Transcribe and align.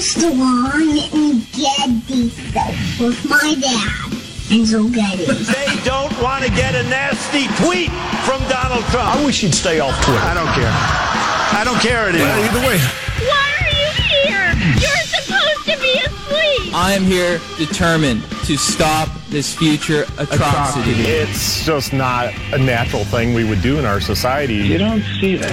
Armstrong 0.00 0.96
and 1.12 1.44
Getty 1.52 2.30
Show 2.30 3.04
with 3.04 3.28
my 3.28 3.54
dad, 3.60 4.10
Enzo 4.48 4.90
Getty. 4.94 5.26
They 5.26 5.84
don't 5.84 6.10
want 6.22 6.42
to 6.42 6.50
get 6.52 6.74
a 6.74 6.84
nasty 6.84 7.48
tweet 7.62 7.90
from 8.24 8.40
Donald 8.48 8.82
Trump. 8.86 9.14
I 9.14 9.22
wish 9.22 9.42
he'd 9.42 9.54
stay 9.54 9.78
off 9.78 9.94
Twitter. 10.02 10.20
I 10.20 10.32
don't 10.32 10.48
care. 10.54 10.72
I 10.72 11.64
don't 11.66 11.80
care 11.80 12.08
anymore. 12.08 12.28
either 12.28 12.66
way. 12.66 12.99
I 16.80 16.94
am 16.94 17.02
here 17.02 17.38
determined 17.58 18.22
to 18.46 18.56
stop 18.56 19.10
this 19.28 19.54
future 19.54 20.04
atrocity. 20.16 20.92
It's 20.92 21.62
just 21.66 21.92
not 21.92 22.32
a 22.54 22.58
natural 22.58 23.04
thing 23.04 23.34
we 23.34 23.44
would 23.44 23.60
do 23.60 23.78
in 23.78 23.84
our 23.84 24.00
society. 24.00 24.54
You 24.54 24.78
don't 24.78 25.02
see 25.20 25.36
that. 25.36 25.50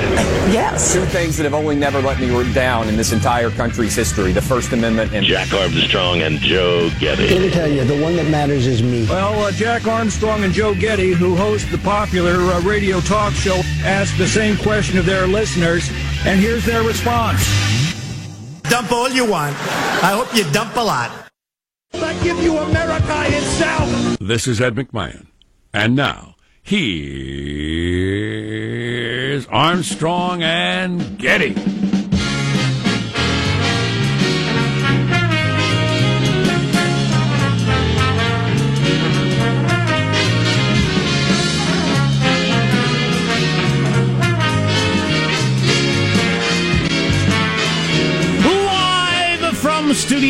Yes. 0.53 0.94
Two 0.94 1.03
things 1.03 1.36
that 1.36 1.44
have 1.44 1.53
only 1.53 1.76
never 1.76 2.02
let 2.02 2.17
me 2.22 2.53
down 2.53 2.88
in 2.88 2.95
this 2.95 3.12
entire 3.12 3.50
country's 3.50 3.94
history 3.94 4.31
the 4.31 4.41
First 4.41 4.72
Amendment 4.72 5.13
and 5.13 5.26
Jack 5.26 5.52
Armstrong 5.52 6.22
and 6.22 6.40
Joe 6.40 6.90
Getty. 6.98 7.28
Let 7.28 7.41
me 7.41 7.50
tell 7.50 7.67
you, 7.70 7.84
the 7.84 8.02
one 8.02 8.16
that 8.16 8.30
matters 8.30 8.66
is 8.66 8.81
me. 8.81 9.05
Well, 9.05 9.38
uh, 9.44 9.52
Jack 9.52 9.86
Armstrong 9.86 10.45
and 10.45 10.53
Joe 10.53 10.75
Getty, 10.75 11.12
who 11.12 11.36
host 11.36 11.70
the 11.72 11.78
popular 11.80 12.36
uh, 12.36 12.62
radio 12.62 13.02
talk 13.02 13.34
show, 13.34 13.59
asked 13.84 14.17
the 14.17 14.28
same 14.28 14.55
question 14.55 14.98
of 14.98 15.05
their 15.05 15.28
listeners, 15.28 15.89
and 16.25 16.39
here's 16.39 16.66
their 16.66 16.84
response. 16.84 17.45
Dump 18.70 18.91
all 18.91 19.09
you 19.09 19.26
want. 19.26 19.55
I 20.03 20.12
hope 20.12 20.35
you 20.35 20.44
dump 20.52 20.75
a 20.75 20.81
lot. 20.81 21.09
I 21.94 22.13
give 22.23 22.38
you 22.44 22.58
America 22.58 23.23
itself. 23.27 24.17
This 24.20 24.48
is 24.48 24.59
Ed 24.59 24.75
McMahon. 24.75 25.27
And 25.73 25.95
now, 25.95 26.35
here's 26.62 27.08
Armstrong 29.48 30.44
and 30.44 31.17
Getty. 31.17 31.55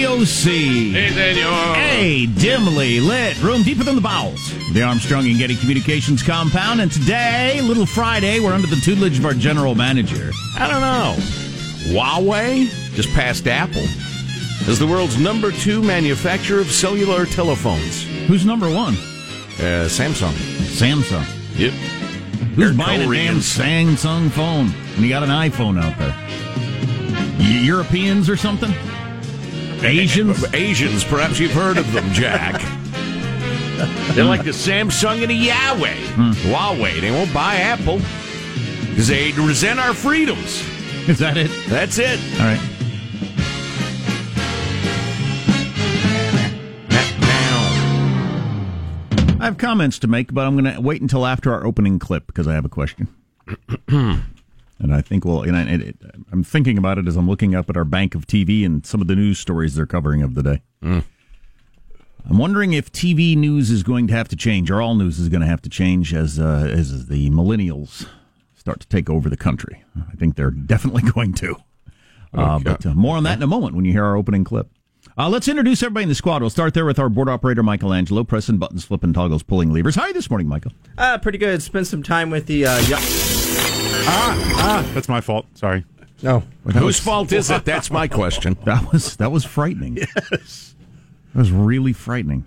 From 0.06 0.26
Studio 0.26 0.26
C. 0.26 0.92
Hey. 0.92 2.24
A 2.24 2.26
dimly 2.40 3.00
lit 3.00 3.42
room 3.42 3.64
deeper 3.64 3.84
than 3.84 3.96
the 3.96 4.02
bowels. 4.02 4.54
The 4.74 4.84
Armstrong 4.84 5.26
and 5.26 5.38
Getty 5.38 5.56
Communications 5.56 6.22
compound. 6.22 6.82
And 6.82 6.92
today, 6.92 7.62
Little 7.62 7.86
Friday, 7.86 8.40
we're 8.40 8.54
under 8.54 8.68
the 8.68 8.76
tutelage 8.78 9.20
of 9.20 9.26
our 9.26 9.34
general 9.34 9.76
manager. 9.76 10.32
I 10.58 10.68
don't 10.68 10.82
know. 10.82 11.16
Huawei 11.94 12.70
just 12.96 13.10
passed 13.14 13.48
Apple 13.48 13.86
as 14.68 14.80
the 14.80 14.88
world's 14.88 15.20
number 15.20 15.52
two 15.52 15.82
manufacturer 15.82 16.60
of 16.60 16.72
cellular 16.72 17.26
telephones. 17.26 18.04
Who's 18.28 18.46
number 18.46 18.68
one? 18.68 18.94
Uh, 19.58 19.88
Samsung. 19.88 20.34
Samsung. 20.78 21.26
Yep. 21.58 21.72
Who's 21.72 22.56
They're 22.56 22.74
buying 22.74 23.02
a 23.02 23.14
damn 23.14 23.38
Samsung 23.38 24.30
phone 24.30 24.68
when 24.68 25.04
you 25.04 25.10
got 25.10 25.24
an 25.24 25.30
iPhone 25.30 25.82
out 25.82 25.98
there? 25.98 26.16
Europeans 27.40 28.30
or 28.30 28.38
something? 28.38 28.74
Asians? 29.84 30.44
Asians, 30.54 31.04
perhaps 31.04 31.40
you've 31.40 31.52
heard 31.52 31.78
of 31.78 31.92
them, 31.94 32.12
Jack. 32.12 32.62
They're 34.16 34.26
like 34.26 34.44
the 34.44 34.52
Samsung 34.52 35.22
and 35.22 35.30
the 35.30 35.36
Yahweh. 35.36 35.94
Hmm. 35.94 36.32
Huawei. 36.32 37.00
They 37.00 37.12
won't 37.12 37.34
buy 37.34 37.56
Apple 37.58 38.00
because 38.90 39.08
they 39.08 39.32
resent 39.34 39.80
our 39.80 39.94
freedoms. 39.94 40.64
Is 41.08 41.20
that 41.20 41.38
it? 41.38 41.52
That's 41.68 42.00
it. 42.00 42.20
All 42.40 42.46
right. 42.48 42.60
I 49.40 49.46
have 49.46 49.60
comments 49.60 50.00
to 50.00 50.08
make, 50.08 50.34
but 50.34 50.48
I'm 50.48 50.58
going 50.58 50.74
to 50.74 50.82
wait 50.82 51.02
until 51.02 51.26
after 51.26 51.54
our 51.54 51.64
opening 51.64 52.00
clip 52.00 52.26
because 52.26 52.48
I 52.48 52.54
have 52.56 52.66
a 52.66 52.70
question. 52.70 53.08
and 54.80 54.94
I 54.94 55.02
think 55.02 55.26
we'll. 55.26 55.42
And 55.44 55.56
I, 55.58 55.64
it, 55.64 55.82
it- 55.82 55.96
I'm 56.32 56.44
thinking 56.44 56.78
about 56.78 56.98
it 56.98 57.08
as 57.08 57.16
I'm 57.16 57.28
looking 57.28 57.56
up 57.56 57.70
at 57.70 57.78
our 57.78 57.86
bank 57.86 58.14
of 58.16 58.28
TV 58.28 58.66
and 58.66 58.86
some 58.86 59.02
of 59.02 59.08
the 59.08 59.16
news 59.16 59.40
stories 59.40 59.76
they're 59.76 59.86
covering 59.86 60.22
of 60.22 60.36
the 60.36 60.44
day. 60.44 60.62
I'm 62.30 62.38
wondering 62.38 62.74
if 62.74 62.92
TV 62.92 63.38
news 63.38 63.70
is 63.72 63.84
going 63.84 64.08
to 64.08 64.14
have 64.14 64.28
to 64.30 64.36
change, 64.36 64.70
or 64.70 64.82
all 64.82 64.96
news 64.96 65.18
is 65.20 65.30
going 65.30 65.42
to 65.42 65.48
have 65.48 65.62
to 65.62 65.70
change 65.70 66.14
as 66.14 66.38
uh, 66.40 66.70
as 66.72 67.08
the 67.08 67.30
millennials 67.30 68.06
start 68.56 68.82
to 68.82 68.88
take 68.88 69.10
over 69.10 69.30
the 69.30 69.38
country. 69.38 69.84
I 70.12 70.16
think 70.16 70.36
they're 70.36 70.52
definitely 70.74 71.10
going 71.12 71.34
to. 71.36 71.56
Uh, 72.34 72.56
Okay. 72.56 72.64
but 72.66 72.86
uh, 72.86 72.94
more 72.94 73.16
on 73.16 73.24
that 73.24 73.38
in 73.38 73.44
a 73.44 73.48
moment 73.48 73.74
when 73.76 73.86
you 73.86 73.94
hear 73.94 74.04
our 74.04 74.18
opening 74.18 74.44
clip. 74.44 74.70
Uh, 75.18 75.30
let's 75.30 75.48
introduce 75.48 75.82
everybody 75.82 76.04
in 76.04 76.10
the 76.10 76.14
squad. 76.16 76.42
We'll 76.42 76.50
start 76.50 76.74
there 76.74 76.86
with 76.86 77.00
our 77.00 77.08
board 77.10 77.30
operator, 77.30 77.64
Michelangelo, 77.64 78.24
pressing 78.26 78.58
buttons, 78.58 78.84
flipping 78.84 79.14
toggles, 79.14 79.42
pulling 79.42 79.72
levers. 79.72 79.96
How 79.96 80.02
are 80.04 80.08
you 80.10 80.14
this 80.14 80.30
morning, 80.30 80.48
Michael? 80.50 80.74
Uh, 80.98 81.18
pretty 81.18 81.38
good. 81.38 81.64
Spent 81.64 81.88
some 81.88 82.04
time 82.04 82.30
with 82.30 82.46
the 82.46 82.66
uh, 82.68 82.78
young. 82.82 83.02
Ah, 84.06 84.54
ah. 84.58 84.92
that's 84.94 85.10
my 85.10 85.22
fault. 85.22 85.46
Sorry. 85.56 85.84
No. 86.24 86.44
Whose 86.74 87.00
fault 87.00 87.32
is 87.32 87.50
it? 87.52 87.64
That's 87.66 87.92
my 87.92 88.08
question. 88.08 88.58
That 88.66 88.92
was 88.92 89.16
that 89.18 89.32
was 89.32 89.46
frightening. 89.46 89.98
Yes, 89.98 90.76
that 91.34 91.40
was 91.40 91.52
really 91.52 91.94
frightening. 91.94 92.46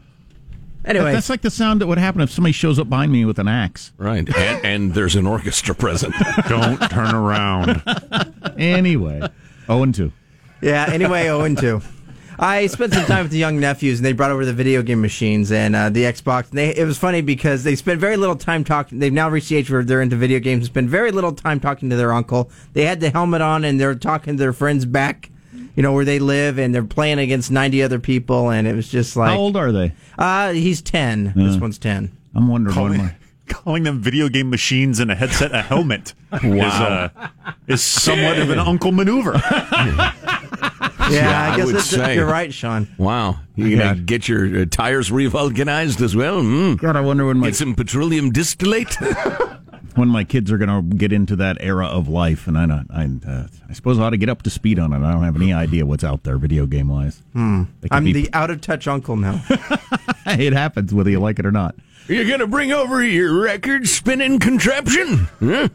Anyway, 0.85 1.13
that's 1.13 1.29
like 1.29 1.43
the 1.43 1.51
sound 1.51 1.81
that 1.81 1.87
would 1.87 1.99
happen 1.99 2.21
if 2.23 2.31
somebody 2.31 2.53
shows 2.53 2.79
up 2.79 2.89
behind 2.89 3.13
me 3.13 3.25
with 3.27 3.39
an 3.39 3.49
axe. 3.49 3.93
Right. 3.99 4.27
And, 4.35 4.65
and 4.65 4.95
there's 4.95 5.15
an 5.15 5.27
orchestra 5.27 5.75
present. 5.75 6.15
Don't 6.49 6.79
turn 6.91 7.15
around. 7.15 7.83
Anyway, 8.59 9.23
oh 9.71 9.83
and 9.83 9.95
two. 9.95 10.13
yeah. 10.61 10.87
Anyway, 10.93 11.29
oh 11.29 11.43
and 11.43 11.57
two. 11.57 11.81
I 12.43 12.69
spent 12.69 12.95
some 12.95 13.05
time 13.05 13.25
with 13.25 13.33
the 13.33 13.39
young 13.39 13.61
nephews, 13.61 13.99
and 13.99 14.07
they 14.07 14.15
brought 14.15 14.31
over 14.31 14.47
the 14.47 14.55
video 14.55 14.81
game 14.81 15.03
machines 15.03 15.53
and 15.53 15.77
uh, 15.77 15.91
the 15.91 16.05
Xbox. 16.05 16.49
And 16.49 16.59
they, 16.59 16.75
it 16.75 16.87
was 16.87 16.97
funny 16.97 17.21
because 17.21 17.65
they 17.65 17.77
spent 17.77 18.01
very 18.01 18.17
little 18.17 18.35
time 18.35 18.65
talking. 18.65 18.99
They've 18.99 19.13
now 19.13 19.29
reached 19.29 19.51
the 19.51 19.57
age 19.57 19.71
where 19.71 19.85
they're 19.85 20.01
into 20.01 20.17
video 20.17 20.39
games. 20.39 20.65
Spend 20.65 20.89
very 20.89 21.13
little 21.13 21.33
time 21.33 21.61
talking 21.61 21.91
to 21.91 21.97
their 21.97 22.15
uncle. 22.15 22.51
They 22.73 22.87
had 22.87 23.01
the 23.01 23.11
helmet 23.11 23.43
on, 23.43 23.63
and 23.65 23.79
they're 23.79 23.95
talking 23.95 24.35
to 24.35 24.39
their 24.39 24.55
friends 24.55 24.87
back, 24.87 25.31
you 25.77 25.83
know, 25.83 25.93
where 25.93 26.07
they 26.07 26.19
live, 26.19 26.59
and 26.59 26.75
they're 26.75 26.83
playing 26.83 27.19
against 27.19 27.51
ninety 27.51 27.83
other 27.83 27.99
people. 27.99 28.51
And 28.51 28.67
it 28.67 28.75
was 28.75 28.89
just 28.89 29.17
like, 29.17 29.33
How 29.33 29.39
old 29.39 29.57
are 29.57 29.71
they? 29.71 29.93
Uh, 30.19 30.53
he's 30.53 30.81
ten. 30.81 31.35
This 31.37 31.59
one's 31.59 31.77
ten. 31.77 32.17
I'm 32.35 32.49
wondering 32.49 32.75
when 32.75 32.87
Calling, 32.95 33.05
my 33.05 33.15
calling 33.49 33.83
them 33.83 34.01
video 34.01 34.31
game 34.31 34.49
machines 34.49 34.99
and 34.99 35.11
a 35.11 35.15
headset 35.15 35.53
a 35.55 35.61
helmet 35.61 36.15
is, 36.43 36.63
uh, 36.63 37.11
is 37.67 37.83
somewhat 37.83 38.39
of 38.39 38.49
an 38.49 38.59
uncle 38.59 38.93
maneuver. 38.93 39.33
Yeah, 41.13 41.43
I 41.43 41.53
I 41.53 41.57
guess 41.57 41.67
would 41.67 41.75
that's, 41.77 41.87
say. 41.91 42.15
you're 42.15 42.27
right, 42.27 42.53
Sean. 42.53 42.89
Wow. 42.99 43.41
You 43.57 43.77
gonna 43.77 43.97
get 44.01 44.29
your 44.29 44.63
uh, 44.63 44.65
tires 44.71 45.11
revulcanized 45.11 46.01
as 46.03 46.17
well? 46.17 46.43
Mm. 46.43 46.79
God, 46.79 46.97
I 46.97 47.01
wonder 47.01 47.27
when 47.27 47.39
my 47.39 47.49
Get 47.49 47.57
some 47.57 47.75
petroleum 47.75 48.31
distillate? 48.31 48.97
when 49.97 50.09
my 50.09 50.25
kids 50.25 50.51
are 50.53 50.59
going 50.59 50.91
to 50.91 50.97
get 50.97 51.13
into 51.13 51.37
that 51.37 51.57
era 51.61 51.87
of 51.87 52.09
life, 52.09 52.47
and 52.47 52.57
I 52.57 52.65
not, 52.67 52.87
I, 52.91 53.05
uh, 53.27 53.47
I 53.69 53.73
suppose 53.73 53.99
I 53.99 54.05
ought 54.05 54.11
to 54.11 54.17
get 54.17 54.29
up 54.29 54.43
to 54.43 54.51
speed 54.51 54.79
on 54.79 54.93
it. 54.93 54.99
I 55.05 55.13
don't 55.13 55.25
have 55.25 55.37
any 55.37 55.53
idea 55.53 55.85
what's 55.85 56.05
out 56.05 56.23
there, 56.23 56.39
video 56.39 56.67
game 56.67 56.89
wise. 56.89 57.23
Hmm. 57.33 57.65
They 57.81 57.89
could 57.89 57.97
I'm 57.97 58.05
be- 58.05 58.13
the 58.13 58.31
out 58.33 58.51
of 58.51 58.61
touch 58.61 58.87
uncle 58.89 59.17
now. 59.17 59.43
it 60.27 60.53
happens 60.53 60.95
whether 60.95 61.11
you 61.11 61.21
like 61.21 61.39
it 61.39 61.47
or 61.47 61.53
not. 61.53 61.75
You're 62.09 62.27
going 62.27 62.41
to 62.41 62.47
bring 62.47 62.73
over 62.73 63.05
your 63.05 63.41
record 63.41 63.87
spinning 63.89 64.39
contraption? 64.39 65.29
Huh? 65.39 65.69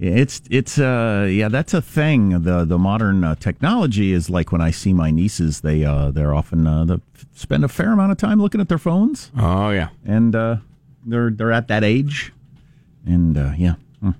Yeah, 0.00 0.12
It's 0.12 0.40
it's 0.50 0.78
uh 0.78 1.28
yeah 1.30 1.48
that's 1.48 1.74
a 1.74 1.82
thing. 1.82 2.42
The 2.42 2.64
the 2.64 2.78
modern 2.78 3.22
uh, 3.22 3.34
technology 3.34 4.12
is 4.12 4.30
like 4.30 4.50
when 4.50 4.62
I 4.62 4.70
see 4.70 4.94
my 4.94 5.10
nieces, 5.10 5.60
they 5.60 5.84
uh 5.84 6.10
they're 6.10 6.34
often 6.34 6.66
uh, 6.66 6.84
they 6.86 6.96
spend 7.34 7.64
a 7.64 7.68
fair 7.68 7.92
amount 7.92 8.10
of 8.12 8.16
time 8.18 8.40
looking 8.40 8.60
at 8.62 8.68
their 8.70 8.78
phones, 8.78 9.30
Oh, 9.38 9.68
yeah. 9.70 9.88
and 10.06 10.34
uh, 10.34 10.56
they're 11.04 11.30
they're 11.30 11.52
at 11.52 11.68
that 11.68 11.84
age, 11.84 12.32
and 13.04 13.36
uh, 13.36 13.52
yeah. 13.58 13.74
Hmm. 14.00 14.10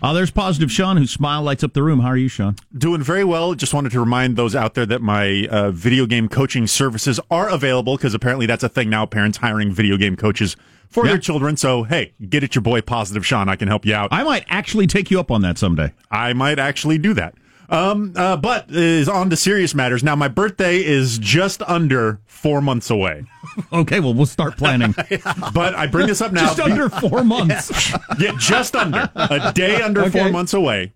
Uh, 0.00 0.12
there's 0.12 0.30
positive 0.30 0.70
Sean, 0.70 0.96
whose 0.98 1.10
smile 1.10 1.42
lights 1.42 1.64
up 1.64 1.72
the 1.72 1.82
room. 1.82 1.98
How 2.00 2.08
are 2.08 2.16
you, 2.16 2.28
Sean? 2.28 2.54
Doing 2.76 3.02
very 3.02 3.24
well. 3.24 3.54
Just 3.54 3.74
wanted 3.74 3.90
to 3.92 3.98
remind 4.00 4.36
those 4.36 4.54
out 4.54 4.74
there 4.74 4.86
that 4.86 5.00
my 5.02 5.48
uh, 5.50 5.70
video 5.72 6.06
game 6.06 6.28
coaching 6.28 6.66
services 6.68 7.18
are 7.30 7.48
available 7.48 7.96
because 7.96 8.14
apparently 8.14 8.46
that's 8.46 8.62
a 8.62 8.68
thing 8.68 8.88
now. 8.88 9.04
Parents 9.06 9.38
hiring 9.38 9.72
video 9.72 9.96
game 9.96 10.14
coaches 10.14 10.56
for 10.90 11.04
Yeah. 11.04 11.12
their 11.12 11.18
children. 11.20 11.56
So, 11.56 11.82
hey, 11.84 12.12
get 12.28 12.42
at 12.44 12.54
your 12.54 12.62
boy, 12.62 12.80
Positive 12.80 13.24
Sean. 13.26 13.48
I 13.48 13.56
can 13.56 13.68
help 13.68 13.84
you 13.86 13.94
out. 13.94 14.08
I 14.12 14.22
might 14.22 14.44
actually 14.48 14.86
take 14.86 15.10
you 15.10 15.18
up 15.20 15.30
on 15.30 15.42
that 15.42 15.58
someday. 15.58 15.92
I 16.10 16.32
might 16.32 16.58
actually 16.58 16.98
do 16.98 17.14
that. 17.14 17.34
Um, 17.70 18.12
uh, 18.14 18.36
but 18.36 18.66
is 18.70 19.08
on 19.08 19.30
to 19.30 19.36
serious 19.36 19.74
matters. 19.74 20.04
Now, 20.04 20.14
my 20.14 20.28
birthday 20.28 20.84
is 20.84 21.18
just 21.18 21.62
under 21.62 22.20
four 22.26 22.60
months 22.60 22.90
away. 22.90 23.24
Okay, 23.72 24.00
well 24.00 24.14
we'll 24.14 24.26
start 24.26 24.56
planning. 24.56 24.94
But 25.54 25.74
I 25.76 25.86
bring 25.86 26.06
this 26.08 26.20
up 26.20 26.32
now. 26.32 26.46
Just 26.46 26.58
under 26.60 26.88
four 26.88 27.22
months. 27.34 27.92
Yeah, 28.18 28.32
just 28.38 28.74
under. 28.74 29.08
A 29.14 29.52
day 29.54 29.80
under 29.80 30.02
Okay. 30.02 30.18
four 30.18 30.30
months 30.30 30.52
away. 30.54 30.92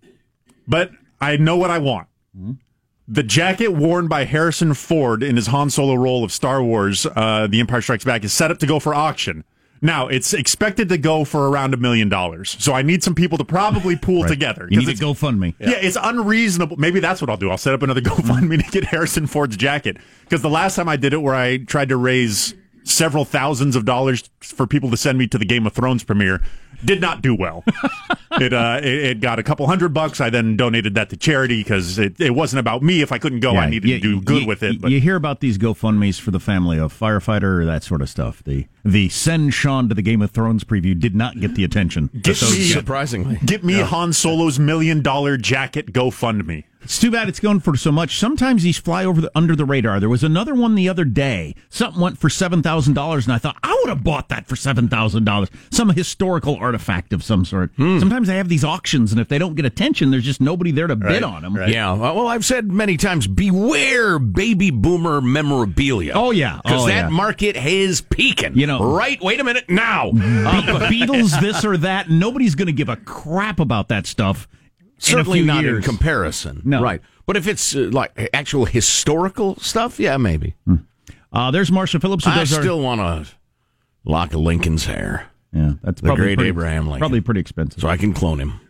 But 0.66 0.90
I 1.20 1.36
know 1.36 1.56
what 1.56 1.70
I 1.70 1.78
want. 1.78 2.08
The 3.06 3.22
jacket 3.22 3.68
worn 3.68 4.08
by 4.08 4.24
Harrison 4.24 4.74
Ford 4.74 5.22
in 5.22 5.36
his 5.36 5.46
Han 5.48 5.70
Solo 5.70 5.94
role 5.94 6.24
of 6.24 6.32
Star 6.32 6.62
Wars, 6.62 7.06
uh, 7.16 7.46
The 7.48 7.60
Empire 7.60 7.80
Strikes 7.80 8.04
Back, 8.04 8.24
is 8.24 8.32
set 8.32 8.50
up 8.50 8.58
to 8.58 8.66
go 8.66 8.78
for 8.80 8.94
auction. 8.94 9.44
Now 9.80 10.08
it's 10.08 10.34
expected 10.34 10.88
to 10.88 10.98
go 10.98 11.24
for 11.24 11.48
around 11.48 11.74
a 11.74 11.76
million 11.76 12.08
dollars. 12.08 12.56
So 12.58 12.72
I 12.72 12.82
need 12.82 13.02
some 13.02 13.14
people 13.14 13.38
to 13.38 13.44
probably 13.44 13.96
pool 14.08 14.22
Right. 14.22 14.28
together. 14.28 14.68
You 14.70 14.78
need 14.80 14.88
a 14.88 14.94
GoFundMe. 14.94 15.54
Yeah. 15.58 15.70
it's 15.72 15.96
unreasonable. 16.00 16.76
Maybe 16.76 17.00
that's 17.00 17.20
what 17.20 17.30
I'll 17.30 17.36
do. 17.36 17.50
I'll 17.50 17.58
set 17.58 17.74
up 17.74 17.82
another 17.82 18.00
GoFundMe 18.02 18.64
to 18.64 18.70
get 18.70 18.84
Harrison 18.84 19.26
Ford's 19.26 19.56
jacket. 19.56 19.96
Because 20.22 20.42
the 20.42 20.50
last 20.50 20.76
time 20.76 20.88
I 20.88 20.96
did 20.96 21.12
it, 21.12 21.18
where 21.22 21.34
I 21.34 21.58
tried 21.58 21.88
to 21.90 21.96
raise 21.96 22.54
several 22.84 23.24
thousands 23.24 23.76
of 23.76 23.84
dollars 23.84 24.30
for 24.40 24.66
people 24.66 24.90
to 24.90 24.96
send 24.96 25.18
me 25.18 25.26
to 25.28 25.36
the 25.38 25.44
Game 25.44 25.66
of 25.66 25.72
Thrones 25.74 26.02
premiere, 26.04 26.40
did 26.84 27.00
not 27.00 27.20
do 27.22 27.34
well. 27.34 27.64
it, 28.32 28.52
uh, 28.52 28.80
it 28.82 28.86
it 28.94 29.20
got 29.20 29.38
a 29.38 29.42
couple 29.42 29.66
hundred 29.66 29.92
bucks. 29.92 30.20
I 30.20 30.30
then 30.30 30.56
donated 30.56 30.94
that 30.94 31.10
to 31.10 31.16
charity 31.16 31.62
because 31.62 31.98
it, 31.98 32.20
it 32.20 32.30
wasn't 32.34 32.60
about 32.60 32.82
me. 32.82 33.02
If 33.02 33.10
I 33.12 33.18
couldn't 33.18 33.40
go, 33.40 33.56
I 33.56 33.68
needed 33.68 33.88
you- 33.90 33.96
to 33.98 34.00
do 34.00 34.20
good 34.22 34.42
you- 34.42 34.48
with 34.48 34.62
it. 34.62 34.80
But 34.80 34.90
you 34.90 35.00
hear 35.00 35.16
about 35.16 35.40
these 35.40 35.58
GoFundmes 35.58 36.20
for 36.20 36.30
the 36.30 36.40
family 36.40 36.78
of 36.78 36.96
firefighter, 36.96 37.60
or 37.60 37.64
that 37.66 37.82
sort 37.82 38.00
of 38.00 38.08
stuff. 38.08 38.42
The 38.44 38.66
the 38.92 39.08
send 39.08 39.54
Sean 39.54 39.88
to 39.88 39.94
the 39.94 40.02
Game 40.02 40.22
of 40.22 40.30
Thrones 40.30 40.64
preview 40.64 40.98
did 40.98 41.14
not 41.14 41.38
get 41.40 41.54
the 41.54 41.64
attention. 41.64 42.08
Get 42.22 42.40
me- 42.42 42.48
get. 42.68 42.72
Surprisingly. 42.72 43.38
get 43.44 43.62
me 43.64 43.74
Han 43.74 44.12
Solo's 44.12 44.58
million 44.58 45.02
dollar 45.02 45.36
jacket 45.36 45.92
GoFundMe. 45.92 46.64
It's 46.80 47.00
too 47.00 47.10
bad 47.10 47.28
it's 47.28 47.40
going 47.40 47.58
for 47.60 47.76
so 47.76 47.90
much. 47.90 48.18
Sometimes 48.18 48.62
these 48.62 48.78
fly 48.78 49.04
over 49.04 49.20
the 49.20 49.30
under 49.34 49.54
the 49.56 49.64
radar. 49.64 49.98
There 49.98 50.08
was 50.08 50.22
another 50.22 50.54
one 50.54 50.74
the 50.76 50.88
other 50.88 51.04
day. 51.04 51.54
Something 51.68 52.00
went 52.00 52.18
for 52.18 52.30
seven 52.30 52.62
thousand 52.62 52.94
dollars, 52.94 53.26
and 53.26 53.34
I 53.34 53.38
thought 53.38 53.56
I 53.64 53.76
would 53.82 53.88
have 53.90 54.04
bought 54.04 54.28
that 54.30 54.46
for 54.46 54.54
seven 54.56 54.88
thousand 54.88 55.24
dollars. 55.24 55.48
Some 55.70 55.90
historical 55.90 56.56
artifact 56.56 57.12
of 57.12 57.22
some 57.24 57.44
sort. 57.44 57.72
Hmm. 57.76 57.98
Sometimes 57.98 58.28
they 58.28 58.36
have 58.36 58.48
these 58.48 58.64
auctions, 58.64 59.10
and 59.12 59.20
if 59.20 59.28
they 59.28 59.38
don't 59.38 59.54
get 59.56 59.66
attention, 59.66 60.12
there's 60.12 60.24
just 60.24 60.40
nobody 60.40 60.70
there 60.70 60.86
to 60.86 60.94
bid 60.96 61.24
on 61.24 61.42
them. 61.42 61.56
Yeah. 61.68 61.92
Well, 61.94 62.28
I've 62.28 62.44
said 62.44 62.70
many 62.70 62.96
times, 62.96 63.26
beware 63.26 64.18
baby 64.20 64.70
boomer 64.70 65.20
memorabilia. 65.20 66.12
Oh, 66.14 66.30
yeah. 66.30 66.60
Because 66.62 66.84
Oh, 66.84 66.86
that 66.86 66.94
yeah. 66.96 67.08
market 67.08 67.56
is 67.56 68.00
peaking. 68.02 68.56
You 68.56 68.66
know- 68.68 68.77
right? 68.80 69.20
Wait 69.22 69.40
a 69.40 69.44
minute 69.44 69.68
now. 69.68 70.10
Uh, 70.48 70.88
Beatles, 70.90 71.38
this 71.40 71.64
or 71.64 71.76
that. 71.78 72.08
Nobody's 72.10 72.54
going 72.54 72.66
to 72.66 72.72
give 72.72 72.88
a 72.88 72.96
crap 72.96 73.60
about 73.60 73.88
that 73.88 74.06
stuff. 74.06 74.48
Certainly 74.98 75.40
in 75.40 75.44
a 75.50 75.52
few 75.52 75.54
not 75.54 75.64
years. 75.64 75.76
in 75.76 75.82
comparison. 75.82 76.62
No. 76.64 76.82
Right. 76.82 77.00
But 77.26 77.36
if 77.36 77.46
it's 77.46 77.74
uh, 77.76 77.90
like 77.92 78.12
actual 78.32 78.64
historical 78.64 79.56
stuff, 79.56 80.00
yeah, 80.00 80.16
maybe. 80.16 80.54
Uh, 81.32 81.50
there's 81.50 81.70
Marshall 81.70 82.00
Phillips 82.00 82.24
who 82.24 82.30
I 82.30 82.36
does 82.38 82.52
our- 82.54 82.60
still 82.62 82.80
want 82.80 83.00
to 83.00 83.32
lock 84.04 84.32
of 84.34 84.40
Lincoln's 84.40 84.86
hair. 84.86 85.26
Yeah, 85.52 85.72
that's 85.82 86.00
the 86.00 86.06
probably 86.08 86.24
great 86.24 86.36
pretty- 86.38 86.48
Abraham 86.48 86.84
Lincoln. 86.86 87.00
Probably 87.00 87.20
pretty 87.20 87.40
expensive. 87.40 87.80
So 87.80 87.88
I 87.88 87.96
can 87.96 88.12
clone 88.12 88.40
him. 88.40 88.60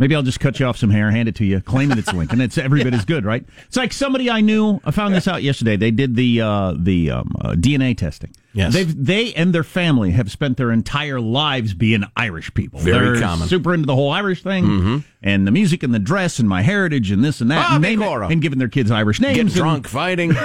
Maybe 0.00 0.14
I'll 0.16 0.22
just 0.22 0.40
cut 0.40 0.58
you 0.58 0.64
off 0.64 0.78
some 0.78 0.88
hair, 0.88 1.10
hand 1.10 1.28
it 1.28 1.34
to 1.36 1.44
you, 1.44 1.60
claim 1.60 1.88
claiming 1.90 1.98
it's 1.98 2.12
Lincoln. 2.12 2.40
It's 2.40 2.56
every 2.56 2.82
bit 2.82 2.94
as 2.94 3.04
good, 3.04 3.26
right? 3.26 3.44
It's 3.66 3.76
like 3.76 3.92
somebody 3.92 4.30
I 4.30 4.40
knew. 4.40 4.80
I 4.82 4.92
found 4.92 5.14
this 5.14 5.28
out 5.28 5.42
yesterday. 5.42 5.76
They 5.76 5.90
did 5.90 6.16
the 6.16 6.40
uh, 6.40 6.74
the 6.76 7.10
um, 7.10 7.36
uh, 7.38 7.50
DNA 7.52 7.96
testing. 7.96 8.32
Yes. 8.54 8.72
They've, 8.72 9.04
they 9.04 9.34
and 9.34 9.54
their 9.54 9.62
family 9.62 10.10
have 10.12 10.30
spent 10.30 10.56
their 10.56 10.72
entire 10.72 11.20
lives 11.20 11.74
being 11.74 12.02
Irish 12.16 12.52
people. 12.54 12.80
Very 12.80 13.18
They're 13.18 13.20
common. 13.20 13.46
Super 13.46 13.74
into 13.74 13.86
the 13.86 13.94
whole 13.94 14.10
Irish 14.10 14.42
thing 14.42 14.64
Mhm. 14.64 15.04
and 15.22 15.46
the 15.46 15.50
music 15.52 15.82
and 15.82 15.92
the 15.94 15.98
dress 16.00 16.38
and 16.38 16.48
my 16.48 16.62
heritage 16.62 17.10
and 17.10 17.22
this 17.22 17.40
and 17.42 17.50
that. 17.50 17.64
Ah, 17.68 17.76
and, 17.76 17.84
it, 17.84 18.00
and 18.00 18.40
giving 18.42 18.58
their 18.58 18.68
kids 18.68 18.90
Irish 18.90 19.20
names. 19.20 19.36
Get 19.36 19.46
and- 19.46 19.54
drunk 19.54 19.86
fighting. 19.86 20.34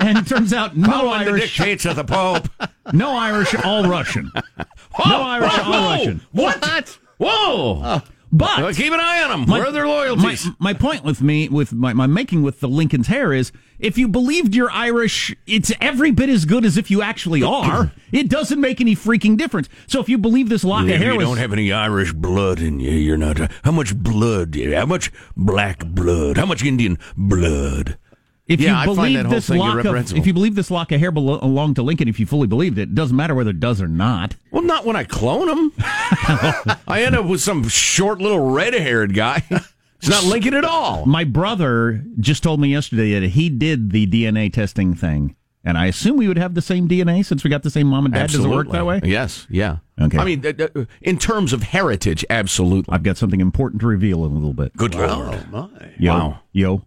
And, 0.00 0.18
it 0.18 0.26
turns 0.26 0.52
out 0.52 0.76
no 0.76 0.88
Following 0.88 1.24
the 1.24 1.30
Irish, 1.30 1.56
dictates 1.56 1.84
of 1.86 1.96
the 1.96 2.04
Pope. 2.04 2.48
no 2.92 3.16
Irish, 3.16 3.54
all 3.54 3.84
Russian. 3.88 4.30
no 4.36 5.22
Irish, 5.22 5.52
whoa, 5.52 5.62
all 5.62 5.72
whoa. 5.72 5.90
Russian. 5.96 6.20
What? 6.32 6.98
Whoa. 7.18 8.02
But 8.36 8.58
Well, 8.58 8.74
keep 8.74 8.92
an 8.92 8.98
eye 8.98 9.22
on 9.22 9.30
them. 9.30 9.48
My- 9.48 9.58
Where 9.58 9.68
are 9.68 9.72
their 9.72 9.86
loyalties? 9.86 10.46
My, 10.58 10.72
my 10.72 10.72
point 10.74 11.04
with 11.04 11.22
me, 11.22 11.48
with 11.48 11.72
my, 11.72 11.92
my 11.92 12.08
making 12.08 12.42
with 12.42 12.58
the 12.58 12.68
Lincoln's 12.68 13.06
hair 13.06 13.32
is, 13.32 13.52
if 13.78 13.96
you 13.96 14.08
believed 14.08 14.56
you're 14.56 14.70
Irish, 14.72 15.34
it's 15.46 15.70
every 15.80 16.10
bit 16.10 16.28
as 16.28 16.44
good 16.44 16.64
as 16.64 16.76
if 16.76 16.90
you 16.90 17.00
actually 17.00 17.42
are. 17.44 17.92
It 18.10 18.28
doesn't 18.28 18.60
make 18.60 18.80
any 18.80 18.96
freaking 18.96 19.36
difference. 19.36 19.68
So 19.86 20.00
if 20.00 20.08
you 20.08 20.18
believe 20.18 20.48
this 20.48 20.64
lock 20.64 20.86
if 20.86 20.94
of 20.96 21.00
hair 21.00 21.12
you 21.12 21.18
was, 21.18 21.28
don't 21.28 21.36
have 21.38 21.52
any 21.52 21.72
Irish 21.72 22.12
blood 22.12 22.60
in 22.60 22.80
you, 22.80 22.90
you're 22.90 23.16
not. 23.16 23.38
how 23.62 23.70
much 23.70 23.94
blood? 23.96 24.56
How 24.56 24.86
much 24.86 25.12
black 25.36 25.86
blood? 25.86 26.36
How 26.36 26.46
much 26.46 26.64
Indian 26.64 26.98
blood? 27.16 27.98
If 28.46 28.60
yeah, 28.60 28.78
I 28.78 28.84
you 28.84 28.94
find 28.94 28.96
believe 28.96 29.16
that 29.16 29.24
whole 29.26 29.34
this 29.34 29.46
thing 29.48 29.58
lock 29.58 29.84
of, 29.84 30.12
if 30.16 30.26
you 30.26 30.34
believe 30.34 30.54
this 30.54 30.70
lock 30.70 30.92
of 30.92 31.00
hair 31.00 31.10
belo- 31.10 31.40
belonged 31.40 31.76
to 31.76 31.82
Lincoln, 31.82 32.08
if 32.08 32.20
you 32.20 32.26
fully 32.26 32.46
believed 32.46 32.78
it, 32.78 32.82
it 32.82 32.94
doesn't 32.94 33.16
matter 33.16 33.34
whether 33.34 33.50
it 33.50 33.60
does 33.60 33.80
or 33.80 33.88
not. 33.88 34.36
Well, 34.50 34.62
not 34.62 34.84
when 34.84 34.96
I 34.96 35.04
clone 35.04 35.48
him. 35.48 35.72
I 35.78 37.02
end 37.06 37.16
up 37.16 37.26
with 37.26 37.40
some 37.40 37.66
short 37.68 38.20
little 38.20 38.50
red-haired 38.50 39.14
guy. 39.14 39.42
It's 39.98 40.10
not 40.10 40.24
Lincoln 40.24 40.52
at 40.52 40.66
all. 40.66 41.06
My 41.06 41.24
brother 41.24 42.04
just 42.20 42.42
told 42.42 42.60
me 42.60 42.68
yesterday 42.68 43.18
that 43.18 43.26
he 43.30 43.48
did 43.48 43.90
the 43.90 44.06
DNA 44.06 44.52
testing 44.52 44.94
thing. 44.94 45.34
And 45.64 45.78
I 45.78 45.86
assume 45.86 46.18
we 46.18 46.28
would 46.28 46.36
have 46.36 46.52
the 46.52 46.60
same 46.60 46.86
DNA 46.86 47.24
since 47.24 47.42
we 47.42 47.48
got 47.48 47.62
the 47.62 47.70
same 47.70 47.86
mom 47.86 48.04
and 48.04 48.12
dad. 48.12 48.28
Does 48.28 48.44
it 48.44 48.48
work 48.48 48.70
that 48.72 48.84
way? 48.84 49.00
Yes. 49.02 49.46
Yeah. 49.48 49.78
Okay. 49.98 50.18
I 50.18 50.24
mean, 50.26 50.44
uh, 50.44 50.52
uh, 50.76 50.84
in 51.00 51.16
terms 51.16 51.54
of 51.54 51.62
heritage, 51.62 52.22
absolutely. 52.28 52.92
I've 52.92 53.02
got 53.02 53.16
something 53.16 53.40
important 53.40 53.80
to 53.80 53.86
reveal 53.86 54.26
in 54.26 54.32
a 54.32 54.34
little 54.34 54.52
bit. 54.52 54.76
Good 54.76 54.94
lord. 54.94 55.10
Oh 55.10 55.44
my! 55.50 55.68
Yo, 55.98 56.12
Wow. 56.12 56.40
yo. 56.52 56.82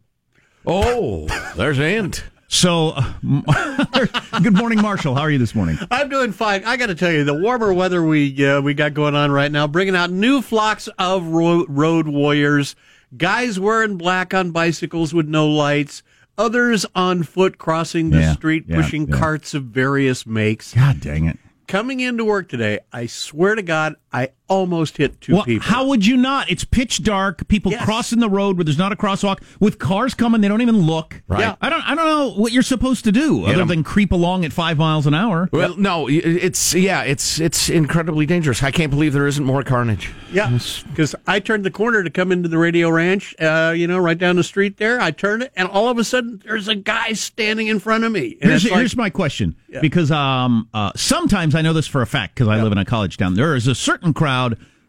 Oh, 0.69 1.27
there's 1.55 1.79
a 1.79 1.89
hint. 1.89 2.25
So, 2.49 2.93
uh, 2.95 3.13
good 4.43 4.53
morning, 4.55 4.81
Marshall. 4.81 5.15
How 5.15 5.21
are 5.21 5.31
you 5.31 5.37
this 5.37 5.55
morning? 5.55 5.77
I'm 5.89 6.09
doing 6.09 6.31
fine. 6.33 6.63
I 6.65 6.75
got 6.77 6.87
to 6.87 6.95
tell 6.95 7.11
you, 7.11 7.23
the 7.23 7.33
warmer 7.33 7.73
weather 7.73 8.03
we 8.03 8.45
uh, 8.45 8.61
we 8.61 8.73
got 8.73 8.93
going 8.93 9.15
on 9.15 9.31
right 9.31 9.51
now, 9.51 9.67
bringing 9.67 9.95
out 9.95 10.11
new 10.11 10.41
flocks 10.41 10.87
of 10.99 11.25
ro- 11.27 11.65
road 11.69 12.07
warriors. 12.09 12.75
Guys 13.15 13.57
wearing 13.59 13.97
black 13.97 14.33
on 14.33 14.51
bicycles 14.51 15.13
with 15.13 15.27
no 15.27 15.47
lights. 15.47 16.03
Others 16.37 16.85
on 16.93 17.23
foot 17.23 17.57
crossing 17.57 18.09
the 18.11 18.19
Yeah, 18.19 18.33
street, 18.33 18.65
yeah, 18.67 18.75
pushing 18.75 19.07
yeah. 19.07 19.17
carts 19.17 19.53
of 19.53 19.63
various 19.65 20.25
makes. 20.25 20.73
God 20.73 20.99
dang 20.99 21.25
it. 21.25 21.37
Coming 21.67 21.99
into 22.01 22.23
work 22.25 22.47
today, 22.49 22.79
I 22.93 23.07
swear 23.07 23.55
to 23.55 23.61
God, 23.61 23.95
I 24.13 24.29
almost 24.47 24.97
hit 24.97 25.19
two 25.21 25.33
Well, 25.35 25.43
people. 25.43 25.67
how 25.67 25.85
would 25.87 26.05
you 26.05 26.17
not? 26.17 26.49
It's 26.49 26.63
pitch 26.63 27.03
dark. 27.03 27.47
People 27.47 27.71
Yes. 27.71 27.83
crossing 27.85 28.19
the 28.19 28.29
road 28.29 28.57
where 28.57 28.63
there's 28.63 28.77
not 28.77 28.91
a 28.91 28.95
crosswalk 28.95 29.39
with 29.59 29.79
cars 29.79 30.13
coming. 30.13 30.41
They 30.41 30.47
don't 30.47 30.61
even 30.61 30.81
look. 30.81 31.21
Right. 31.27 31.41
Yeah. 31.41 31.55
I 31.61 31.69
don't. 31.69 31.81
I 31.89 31.95
don't 31.95 32.05
know 32.07 32.29
what 32.31 32.51
you're 32.51 32.63
supposed 32.63 33.03
to 33.05 33.11
do 33.11 33.45
other 33.45 33.61
'em. 33.61 33.67
than 33.67 33.83
creep 33.83 34.11
along 34.11 34.45
at 34.45 34.53
five 34.53 34.77
miles 34.77 35.05
an 35.07 35.13
hour. 35.13 35.49
Well, 35.51 35.75
no, 35.77 36.07
it's 36.09 36.73
yeah, 36.73 37.01
it's 37.03 37.39
it's 37.39 37.69
incredibly 37.69 38.25
dangerous. 38.25 38.63
I 38.63 38.71
can't 38.71 38.89
believe 38.91 39.13
there 39.13 39.27
isn't 39.27 39.43
more 39.45 39.63
carnage. 39.63 40.09
Yeah, 40.31 40.57
because 40.89 41.15
I 41.25 41.39
turned 41.39 41.63
the 41.63 41.71
corner 41.71 42.03
to 42.03 42.09
come 42.09 42.31
into 42.31 42.49
the 42.49 42.57
radio 42.57 42.89
ranch, 42.89 43.35
uh, 43.39 43.73
you 43.75 43.87
know, 43.87 43.97
right 43.97 44.17
down 44.17 44.35
the 44.35 44.43
street 44.43 44.77
there. 44.77 44.99
I 45.01 45.11
turned 45.11 45.43
it, 45.43 45.51
and 45.55 45.67
all 45.67 45.89
of 45.89 45.97
a 45.97 46.03
sudden, 46.03 46.41
there's 46.45 46.67
a 46.67 46.75
guy 46.75 47.13
standing 47.13 47.67
in 47.67 47.79
front 47.79 48.03
of 48.03 48.11
me. 48.11 48.37
And 48.41 48.49
Here's, 48.51 48.63
it's 48.65 48.71
like- 48.71 48.79
here's 48.79 48.95
my 48.97 49.09
question 49.09 49.55
because 49.81 50.11
um, 50.11 50.67
uh, 50.73 50.91
sometimes 50.95 51.53
I 51.55 51.61
know 51.61 51.73
this 51.73 51.87
for 51.87 52.01
a 52.01 52.07
fact 52.07 52.35
because 52.35 52.47
I 52.47 52.61
live 52.61 52.71
in 52.71 52.77
a 52.77 52.85
college 52.85 53.17
town. 53.17 53.35
There 53.35 53.55
is 53.55 53.67
a 53.67 53.75
certain 53.75 54.13
crowd 54.13 54.36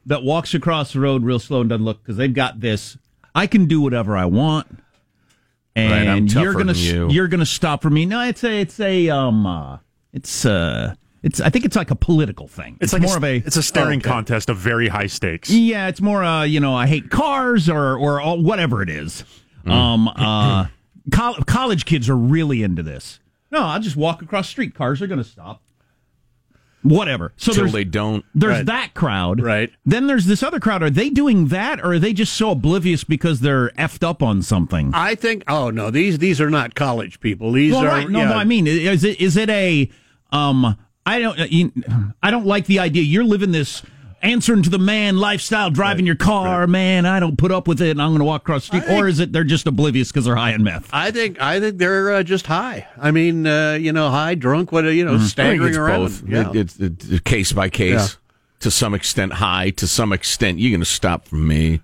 that 0.06 0.22
walks 0.22 0.54
across 0.54 0.92
the 0.92 1.00
road 1.00 1.22
real 1.24 1.38
slow 1.38 1.60
and 1.60 1.70
doesn't 1.70 1.84
look 1.84 2.02
because 2.02 2.16
they've 2.16 2.32
got 2.32 2.60
this. 2.60 2.96
I 3.34 3.46
can 3.46 3.66
do 3.66 3.80
whatever 3.80 4.16
I 4.16 4.24
want, 4.24 4.66
and 5.76 5.92
Right, 5.92 6.08
I'm 6.08 6.26
you're 6.26 6.54
gonna 6.54 6.72
than 6.72 6.82
you. 6.82 7.10
you're 7.10 7.28
gonna 7.28 7.46
stop 7.46 7.82
for 7.82 7.90
me. 7.90 8.06
No, 8.06 8.22
it's 8.22 8.42
a 8.44 8.60
it's 8.60 8.80
a 8.80 9.08
um 9.10 9.46
uh, 9.46 9.78
it's 10.12 10.44
uh 10.44 10.94
it's 11.22 11.40
I 11.40 11.50
think 11.50 11.64
it's 11.64 11.76
like 11.76 11.90
a 11.90 11.96
political 11.96 12.48
thing. 12.48 12.78
It's, 12.80 12.92
like 12.92 13.02
more 13.02 13.14
a, 13.14 13.16
of 13.16 13.24
a 13.24 13.36
it's 13.36 13.56
a 13.56 13.62
staring 13.62 14.00
okay. 14.00 14.08
contest 14.08 14.48
of 14.48 14.56
very 14.56 14.88
high 14.88 15.06
stakes. 15.06 15.50
yeah, 15.50 15.88
it's 15.88 16.00
more 16.00 16.24
uh 16.24 16.44
you 16.44 16.60
know 16.60 16.74
I 16.74 16.86
hate 16.86 17.10
cars 17.10 17.68
or 17.68 17.96
or 17.96 18.20
all, 18.20 18.42
whatever 18.42 18.82
it 18.82 18.90
is. 18.90 19.24
Mm. 19.66 19.72
Um 19.72 20.08
uh 20.08 20.66
col- 21.12 21.42
college 21.44 21.84
kids 21.84 22.08
are 22.08 22.16
really 22.16 22.62
into 22.62 22.82
this. 22.82 23.20
No, 23.50 23.62
I'll 23.62 23.80
just 23.80 23.96
walk 23.96 24.22
across 24.22 24.46
the 24.46 24.50
street. 24.50 24.74
Cars 24.74 25.00
are 25.00 25.06
going 25.06 25.22
to 25.22 25.28
stop. 25.28 25.62
Whatever. 26.88 27.32
So 27.36 27.52
Till 27.52 27.64
there's 27.64 27.72
they 27.72 27.84
don't. 27.84 28.24
there's 28.34 28.56
Right. 28.58 28.66
that 28.66 28.94
crowd. 28.94 29.40
Right. 29.40 29.70
Then 29.84 30.06
there's 30.06 30.26
this 30.26 30.42
other 30.42 30.60
crowd. 30.60 30.82
Are 30.82 30.90
they 30.90 31.10
doing 31.10 31.48
that 31.48 31.80
or 31.80 31.92
are 31.94 31.98
they 31.98 32.12
just 32.12 32.34
so 32.34 32.50
oblivious 32.50 33.04
because 33.04 33.40
they're 33.40 33.70
effed 33.70 34.06
up 34.06 34.22
on 34.22 34.42
something? 34.42 34.90
I 34.94 35.14
think. 35.14 35.44
Oh 35.48 35.70
no, 35.70 35.90
these 35.90 36.18
these 36.18 36.40
are 36.40 36.50
not 36.50 36.74
college 36.74 37.20
people. 37.20 37.52
These 37.52 37.72
well, 37.72 37.84
are 37.84 37.88
right. 37.88 38.08
No, 38.08 38.20
yeah. 38.20 38.28
no, 38.30 38.34
I 38.34 38.44
mean, 38.44 38.66
is 38.66 39.04
it 39.04 39.20
is 39.20 39.36
it 39.36 39.50
a 39.50 39.90
um 40.32 40.76
I 41.06 41.20
don't 41.20 41.38
uh, 41.38 42.12
I 42.22 42.30
don't 42.30 42.46
like 42.46 42.66
the 42.66 42.78
idea 42.80 43.02
you're 43.02 43.24
living 43.24 43.52
this 43.52 43.82
answering 44.22 44.62
to 44.64 44.70
the 44.70 44.78
man 44.78 45.18
lifestyle 45.18 45.70
driving 45.70 46.06
your 46.06 46.14
car, 46.16 46.66
man, 46.66 47.06
I 47.06 47.20
don't 47.20 47.36
put 47.38 47.52
up 47.52 47.68
with 47.68 47.80
it 47.80 47.90
and 47.90 48.02
I'm 48.02 48.10
going 48.10 48.18
to 48.20 48.24
walk 48.24 48.42
across 48.42 48.68
the 48.68 48.80
street 48.80 48.94
or 48.96 49.08
is 49.08 49.20
it 49.20 49.32
they're 49.32 49.44
just 49.44 49.66
oblivious 49.66 50.10
cuz 50.12 50.24
they're 50.24 50.36
high 50.36 50.52
in 50.52 50.62
meth? 50.62 50.88
I 50.92 51.10
think 51.10 51.40
I 51.40 51.60
think 51.60 51.78
they're 51.78 52.12
uh, 52.14 52.22
just 52.22 52.46
high. 52.46 52.86
I 53.00 53.10
mean, 53.10 53.46
uh, 53.46 53.74
you 53.80 53.92
know, 53.92 54.10
high, 54.10 54.34
drunk, 54.34 54.72
what 54.72 54.84
you 54.86 55.04
know, 55.04 55.14
I 55.14 55.18
think 55.18 55.30
staggering 55.30 55.68
it's 55.68 55.76
around. 55.78 56.00
both. 56.00 56.22
Yeah. 56.28 56.50
It- 56.50 56.56
it's, 56.56 56.78
it's 56.80 57.20
case 57.20 57.52
by 57.52 57.68
case. 57.68 57.92
Yeah. 57.92 58.06
To 58.60 58.70
some 58.72 58.92
extent, 58.92 59.34
high. 59.34 59.70
To 59.70 59.86
some 59.86 60.12
extent, 60.12 60.58
you're 60.58 60.70
going 60.72 60.80
to 60.80 60.84
stop 60.84 61.28
from 61.28 61.46
me. 61.46 61.80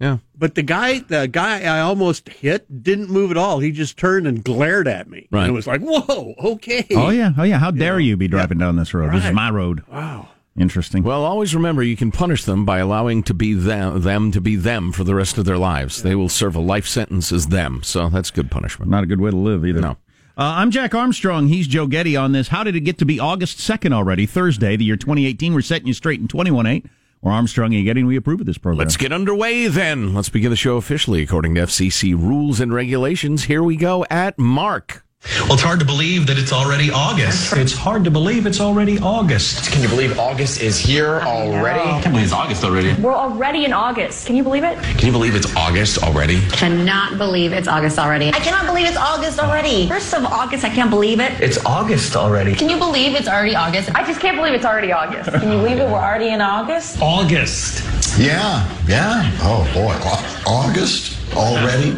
Yeah. 0.00 0.16
But 0.36 0.56
the 0.56 0.62
guy, 0.62 0.98
the 0.98 1.28
guy 1.28 1.62
I 1.62 1.78
almost 1.78 2.28
hit, 2.28 2.82
didn't 2.82 3.08
move 3.08 3.30
at 3.30 3.36
all. 3.36 3.60
He 3.60 3.70
just 3.70 3.96
turned 3.96 4.26
and 4.26 4.42
glared 4.42 4.88
at 4.88 5.08
me. 5.08 5.28
Right. 5.30 5.42
And 5.42 5.50
it 5.50 5.54
was 5.54 5.68
like, 5.68 5.80
whoa, 5.80 6.34
okay. 6.42 6.84
Oh 6.90 7.10
yeah. 7.10 7.30
Oh 7.38 7.44
yeah, 7.44 7.58
how 7.58 7.70
dare 7.70 8.00
you 8.00 8.16
be 8.16 8.26
driving 8.26 8.58
down 8.58 8.74
this 8.74 8.92
road? 8.92 9.12
This 9.12 9.26
is 9.26 9.32
my 9.32 9.48
road. 9.50 9.84
Wow. 9.86 10.28
Interesting. 10.56 11.02
Well, 11.02 11.24
always 11.24 11.54
remember 11.54 11.82
you 11.82 11.96
can 11.96 12.12
punish 12.12 12.44
them 12.44 12.64
by 12.64 12.78
allowing 12.78 13.22
to 13.24 13.34
be 13.34 13.54
them, 13.54 14.02
them 14.02 14.30
to 14.32 14.40
be 14.40 14.56
them 14.56 14.92
for 14.92 15.02
the 15.02 15.14
rest 15.14 15.38
of 15.38 15.46
their 15.46 15.56
lives. 15.56 16.02
They 16.02 16.14
will 16.14 16.28
serve 16.28 16.54
a 16.54 16.60
life 16.60 16.86
sentence 16.86 17.32
as 17.32 17.46
them. 17.46 17.82
So 17.82 18.10
that's 18.10 18.30
good 18.30 18.50
punishment. 18.50 18.90
Not 18.90 19.02
a 19.02 19.06
good 19.06 19.20
way 19.20 19.30
to 19.30 19.36
live 19.36 19.64
either. 19.64 19.80
No. 19.80 19.96
Uh, 20.36 20.56
I'm 20.56 20.70
Jack 20.70 20.94
Armstrong. 20.94 21.48
He's 21.48 21.66
Joe 21.66 21.86
Getty 21.86 22.16
on 22.16 22.32
this. 22.32 22.48
How 22.48 22.64
did 22.64 22.76
it 22.76 22.80
get 22.80 22.98
to 22.98 23.04
be 23.04 23.18
August 23.18 23.58
2nd 23.58 23.92
already? 23.92 24.26
Thursday, 24.26 24.76
the 24.76 24.84
year 24.84 24.96
2018. 24.96 25.54
We're 25.54 25.62
setting 25.62 25.86
you 25.86 25.94
straight 25.94 26.20
in 26.20 26.28
21.8. 26.28 26.86
We're 27.22 27.32
Armstrong 27.32 27.74
and 27.74 27.84
Getty, 27.84 28.00
and 28.00 28.08
we 28.08 28.16
approve 28.16 28.40
of 28.40 28.46
this 28.46 28.58
program. 28.58 28.78
Let's 28.78 28.96
get 28.96 29.12
underway 29.12 29.68
then. 29.68 30.12
Let's 30.12 30.28
begin 30.28 30.50
the 30.50 30.56
show 30.56 30.76
officially 30.76 31.22
according 31.22 31.54
to 31.54 31.62
FCC 31.62 32.14
rules 32.14 32.60
and 32.60 32.74
regulations. 32.74 33.44
Here 33.44 33.62
we 33.62 33.76
go 33.76 34.04
at 34.10 34.38
Mark. 34.38 35.04
Well, 35.24 35.52
it's 35.52 35.62
hard 35.62 35.78
to 35.78 35.86
believe 35.86 36.26
that 36.26 36.36
it's 36.36 36.52
already 36.52 36.90
August. 36.90 37.52
It's 37.52 37.72
hard 37.72 38.02
to 38.04 38.10
believe 38.10 38.44
it's 38.44 38.60
already 38.60 38.98
August. 38.98 39.70
Can 39.70 39.80
you 39.80 39.88
believe 39.88 40.18
August 40.18 40.60
is 40.60 40.78
here 40.78 41.20
already? 41.20 41.78
I 41.80 42.00
can't 42.00 42.12
believe 42.12 42.24
it's 42.24 42.32
August 42.32 42.64
already. 42.64 42.92
We're 43.00 43.14
already 43.14 43.64
in 43.64 43.72
August. 43.72 44.26
Can 44.26 44.34
you 44.34 44.42
believe 44.42 44.64
it? 44.64 44.76
Can 44.82 45.06
you 45.06 45.12
believe 45.12 45.36
it's 45.36 45.54
August 45.54 46.02
already? 46.02 46.40
Cannot 46.50 47.18
believe 47.18 47.52
it's 47.52 47.68
August 47.68 48.00
already. 48.00 48.28
I 48.28 48.40
cannot 48.40 48.66
believe 48.66 48.86
it's 48.86 48.96
August 48.96 49.38
already. 49.38 49.88
First 49.88 50.12
of 50.12 50.24
August, 50.24 50.64
I 50.64 50.70
can't 50.70 50.90
believe 50.90 51.20
it. 51.20 51.32
It's 51.40 51.64
August 51.64 52.16
already. 52.16 52.54
Can 52.56 52.68
you 52.68 52.78
believe 52.78 53.14
it's 53.14 53.28
already 53.28 53.54
August? 53.54 53.94
I 53.94 54.04
just 54.04 54.20
can't 54.20 54.36
believe 54.36 54.54
it's 54.54 54.64
already 54.64 54.92
August. 54.92 55.30
Can 55.30 55.52
you 55.52 55.58
believe 55.58 55.78
it? 55.78 55.88
We're 55.88 56.02
already 56.02 56.30
in 56.30 56.40
August. 56.40 57.00
August. 57.00 58.18
Yeah, 58.18 58.68
yeah. 58.88 59.30
Oh 59.42 59.70
boy, 59.72 59.94
August 60.50 61.16
already. 61.36 61.96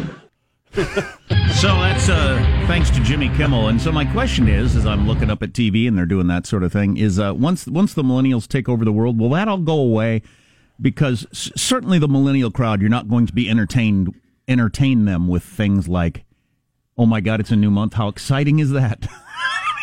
So 1.65 1.71
that's 1.79 2.09
uh, 2.09 2.65
thanks 2.67 2.91
to 2.91 2.99
Jimmy 2.99 3.27
Kimmel. 3.29 3.69
And 3.69 3.81
so 3.81 3.91
my 3.91 4.05
question 4.05 4.47
is, 4.47 4.75
as 4.75 4.85
I'm 4.85 5.07
looking 5.07 5.31
up 5.31 5.41
at 5.41 5.51
TV 5.51 5.87
and 5.87 5.97
they're 5.97 6.05
doing 6.05 6.27
that 6.27 6.45
sort 6.45 6.61
of 6.61 6.71
thing, 6.71 6.95
is 6.95 7.17
uh, 7.17 7.33
once 7.33 7.65
once 7.65 7.95
the 7.95 8.03
millennials 8.03 8.47
take 8.47 8.69
over 8.69 8.85
the 8.85 8.91
world, 8.91 9.19
will 9.19 9.31
that 9.31 9.47
all 9.47 9.57
go 9.57 9.79
away? 9.79 10.21
Because 10.79 11.25
s- 11.31 11.51
certainly 11.55 11.97
the 11.97 12.07
millennial 12.07 12.51
crowd, 12.51 12.81
you're 12.81 12.89
not 12.91 13.09
going 13.09 13.25
to 13.25 13.33
be 13.33 13.49
entertained 13.49 14.13
entertain 14.47 15.05
them 15.05 15.27
with 15.27 15.41
things 15.41 15.87
like, 15.87 16.23
"Oh 16.99 17.07
my 17.07 17.19
God, 17.19 17.39
it's 17.39 17.49
a 17.49 17.55
new 17.55 17.71
month! 17.71 17.95
How 17.95 18.09
exciting 18.09 18.59
is 18.59 18.69
that?" 18.69 19.07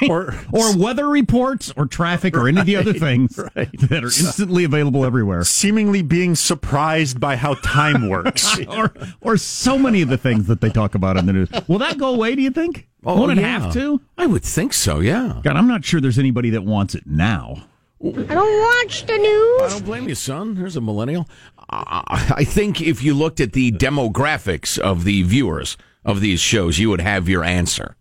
or 0.10 0.34
or 0.52 0.76
weather 0.76 1.08
reports 1.08 1.72
or 1.76 1.86
traffic 1.86 2.36
or 2.36 2.48
any 2.48 2.60
of 2.60 2.66
the 2.66 2.76
other 2.76 2.92
things 2.92 3.38
right. 3.56 3.70
that 3.80 4.02
are 4.02 4.06
instantly 4.06 4.64
available 4.64 5.04
everywhere. 5.04 5.44
Seemingly 5.44 6.02
being 6.02 6.34
surprised 6.34 7.20
by 7.20 7.36
how 7.36 7.54
time 7.54 8.08
works. 8.08 8.58
or 8.68 8.92
or 9.20 9.36
so 9.36 9.78
many 9.78 10.02
of 10.02 10.08
the 10.08 10.18
things 10.18 10.46
that 10.46 10.60
they 10.60 10.70
talk 10.70 10.94
about 10.94 11.16
in 11.16 11.26
the 11.26 11.32
news. 11.32 11.48
Will 11.68 11.78
that 11.78 11.98
go 11.98 12.14
away? 12.14 12.34
Do 12.34 12.42
you 12.42 12.50
think? 12.50 12.88
Oh, 13.04 13.18
Won't 13.18 13.32
it 13.32 13.42
yeah. 13.42 13.58
have 13.58 13.72
to? 13.72 14.00
I 14.16 14.26
would 14.26 14.44
think 14.44 14.72
so, 14.72 15.00
yeah. 15.00 15.40
God, 15.42 15.56
I'm 15.56 15.66
not 15.66 15.84
sure 15.84 16.00
there's 16.00 16.20
anybody 16.20 16.50
that 16.50 16.62
wants 16.62 16.94
it 16.94 17.04
now. 17.04 17.64
I 18.04 18.10
don't 18.34 18.84
watch 18.84 19.06
the 19.06 19.16
news. 19.16 19.62
I 19.62 19.68
don't 19.70 19.84
blame 19.84 20.08
you, 20.08 20.14
son. 20.14 20.54
There's 20.54 20.76
a 20.76 20.80
millennial. 20.80 21.28
Uh, 21.58 22.02
I 22.08 22.44
think 22.44 22.80
if 22.80 23.02
you 23.02 23.14
looked 23.14 23.40
at 23.40 23.52
the 23.52 23.70
demographics 23.72 24.78
of 24.78 25.04
the 25.04 25.22
viewers 25.22 25.76
of 26.04 26.20
these 26.20 26.40
shows, 26.40 26.78
you 26.78 26.90
would 26.90 27.00
have 27.00 27.28
your 27.28 27.44
answer. 27.44 27.96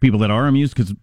People 0.00 0.20
that 0.20 0.30
are 0.30 0.46
amused 0.46 0.76
because 0.76 0.94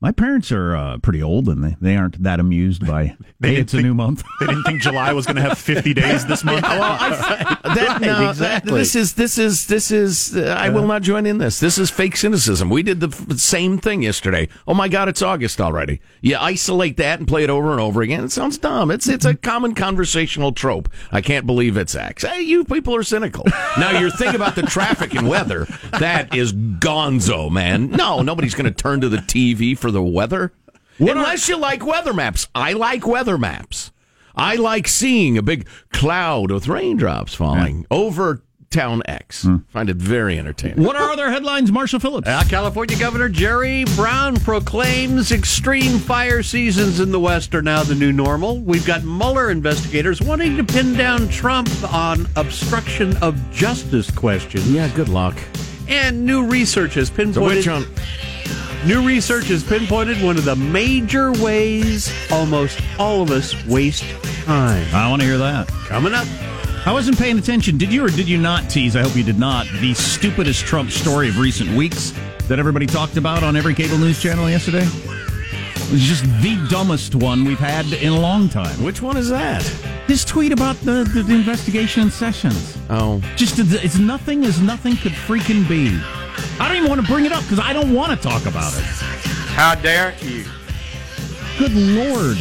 my 0.00 0.12
parents 0.12 0.52
are 0.52 0.76
uh, 0.76 0.98
pretty 0.98 1.22
old 1.22 1.48
and 1.48 1.64
they, 1.64 1.76
they 1.80 1.96
aren't 1.96 2.22
that 2.22 2.38
amused 2.38 2.86
by 2.86 3.16
They 3.40 3.54
hey, 3.56 3.60
it's 3.60 3.74
a 3.74 3.82
new 3.82 3.94
month. 3.94 4.22
They 4.40 4.46
didn't 4.46 4.64
think 4.64 4.82
July 4.82 5.12
was 5.12 5.24
going 5.26 5.36
to 5.36 5.42
have 5.42 5.58
50 5.58 5.94
days 6.02 6.26
this 6.26 6.44
month. 6.44 6.62
That, 6.62 7.58
Right, 7.64 8.00
no, 8.00 8.30
exactly. 8.30 8.78
This 8.78 8.94
is 8.94 9.14
this 9.14 9.38
is 9.38 9.66
this 9.66 9.90
is. 9.90 10.36
Uh, 10.36 10.54
I 10.58 10.68
will 10.68 10.86
not 10.86 11.02
join 11.02 11.26
in 11.26 11.38
this. 11.38 11.58
This 11.58 11.78
is 11.78 11.90
fake 11.90 12.16
cynicism. 12.16 12.68
We 12.70 12.82
did 12.82 13.00
the 13.00 13.08
f- 13.08 13.38
same 13.38 13.78
thing 13.78 14.02
yesterday. 14.02 14.48
Oh 14.68 14.74
my 14.74 14.88
God, 14.88 15.08
it's 15.08 15.22
August 15.22 15.60
already. 15.60 16.00
You 16.20 16.36
isolate 16.36 16.96
that 16.98 17.18
and 17.18 17.26
play 17.28 17.44
it 17.44 17.50
over 17.50 17.72
and 17.72 17.80
over 17.80 18.02
again. 18.02 18.24
It 18.24 18.32
sounds 18.32 18.58
dumb. 18.58 18.90
It's 18.90 19.08
it's 19.08 19.24
a 19.24 19.34
common 19.34 19.74
conversational 19.74 20.52
trope. 20.52 20.88
I 21.12 21.20
can't 21.20 21.46
believe 21.46 21.76
it's 21.76 21.94
X. 21.94 22.24
Hey, 22.24 22.42
you 22.42 22.64
people 22.64 22.94
are 22.94 23.02
cynical. 23.02 23.44
Now 23.78 23.98
you're 23.98 24.10
thinking 24.10 24.36
about 24.36 24.54
the 24.54 24.62
traffic 24.62 25.14
and 25.14 25.28
weather. 25.28 25.66
That 25.98 26.34
is 26.34 26.52
gonzo, 26.52 27.50
man. 27.50 27.90
No, 27.90 28.22
nobody's 28.22 28.54
going 28.54 28.72
to 28.72 28.82
turn 28.82 29.00
to 29.00 29.08
the 29.08 29.18
TV 29.18 29.76
for 29.76 29.85
the 29.90 30.02
weather. 30.02 30.52
Unless 30.98 31.48
you 31.48 31.58
like 31.58 31.84
weather 31.84 32.14
maps. 32.14 32.48
I 32.54 32.72
like 32.72 33.06
weather 33.06 33.36
maps. 33.36 33.92
I 34.34 34.56
like 34.56 34.88
seeing 34.88 35.36
a 35.38 35.42
big 35.42 35.66
cloud 35.92 36.50
with 36.50 36.68
raindrops 36.68 37.34
falling 37.34 37.86
over 37.90 38.42
town 38.70 39.00
X. 39.06 39.46
Find 39.68 39.88
it 39.88 39.96
very 39.96 40.38
entertaining. 40.38 40.84
what 40.84 40.96
are 40.96 41.10
other 41.10 41.30
headlines, 41.30 41.70
Marshall 41.72 42.00
Phillips? 42.00 42.28
Uh, 42.28 42.42
California 42.48 42.98
Governor 42.98 43.28
Jerry 43.30 43.84
Brown 43.94 44.36
proclaims 44.36 45.32
extreme 45.32 45.98
fire 45.98 46.42
seasons 46.42 47.00
in 47.00 47.12
the 47.12 47.20
West 47.20 47.54
are 47.54 47.62
now 47.62 47.82
the 47.82 47.94
new 47.94 48.12
normal. 48.12 48.60
We've 48.60 48.84
got 48.86 49.04
Mueller 49.04 49.50
investigators 49.50 50.20
wanting 50.20 50.56
to 50.58 50.64
pin 50.64 50.94
down 50.94 51.28
Trump 51.28 51.70
on 51.94 52.26
obstruction 52.36 53.16
of 53.18 53.38
justice 53.52 54.10
questions. 54.10 54.70
Yeah, 54.70 54.88
good 54.94 55.08
luck. 55.08 55.38
And 55.88 56.26
new 56.26 56.44
research 56.46 56.94
has 56.94 57.08
So 57.08 57.14
pinpointed. 57.14 57.56
which 57.58 57.68
one? 57.68 57.86
New 58.86 59.04
research 59.04 59.48
has 59.48 59.64
pinpointed 59.64 60.22
one 60.22 60.36
of 60.36 60.44
the 60.44 60.54
major 60.54 61.32
ways 61.32 62.08
almost 62.30 62.80
all 63.00 63.20
of 63.20 63.32
us 63.32 63.66
waste 63.66 64.04
time. 64.44 64.86
I 64.94 65.10
want 65.10 65.20
to 65.22 65.26
hear 65.26 65.38
that. 65.38 65.66
Coming 65.88 66.14
up. 66.14 66.24
I 66.86 66.92
wasn't 66.92 67.18
paying 67.18 67.36
attention. 67.36 67.78
Did 67.78 67.92
you 67.92 68.04
or 68.04 68.10
did 68.10 68.28
you 68.28 68.38
not 68.38 68.70
tease? 68.70 68.94
I 68.94 69.02
hope 69.02 69.16
you 69.16 69.24
did 69.24 69.40
not. 69.40 69.66
The 69.80 69.92
stupidest 69.94 70.64
Trump 70.66 70.92
story 70.92 71.28
of 71.28 71.40
recent 71.40 71.70
weeks 71.70 72.12
that 72.46 72.60
everybody 72.60 72.86
talked 72.86 73.16
about 73.16 73.42
on 73.42 73.56
every 73.56 73.74
cable 73.74 73.98
news 73.98 74.22
channel 74.22 74.48
yesterday. 74.48 74.86
It 75.86 75.92
was 75.92 76.02
just 76.02 76.24
the 76.42 76.56
dumbest 76.68 77.14
one 77.14 77.44
we've 77.44 77.60
had 77.60 77.86
in 77.92 78.12
a 78.12 78.18
long 78.18 78.48
time. 78.48 78.82
Which 78.82 79.00
one 79.00 79.16
is 79.16 79.28
that? 79.28 79.62
His 80.08 80.24
tweet 80.24 80.50
about 80.52 80.76
the, 80.80 81.04
the, 81.14 81.22
the 81.22 81.34
investigation 81.34 82.02
in 82.02 82.10
Sessions. 82.10 82.76
Oh, 82.90 83.20
Just 83.36 83.58
it's 83.58 83.98
nothing 83.98 84.44
as 84.44 84.60
nothing 84.60 84.96
could 84.96 85.12
freaking 85.12 85.68
be. 85.68 85.96
I 86.60 86.66
don't 86.68 86.76
even 86.78 86.88
want 86.88 87.00
to 87.00 87.06
bring 87.06 87.24
it 87.24 87.32
up 87.32 87.42
because 87.44 87.60
I 87.60 87.72
don't 87.72 87.94
want 87.94 88.10
to 88.10 88.28
talk 88.28 88.46
about 88.46 88.72
it. 88.76 88.82
How 89.54 89.74
dare 89.76 90.14
you? 90.20 90.44
Good 91.56 91.72
lord. 91.72 92.36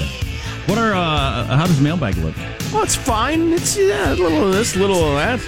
What 0.68 0.78
are 0.80 0.94
uh 0.94 1.46
how 1.46 1.68
does 1.68 1.80
mailbag 1.80 2.18
look? 2.18 2.36
well, 2.74 2.84
it's 2.84 2.96
fine. 2.96 3.54
It's 3.54 3.78
yeah, 3.78 4.14
a 4.14 4.16
little 4.16 4.48
of 4.48 4.54
this, 4.54 4.76
little 4.76 4.98
of 4.98 5.16
that. 5.16 5.40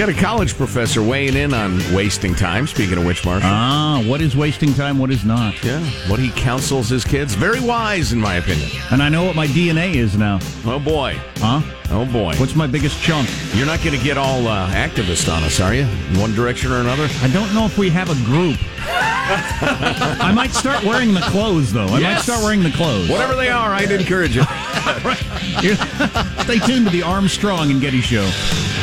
Got 0.00 0.08
a 0.08 0.14
college 0.14 0.56
professor 0.56 1.02
weighing 1.02 1.36
in 1.36 1.52
on 1.52 1.76
wasting 1.94 2.34
time. 2.34 2.66
Speaking 2.66 2.96
of 2.96 3.04
which, 3.04 3.22
Marshall. 3.22 3.50
Ah, 3.52 4.02
what 4.06 4.22
is 4.22 4.34
wasting 4.34 4.72
time, 4.72 4.98
what 4.98 5.10
is 5.10 5.26
not? 5.26 5.62
yeah, 5.62 5.78
what 6.08 6.18
he 6.18 6.30
counsels 6.30 6.88
his 6.88 7.04
kids. 7.04 7.34
Very 7.34 7.60
wise, 7.60 8.14
in 8.14 8.18
my 8.18 8.36
opinion. 8.36 8.70
And 8.92 9.02
I 9.02 9.10
know 9.10 9.24
what 9.24 9.36
my 9.36 9.46
DNA 9.46 9.96
is 9.96 10.16
now. 10.16 10.38
Oh 10.64 10.78
boy. 10.78 11.20
Huh? 11.36 11.60
Oh 11.92 12.06
boy. 12.06 12.34
What's 12.36 12.54
my 12.54 12.68
biggest 12.68 13.02
chunk? 13.02 13.28
You're 13.54 13.66
not 13.66 13.82
going 13.82 13.98
to 13.98 14.02
get 14.04 14.16
all 14.16 14.46
uh, 14.46 14.70
activist 14.70 15.32
on 15.32 15.42
us, 15.42 15.58
are 15.60 15.74
you? 15.74 15.82
In 16.10 16.20
one 16.20 16.32
direction 16.34 16.70
or 16.70 16.76
another? 16.80 17.08
I 17.20 17.28
don't 17.28 17.52
know 17.52 17.64
if 17.66 17.76
we 17.78 17.90
have 17.90 18.10
a 18.10 18.24
group. 18.24 18.56
I 18.78 20.32
might 20.34 20.52
start 20.52 20.84
wearing 20.84 21.14
the 21.14 21.20
clothes 21.20 21.72
though. 21.72 21.86
I 21.86 22.00
might 22.00 22.20
start 22.20 22.42
wearing 22.44 22.62
the 22.62 22.70
clothes. 22.70 23.08
Whatever 23.08 23.34
they 23.34 23.48
are, 23.48 23.70
I'd 23.72 23.90
encourage 23.90 24.36
it. 24.40 24.46
Stay 26.44 26.58
tuned 26.60 26.86
to 26.86 26.92
the 26.92 27.02
Armstrong 27.04 27.70
and 27.70 27.80
Getty 27.80 28.00
show. 28.00 28.28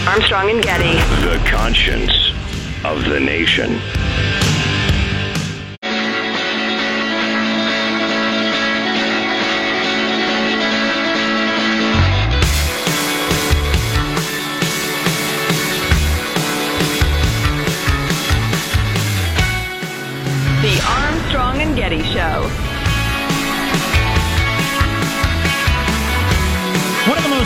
Armstrong 0.06 0.50
and 0.50 0.62
Getty. 0.62 0.94
The 1.26 1.42
conscience 1.50 2.14
of 2.84 3.06
the 3.06 3.20
nation. 3.20 3.80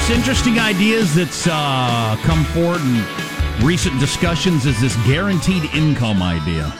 Most 0.01 0.17
interesting 0.17 0.58
ideas 0.58 1.13
that's 1.13 1.46
uh, 1.46 2.17
come 2.24 2.43
forward 2.46 2.81
in 2.81 3.63
recent 3.63 4.00
discussions 4.00 4.65
is 4.65 4.81
this 4.81 4.96
guaranteed 5.05 5.63
income 5.75 6.24
idea. 6.24 6.74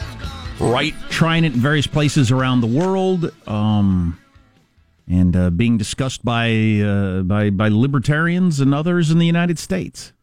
Right. 0.60 0.96
Trying 1.12 1.44
it 1.44 1.54
in 1.54 1.60
various 1.60 1.86
places 1.86 2.32
around 2.32 2.62
the 2.62 2.68
world, 2.68 3.32
um, 3.48 4.20
and 5.08 5.36
uh, 5.36 5.52
being 5.52 5.78
discussed 5.78 6.26
by 6.26 6.82
uh, 6.84 7.22
by 7.22 7.52
by 7.52 7.68
libertarians 7.68 8.60
and 8.60 8.74
others 8.74 9.12
in 9.12 9.20
the 9.20 9.28
United 9.28 9.60
States. 9.60 10.14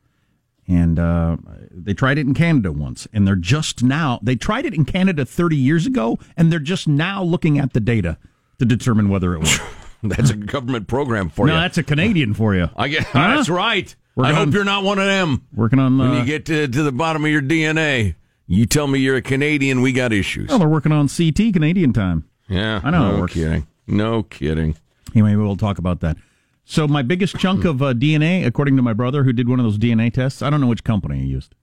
And 0.66 0.98
uh, 0.98 1.36
they 1.70 1.94
tried 1.94 2.18
it 2.18 2.26
in 2.26 2.34
Canada 2.34 2.72
once, 2.72 3.06
and 3.12 3.28
they're 3.28 3.36
just 3.36 3.80
now 3.80 4.18
they 4.24 4.34
tried 4.34 4.66
it 4.66 4.74
in 4.74 4.84
Canada 4.84 5.24
30 5.24 5.54
years 5.54 5.86
ago, 5.86 6.18
and 6.36 6.50
they're 6.50 6.58
just 6.58 6.88
now 6.88 7.22
looking 7.22 7.60
at 7.60 7.74
the 7.74 7.80
data 7.80 8.18
to 8.58 8.64
determine 8.64 9.08
whether 9.08 9.34
it 9.34 9.38
works. 9.38 9.60
That's 10.02 10.30
a 10.30 10.36
government 10.54 10.86
program 10.88 11.28
for 11.28 11.46
no, 11.46 11.52
you. 11.52 11.56
No, 11.58 11.62
that's 11.62 11.78
a 11.78 11.82
Canadian 11.82 12.32
for 12.34 12.54
you. 12.54 12.70
I 12.76 12.88
get, 12.88 13.02
Huh? 13.04 13.34
That's 13.36 13.48
right. 13.48 13.94
Working 14.14 14.32
I 14.32 14.34
hope 14.36 14.46
on- 14.48 14.52
you're 14.52 14.64
not 14.64 14.84
one 14.84 14.98
of 14.98 15.06
them. 15.06 15.44
Working 15.54 15.78
on 15.80 15.98
When 15.98 16.10
uh, 16.10 16.18
you 16.20 16.24
get 16.24 16.46
to, 16.46 16.68
to 16.68 16.82
the 16.82 16.92
bottom 16.92 17.24
of 17.24 17.30
your 17.30 17.42
DNA, 17.42 18.14
you 18.46 18.64
tell 18.66 18.86
me 18.86 19.00
you're 19.00 19.16
a 19.16 19.22
Canadian, 19.22 19.80
we 19.82 19.92
got 19.92 20.12
issues. 20.12 20.48
well, 20.50 20.58
they're 20.60 20.68
working 20.68 20.92
on 20.92 21.08
CT 21.08 21.52
Canadian 21.52 21.92
time. 21.92 22.28
yeah. 22.48 22.80
I 22.84 22.90
know 22.90 23.18
No 23.18 23.26
kidding. 23.26 23.66
No 23.86 24.22
kidding. 24.22 24.76
Anyway, 25.14 25.34
we'll 25.34 25.56
talk 25.56 25.78
about 25.78 26.00
that. 26.00 26.16
So 26.64 26.86
my 26.86 27.02
biggest 27.02 27.36
chunk 27.38 27.64
of 27.64 27.80
uh, 27.82 27.94
DNA, 27.94 28.44
according 28.46 28.76
to 28.76 28.82
my 28.82 28.92
brother 28.92 29.24
who 29.24 29.32
did 29.32 29.48
one 29.48 29.58
of 29.58 29.64
those 29.64 29.78
DNA 29.78 30.12
tests, 30.12 30.42
I 30.42 30.50
don't 30.50 30.60
know 30.60 30.66
which 30.66 30.84
company 30.84 31.18
he 31.20 31.26
used. 31.26 31.54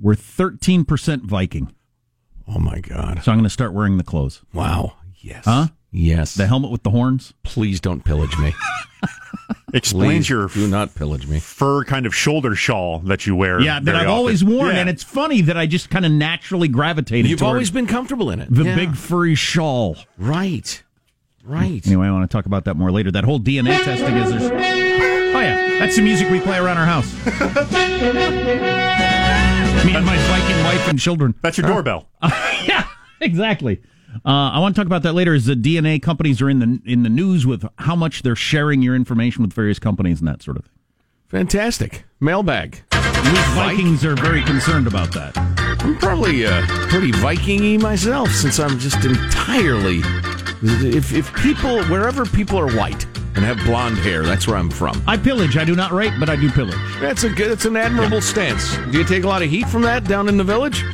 We're 0.00 0.16
thirteen 0.16 0.84
percent 0.84 1.22
Viking. 1.24 1.72
Oh 2.48 2.58
my 2.58 2.80
God! 2.80 3.22
So 3.22 3.30
I'm 3.30 3.38
going 3.38 3.44
to 3.44 3.50
start 3.50 3.72
wearing 3.72 3.96
the 3.96 4.02
clothes. 4.02 4.42
Wow. 4.52 4.94
Yes. 5.18 5.44
Huh? 5.44 5.68
Yes. 5.96 6.34
The 6.34 6.46
helmet 6.48 6.72
with 6.72 6.82
the 6.82 6.90
horns. 6.90 7.32
Please 7.44 7.80
don't 7.80 8.04
pillage 8.04 8.36
me. 8.38 8.52
Explains 9.72 10.26
Please 10.26 10.30
your 10.30 10.48
do 10.48 10.66
not 10.68 10.94
pillage 10.94 11.26
me. 11.26 11.38
fur 11.40 11.84
kind 11.84 12.04
of 12.06 12.14
shoulder 12.14 12.54
shawl 12.56 12.98
that 13.00 13.26
you 13.26 13.34
wear. 13.36 13.60
Yeah, 13.60 13.78
that 13.80 13.94
I've 13.94 14.02
often. 14.02 14.10
always 14.12 14.44
worn, 14.44 14.74
Yeah. 14.74 14.80
and 14.82 14.88
it's 14.90 15.02
funny 15.02 15.40
that 15.42 15.56
I 15.56 15.66
just 15.66 15.90
kind 15.90 16.04
of 16.06 16.12
naturally 16.12 16.68
gravitated. 16.68 17.30
You've 17.30 17.42
always 17.42 17.70
been 17.70 17.86
comfortable 17.86 18.30
in 18.30 18.40
it. 18.40 18.48
the 18.52 18.64
Yeah. 18.64 18.74
big 18.76 18.96
furry 18.96 19.34
shawl. 19.34 19.96
Right. 20.18 20.82
Right. 21.44 21.84
Anyway, 21.86 22.06
I 22.06 22.10
want 22.12 22.28
to 22.28 22.34
talk 22.36 22.46
about 22.46 22.64
that 22.66 22.74
more 22.76 22.90
later. 22.90 23.10
That 23.10 23.24
whole 23.24 23.38
DNA 23.40 23.76
testing 23.84 24.16
is. 24.16 24.30
There's, 24.30 24.50
oh 24.50 25.40
yeah, 25.40 25.78
that's 25.78 25.96
the 25.96 26.02
music 26.02 26.30
we 26.30 26.40
play 26.40 26.58
around 26.58 26.78
our 26.78 26.86
house. 26.86 27.12
Me 29.84 29.94
and 29.94 30.06
my 30.06 30.16
Viking 30.16 30.64
wife 30.64 30.88
and 30.88 30.98
children. 30.98 31.34
That's 31.42 31.58
your 31.58 31.66
doorbell. 31.68 32.08
yeah, 32.22 32.86
exactly. 33.20 33.82
Uh, 34.24 34.50
I 34.50 34.58
want 34.58 34.74
to 34.74 34.80
talk 34.80 34.86
about 34.86 35.02
that 35.02 35.14
later. 35.14 35.34
Is 35.34 35.46
the 35.46 35.54
DNA 35.54 36.00
companies 36.00 36.40
are 36.40 36.50
in 36.50 36.58
the 36.58 36.80
in 36.84 37.02
the 37.02 37.08
news 37.08 37.46
with 37.46 37.64
how 37.78 37.96
much 37.96 38.22
they're 38.22 38.36
sharing 38.36 38.82
your 38.82 38.94
information 38.94 39.42
with 39.42 39.52
various 39.52 39.78
companies 39.78 40.20
and 40.20 40.28
that 40.28 40.42
sort 40.42 40.56
of 40.56 40.64
thing. 40.64 40.72
Fantastic. 41.28 42.04
Mailbag. 42.20 42.82
Vikings 43.54 44.04
are 44.04 44.14
very 44.14 44.42
concerned 44.44 44.86
about 44.86 45.12
that. 45.12 45.36
I'm 45.82 45.96
probably 45.98 46.46
uh, 46.46 46.62
pretty 46.88 47.10
Viking-y 47.12 47.76
myself, 47.76 48.30
since 48.30 48.58
I'm 48.58 48.78
just 48.78 49.04
entirely. 49.04 50.00
If 50.62 51.12
if 51.12 51.34
people 51.34 51.82
wherever 51.84 52.24
people 52.24 52.58
are 52.58 52.70
white 52.74 53.04
and 53.36 53.44
have 53.44 53.58
blonde 53.64 53.98
hair, 53.98 54.22
that's 54.22 54.46
where 54.46 54.56
I'm 54.56 54.70
from. 54.70 55.02
I 55.06 55.16
pillage. 55.16 55.56
I 55.56 55.64
do 55.64 55.74
not 55.74 55.92
rape, 55.92 56.12
but 56.20 56.28
I 56.28 56.36
do 56.36 56.50
pillage. 56.50 56.78
That's 57.00 57.24
a 57.24 57.30
good. 57.30 57.50
That's 57.50 57.64
an 57.64 57.76
admirable 57.76 58.20
stance. 58.20 58.76
Do 58.90 58.98
you 58.98 59.04
take 59.04 59.24
a 59.24 59.28
lot 59.28 59.42
of 59.42 59.50
heat 59.50 59.68
from 59.68 59.82
that 59.82 60.04
down 60.04 60.28
in 60.28 60.36
the 60.36 60.44
village? 60.44 60.84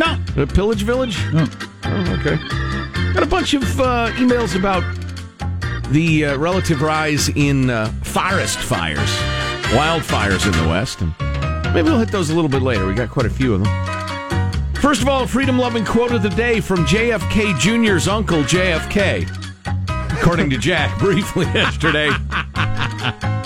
No. 0.00 0.16
The 0.34 0.46
pillage 0.46 0.82
village? 0.82 1.18
No. 1.30 1.46
Oh, 1.84 2.18
okay. 2.20 2.36
Got 3.12 3.22
a 3.22 3.26
bunch 3.26 3.52
of 3.52 3.62
uh, 3.78 4.08
emails 4.12 4.58
about 4.58 4.82
the 5.92 6.24
uh, 6.24 6.38
relative 6.38 6.80
rise 6.80 7.28
in 7.28 7.68
uh, 7.68 7.88
forest 8.02 8.58
fires, 8.58 9.10
wildfires 9.74 10.46
in 10.46 10.52
the 10.52 10.68
West. 10.70 11.02
And 11.02 11.12
maybe 11.74 11.90
we'll 11.90 11.98
hit 11.98 12.10
those 12.10 12.30
a 12.30 12.34
little 12.34 12.48
bit 12.48 12.62
later. 12.62 12.86
We 12.86 12.94
got 12.94 13.10
quite 13.10 13.26
a 13.26 13.30
few 13.30 13.52
of 13.52 13.62
them. 13.62 14.74
First 14.76 15.02
of 15.02 15.08
all, 15.08 15.26
freedom 15.26 15.58
loving 15.58 15.84
quote 15.84 16.12
of 16.12 16.22
the 16.22 16.30
day 16.30 16.60
from 16.62 16.86
JFK 16.86 17.58
Jr.'s 17.58 18.08
uncle, 18.08 18.42
JFK. 18.44 19.28
According 20.18 20.48
to 20.48 20.56
Jack, 20.56 20.98
briefly 20.98 21.44
yesterday, 21.46 22.08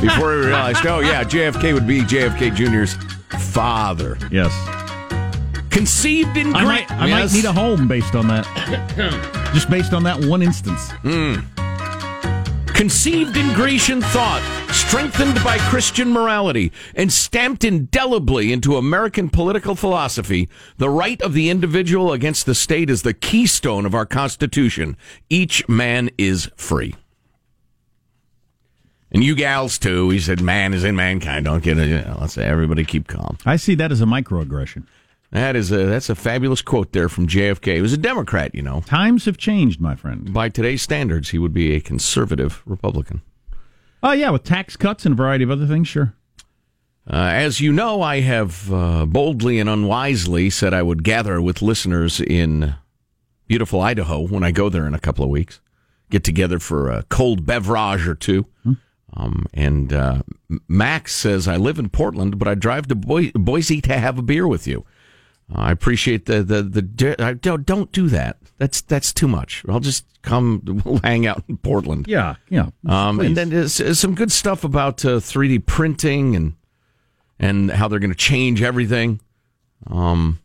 before 0.01 0.35
he 0.35 0.39
realized, 0.47 0.87
oh, 0.87 1.01
yeah, 1.01 1.25
JFK 1.25 1.75
would 1.75 1.89
be 1.89 2.03
JFK 2.03 2.55
Jr.'s 2.55 2.95
father. 3.53 4.17
Yes. 4.31 4.53
Conceived 5.75 6.37
in 6.37 6.55
I 6.55 6.65
Great. 6.65 6.89
might, 6.89 6.93
I 6.93 7.07
might 7.11 7.33
need 7.33 7.45
a 7.45 7.53
home 7.53 7.89
based 7.89 8.15
on 8.15 8.29
that. 8.29 8.47
Just 9.55 9.69
based 9.69 9.93
on 9.93 10.05
that 10.05 10.25
one 10.25 10.41
instance. 10.41 10.93
Hmm. 11.03 11.35
Conceived 12.67 13.37
in 13.37 13.53
Grecian 13.55 14.01
thought, 14.01 14.41
strengthened 14.73 15.35
by 15.43 15.59
Christian 15.59 16.13
morality, 16.13 16.71
and 16.95 17.13
stamped 17.13 17.65
indelibly 17.65 18.53
into 18.53 18.77
American 18.77 19.29
political 19.29 19.75
philosophy, 19.75 20.49
the 20.79 20.89
right 20.89 21.21
of 21.23 21.33
the 21.33 21.51
individual 21.51 22.13
against 22.13 22.47
the 22.47 22.55
state 22.55 22.89
is 22.89 23.03
the 23.03 23.13
keystone 23.13 23.85
of 23.85 23.97
our 23.97 24.07
Constitution. 24.07 24.97
Each 25.29 25.69
man 25.69 26.09
is 26.17 26.49
free. 26.55 26.95
And 29.11 29.25
you 29.25 29.35
gals 29.35 29.79
too. 29.79 30.11
He 30.11 30.21
said, 30.21 30.41
"Man 30.41 30.73
is 30.73 30.85
in 30.85 30.95
mankind. 30.95 31.47
Don't 31.47 31.65
get 31.65 31.79
it." 31.79 31.89
You 31.89 31.99
know, 31.99 32.19
let's 32.21 32.35
say 32.35 32.45
everybody 32.45 32.85
keep 32.85 33.09
calm. 33.09 33.39
I 33.45 33.57
see 33.57 33.75
that 33.77 33.91
as 33.91 34.01
a 34.01 34.07
microaggression. 34.07 34.85
That 35.35 35.57
is 35.57 35.73
a 35.73 35.87
that's 35.87 36.09
a 36.09 36.15
fabulous 36.15 36.63
quote 36.63 36.93
there 36.93 37.09
from 37.09 37.27
JFK. 37.27 37.75
He 37.75 37.83
was 37.83 37.93
a 37.93 37.99
Democrat, 37.99 38.55
you 38.55 38.63
know. 38.63 38.83
Times 38.83 39.25
have 39.25 39.37
changed, 39.37 39.81
my 39.81 39.97
friend. 39.97 40.33
By 40.33 40.49
today's 40.49 40.81
standards, 40.81 41.31
he 41.31 41.39
would 41.39 41.53
be 41.53 41.75
a 41.75 41.81
conservative 41.81 42.63
Republican. 42.65 43.21
Oh 44.01 44.13
yeah, 44.13 44.31
with 44.31 44.45
tax 44.45 44.77
cuts 44.77 45.05
and 45.05 45.15
a 45.15 45.17
variety 45.17 45.43
of 45.43 45.51
other 45.51 45.67
things, 45.67 45.89
sure. 45.89 46.15
Uh, 47.11 47.17
as 47.33 47.61
you 47.61 47.73
know, 47.73 48.01
I 48.01 48.21
have 48.21 48.73
uh, 48.73 49.07
boldly 49.07 49.59
and 49.59 49.69
unwisely 49.69 50.51
said 50.51 50.73
I 50.73 50.83
would 50.83 51.03
gather 51.03 51.43
with 51.43 51.63
listeners 51.63 52.21
in 52.21 52.77
beautiful 53.49 53.81
Idaho 53.81 54.21
when 54.29 54.45
I 54.45 54.53
go 54.53 54.69
there 54.69 54.87
in 54.87 54.95
a 54.95 55.01
couple 55.01 55.25
of 55.25 55.31
weeks. 55.31 55.61
Get 56.11 56.23
together 56.23 56.61
for 56.61 56.93
a 56.93 57.03
cold 57.09 57.45
beverage 57.45 58.07
or 58.07 58.15
two. 58.15 58.47
Um, 59.17 59.47
and 59.53 59.93
uh, 59.93 60.23
Max 60.69 61.15
says, 61.15 61.49
I 61.49 61.57
live 61.57 61.81
in 61.81 61.89
Portland, 61.89 62.39
but 62.39 62.47
I 62.47 62.55
drive 62.55 62.87
to 62.89 62.95
Boise 62.95 63.81
to 63.81 63.99
have 63.99 64.17
a 64.19 64.23
beer 64.23 64.47
with 64.47 64.67
you. 64.69 64.85
I 65.53 65.71
appreciate 65.71 66.27
the 66.27 66.43
the 66.43 66.63
the. 66.63 67.17
I 67.19 67.35
don't 67.35 67.67
don't 67.67 67.93
do 67.93 68.09
that. 68.09 68.39
That's 68.59 68.81
that's 68.81 69.13
too 69.13 69.29
much. 69.29 69.65
I'll 69.69 69.81
just 69.81 70.05
come. 70.23 70.83
We'll 70.85 71.01
hang 71.05 71.27
out 71.27 71.45
in 71.49 71.59
Portland. 71.59 72.07
Yeah, 72.09 72.37
yeah. 72.49 72.71
Um, 72.87 73.21
and 73.21 73.37
then 73.37 73.51
there's, 73.51 73.77
there's 73.79 74.01
some 74.01 74.15
good 74.15 74.33
stuff 74.33 74.65
about 74.65 75.05
uh, 75.05 75.19
3D 75.19 75.67
printing 75.67 76.35
and 76.35 76.55
and 77.39 77.71
how 77.71 77.89
they're 77.89 77.99
going 77.99 78.11
to 78.11 78.17
change 78.17 78.63
everything. 78.63 79.21
Um, 79.87 80.39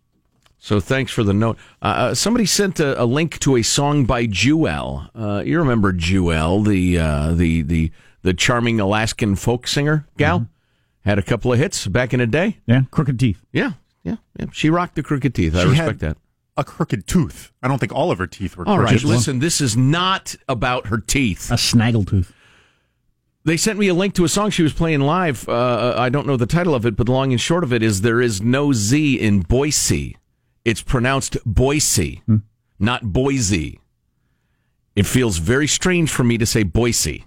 so 0.60 0.80
thanks 0.82 1.12
for 1.12 1.24
the 1.24 1.34
note. 1.34 1.58
Uh, 1.82 1.86
uh, 1.86 2.14
somebody 2.16 2.46
sent 2.46 2.80
a, 2.80 3.02
a 3.02 3.06
link 3.06 3.40
to 3.40 3.56
a 3.56 3.62
song 3.64 4.06
by 4.06 4.26
Jewel. 4.26 5.10
Uh, 5.16 5.42
you 5.46 5.58
remember 5.60 5.94
Jewel, 5.94 6.62
the 6.62 6.98
uh, 6.98 7.34
the 7.34 7.62
the 7.62 7.92
the 8.22 8.34
charming 8.34 8.80
Alaskan 8.80 9.36
folk 9.38 9.68
singer 9.68 10.06
gal, 10.18 10.48
had 11.06 11.18
a 11.18 11.24
couple 11.24 11.54
of 11.54 11.60
hits 11.60 11.88
back 11.88 12.14
in 12.14 12.20
the 12.20 12.28
day. 12.28 12.58
Yeah, 12.66 12.82
crooked 12.92 13.18
teeth. 13.18 13.42
Yeah, 13.54 13.72
yeah, 14.04 14.16
yeah. 14.40 14.46
She 14.52 14.70
rocked 14.70 14.96
the 14.96 15.04
crooked 15.04 15.34
teeth. 15.36 15.56
I 15.56 15.64
She 15.64 15.70
respect 15.70 15.88
had 15.88 16.00
that. 16.00 16.18
A 16.58 16.64
crooked 16.64 17.08
tooth. 17.08 17.52
I 17.64 17.68
don't 17.68 17.80
think 17.80 17.94
all 17.94 18.12
of 18.12 18.18
her 18.18 18.28
teeth 18.28 18.58
were 18.58 18.68
All 18.68 18.78
crooked. 18.78 18.94
right, 18.94 19.04
listen. 19.04 19.40
This 19.40 19.62
is 19.62 19.78
not 19.78 20.36
about 20.48 20.88
her 20.88 20.98
teeth. 20.98 21.50
A 21.52 21.56
snaggletooth. 21.56 22.32
They 23.46 23.56
sent 23.56 23.80
me 23.80 23.88
a 23.88 23.94
link 23.94 24.14
to 24.16 24.26
a 24.26 24.30
song 24.30 24.50
she 24.50 24.64
was 24.64 24.74
playing 24.74 25.00
live. 25.00 25.48
Uh, 25.48 25.96
I 25.98 26.10
don't 26.10 26.28
know 26.28 26.36
the 26.36 26.46
title 26.46 26.76
of 26.76 26.86
it, 26.86 26.98
but 26.98 27.06
the 27.06 27.14
long 27.14 27.32
and 27.32 27.40
short 27.40 27.64
of 27.64 27.72
it 27.72 27.82
is 27.82 28.02
there 28.02 28.20
is 28.20 28.42
no 28.42 28.74
Z 28.74 29.18
in 29.20 29.40
Boise. 29.42 30.18
It's 30.66 30.82
pronounced 30.82 31.38
Boise, 31.46 32.22
not 32.78 33.14
Boise. 33.14 33.80
It 34.96 35.06
feels 35.06 35.38
very 35.38 35.68
strange 35.68 36.12
for 36.12 36.26
me 36.26 36.38
to 36.38 36.46
say 36.46 36.64
Boise. 36.64 37.26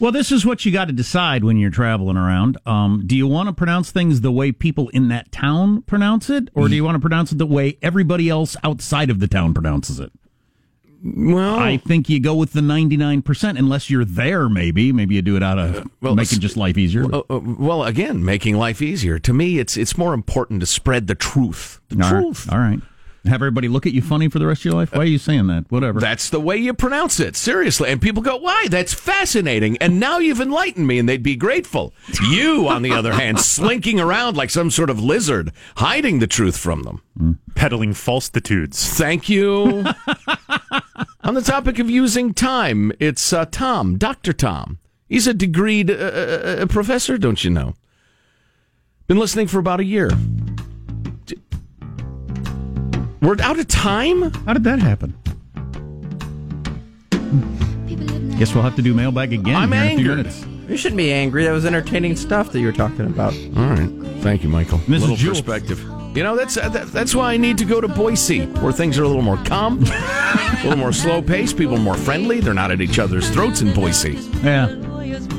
Well, 0.00 0.12
this 0.12 0.32
is 0.32 0.46
what 0.46 0.64
you 0.64 0.72
got 0.72 0.86
to 0.86 0.94
decide 0.94 1.44
when 1.44 1.58
you're 1.58 1.70
traveling 1.70 2.16
around. 2.16 2.56
Um, 2.64 3.02
do 3.06 3.14
you 3.14 3.26
want 3.26 3.50
to 3.50 3.52
pronounce 3.52 3.90
things 3.90 4.22
the 4.22 4.32
way 4.32 4.50
people 4.50 4.88
in 4.88 5.08
that 5.08 5.30
town 5.30 5.82
pronounce 5.82 6.30
it, 6.30 6.48
or 6.54 6.68
do 6.68 6.74
you 6.74 6.82
want 6.82 6.94
to 6.96 7.00
pronounce 7.00 7.32
it 7.32 7.38
the 7.38 7.46
way 7.46 7.76
everybody 7.82 8.30
else 8.30 8.56
outside 8.64 9.10
of 9.10 9.20
the 9.20 9.28
town 9.28 9.52
pronounces 9.52 10.00
it? 10.00 10.10
Well, 11.02 11.58
I 11.58 11.76
think 11.78 12.08
you 12.08 12.20
go 12.20 12.34
with 12.34 12.52
the 12.52 12.60
99%, 12.60 13.58
unless 13.58 13.88
you're 13.88 14.04
there, 14.04 14.48
maybe. 14.48 14.92
Maybe 14.92 15.14
you 15.14 15.22
do 15.22 15.36
it 15.36 15.42
out 15.42 15.58
of 15.58 15.88
well, 16.00 16.14
making 16.14 16.40
just 16.40 16.56
life 16.56 16.76
easier. 16.76 17.04
Uh, 17.04 17.22
uh, 17.30 17.40
well, 17.40 17.84
again, 17.84 18.24
making 18.24 18.56
life 18.56 18.82
easier. 18.82 19.18
To 19.18 19.32
me, 19.32 19.58
it's 19.58 19.76
it's 19.76 19.96
more 19.96 20.12
important 20.12 20.60
to 20.60 20.66
spread 20.66 21.06
the 21.06 21.14
truth. 21.14 21.80
The 21.88 22.04
All 22.04 22.12
right. 22.12 22.22
truth. 22.22 22.52
All 22.52 22.58
right. 22.58 22.80
Have 23.26 23.34
everybody 23.34 23.68
look 23.68 23.86
at 23.86 23.92
you 23.92 24.00
funny 24.00 24.28
for 24.28 24.38
the 24.38 24.46
rest 24.46 24.62
of 24.62 24.64
your 24.66 24.74
life? 24.74 24.92
Why 24.92 25.02
are 25.02 25.04
you 25.04 25.18
saying 25.18 25.46
that? 25.48 25.70
Whatever. 25.70 26.00
That's 26.00 26.30
the 26.30 26.40
way 26.40 26.56
you 26.56 26.72
pronounce 26.72 27.20
it, 27.20 27.36
seriously. 27.36 27.90
And 27.90 28.00
people 28.00 28.22
go, 28.22 28.36
why? 28.36 28.66
That's 28.68 28.94
fascinating. 28.94 29.76
And 29.78 30.00
now 30.00 30.18
you've 30.18 30.40
enlightened 30.40 30.86
me, 30.86 30.98
and 30.98 31.06
they'd 31.06 31.22
be 31.22 31.36
grateful. 31.36 31.92
You, 32.30 32.66
on 32.68 32.80
the 32.80 32.92
other 32.92 33.12
hand, 33.12 33.38
slinking 33.40 34.00
around 34.00 34.38
like 34.38 34.48
some 34.48 34.70
sort 34.70 34.88
of 34.88 34.98
lizard, 34.98 35.52
hiding 35.76 36.18
the 36.18 36.26
truth 36.26 36.56
from 36.56 36.82
them. 36.84 37.38
Peddling 37.54 37.92
falsitudes. 37.92 38.88
Thank 38.96 39.28
you. 39.28 39.84
on 41.22 41.34
the 41.34 41.42
topic 41.42 41.78
of 41.78 41.90
using 41.90 42.32
time, 42.32 42.90
it's 42.98 43.34
uh, 43.34 43.44
Tom, 43.50 43.98
Dr. 43.98 44.32
Tom. 44.32 44.78
He's 45.10 45.26
a 45.26 45.34
degreed 45.34 45.90
uh, 45.90 45.92
uh, 45.92 46.62
uh, 46.62 46.66
professor, 46.66 47.18
don't 47.18 47.44
you 47.44 47.50
know? 47.50 47.74
Been 49.08 49.18
listening 49.18 49.48
for 49.48 49.58
about 49.58 49.80
a 49.80 49.84
year. 49.84 50.08
D- 53.20 53.26
We're 53.26 53.36
out 53.40 53.58
of 53.58 53.68
time? 53.68 54.30
How 54.46 54.52
did 54.54 54.64
that 54.64 54.78
happen? 54.78 55.14
Guess 58.38 58.54
we'll 58.54 58.64
have 58.64 58.76
to 58.76 58.82
do 58.82 58.94
mailbag 58.94 59.32
again 59.34 59.54
I'm 59.54 59.70
here 59.72 59.82
in 59.82 59.92
a 59.92 59.96
few 59.96 60.08
minutes. 60.08 60.46
You 60.68 60.76
shouldn't 60.76 60.96
be 60.96 61.12
angry. 61.12 61.44
That 61.44 61.52
was 61.52 61.66
entertaining 61.66 62.16
stuff 62.16 62.52
that 62.52 62.60
you 62.60 62.66
were 62.66 62.72
talking 62.72 63.06
about. 63.06 63.34
All 63.56 63.70
right. 63.70 63.90
Thank 64.22 64.42
you, 64.42 64.48
Michael. 64.48 64.78
Mrs. 64.80 65.00
little 65.00 65.16
Jewell. 65.16 65.34
perspective. 65.34 65.80
You 66.16 66.22
know, 66.24 66.36
that's 66.36 66.56
uh, 66.56 66.68
that, 66.70 66.88
that's 66.88 67.14
why 67.14 67.32
I 67.32 67.36
need 67.36 67.58
to 67.58 67.64
go 67.64 67.80
to 67.80 67.86
Boise, 67.88 68.46
where 68.46 68.72
things 68.72 68.98
are 68.98 69.04
a 69.04 69.06
little 69.06 69.22
more 69.22 69.36
calm, 69.44 69.82
a 69.86 70.60
little 70.64 70.76
more 70.78 70.92
slow 70.92 71.22
paced. 71.22 71.56
People 71.56 71.76
more 71.78 71.96
friendly. 71.96 72.40
They're 72.40 72.54
not 72.54 72.70
at 72.70 72.80
each 72.80 72.98
other's 72.98 73.28
throats 73.30 73.60
in 73.60 73.72
Boise. 73.74 74.14
Yeah. 74.42 74.66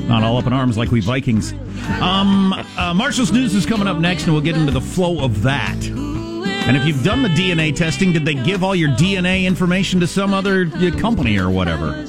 Not 0.06 0.22
all 0.22 0.36
up 0.38 0.46
in 0.46 0.52
arms 0.52 0.78
like 0.78 0.90
we 0.90 1.00
Vikings. 1.00 1.52
Um, 2.00 2.52
uh, 2.76 2.94
Marshall's 2.94 3.32
News 3.32 3.54
is 3.54 3.66
coming 3.66 3.86
up 3.88 3.98
next, 3.98 4.24
and 4.24 4.32
we'll 4.32 4.42
get 4.42 4.56
into 4.56 4.72
the 4.72 4.80
flow 4.80 5.22
of 5.24 5.42
that. 5.42 5.76
And 6.64 6.76
if 6.76 6.86
you've 6.86 7.02
done 7.02 7.22
the 7.22 7.28
DNA 7.28 7.74
testing, 7.74 8.12
did 8.12 8.24
they 8.24 8.34
give 8.34 8.62
all 8.62 8.74
your 8.74 8.90
DNA 8.90 9.44
information 9.44 9.98
to 10.00 10.06
some 10.06 10.32
other 10.32 10.70
uh, 10.74 10.90
company 10.98 11.36
or 11.38 11.50
whatever? 11.50 12.06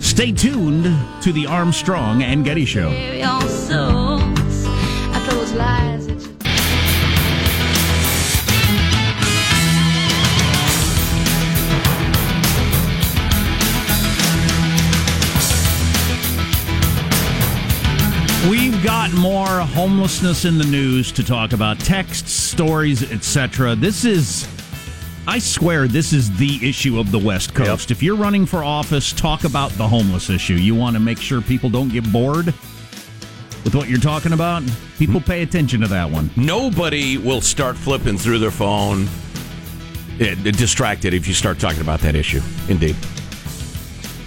Stay 0.00 0.32
tuned 0.32 0.84
to 1.22 1.32
the 1.32 1.46
Armstrong 1.46 2.22
and 2.22 2.44
Getty 2.44 2.64
Show. 2.64 2.90
We've 18.44 18.80
got 18.84 19.12
more 19.14 19.46
homelessness 19.46 20.44
in 20.44 20.56
the 20.56 20.64
news 20.64 21.10
to 21.12 21.24
talk 21.24 21.52
about, 21.52 21.80
texts, 21.80 22.30
stories, 22.32 23.10
etc. 23.10 23.74
This 23.74 24.04
is, 24.04 24.46
I 25.26 25.40
swear, 25.40 25.88
this 25.88 26.12
is 26.12 26.36
the 26.36 26.60
issue 26.68 27.00
of 27.00 27.10
the 27.10 27.18
West 27.18 27.54
Coast. 27.54 27.90
If 27.90 28.04
you're 28.04 28.14
running 28.14 28.46
for 28.46 28.62
office, 28.62 29.12
talk 29.12 29.42
about 29.42 29.72
the 29.72 29.88
homeless 29.88 30.30
issue. 30.30 30.54
You 30.54 30.76
want 30.76 30.94
to 30.94 31.00
make 31.00 31.18
sure 31.18 31.40
people 31.40 31.70
don't 31.70 31.88
get 31.88 32.10
bored 32.12 32.46
with 33.64 33.74
what 33.74 33.88
you're 33.88 33.98
talking 33.98 34.32
about. 34.32 34.62
People 34.96 35.20
pay 35.20 35.42
attention 35.42 35.80
to 35.80 35.88
that 35.88 36.08
one. 36.08 36.30
Nobody 36.36 37.18
will 37.18 37.40
start 37.40 37.76
flipping 37.76 38.16
through 38.16 38.38
their 38.38 38.52
phone 38.52 39.08
eh, 40.20 40.36
distracted 40.52 41.14
if 41.14 41.26
you 41.26 41.34
start 41.34 41.58
talking 41.58 41.80
about 41.80 41.98
that 42.00 42.14
issue. 42.14 42.42
Indeed. 42.68 42.94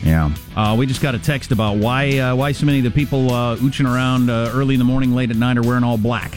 Yeah, 0.04 0.32
uh, 0.56 0.76
we 0.78 0.86
just 0.86 1.02
got 1.02 1.14
a 1.16 1.20
text 1.20 1.52
about 1.52 1.78
why 1.78 2.18
uh, 2.20 2.36
why 2.36 2.52
so 2.54 2.66
many 2.66 2.78
of 2.78 2.86
the 2.86 2.92
people 2.92 3.32
uh, 3.34 3.58
ooching 3.58 3.86
around 3.86 4.30
uh, 4.30 4.52
early 4.54 4.76
in 4.76 4.80
the 4.80 4.86
morning, 4.86 5.14
late 5.14 5.30
at 5.30 5.36
night, 5.38 5.58
are 5.58 5.62
wearing 5.62 5.84
all 5.84 5.98
black. 5.98 6.34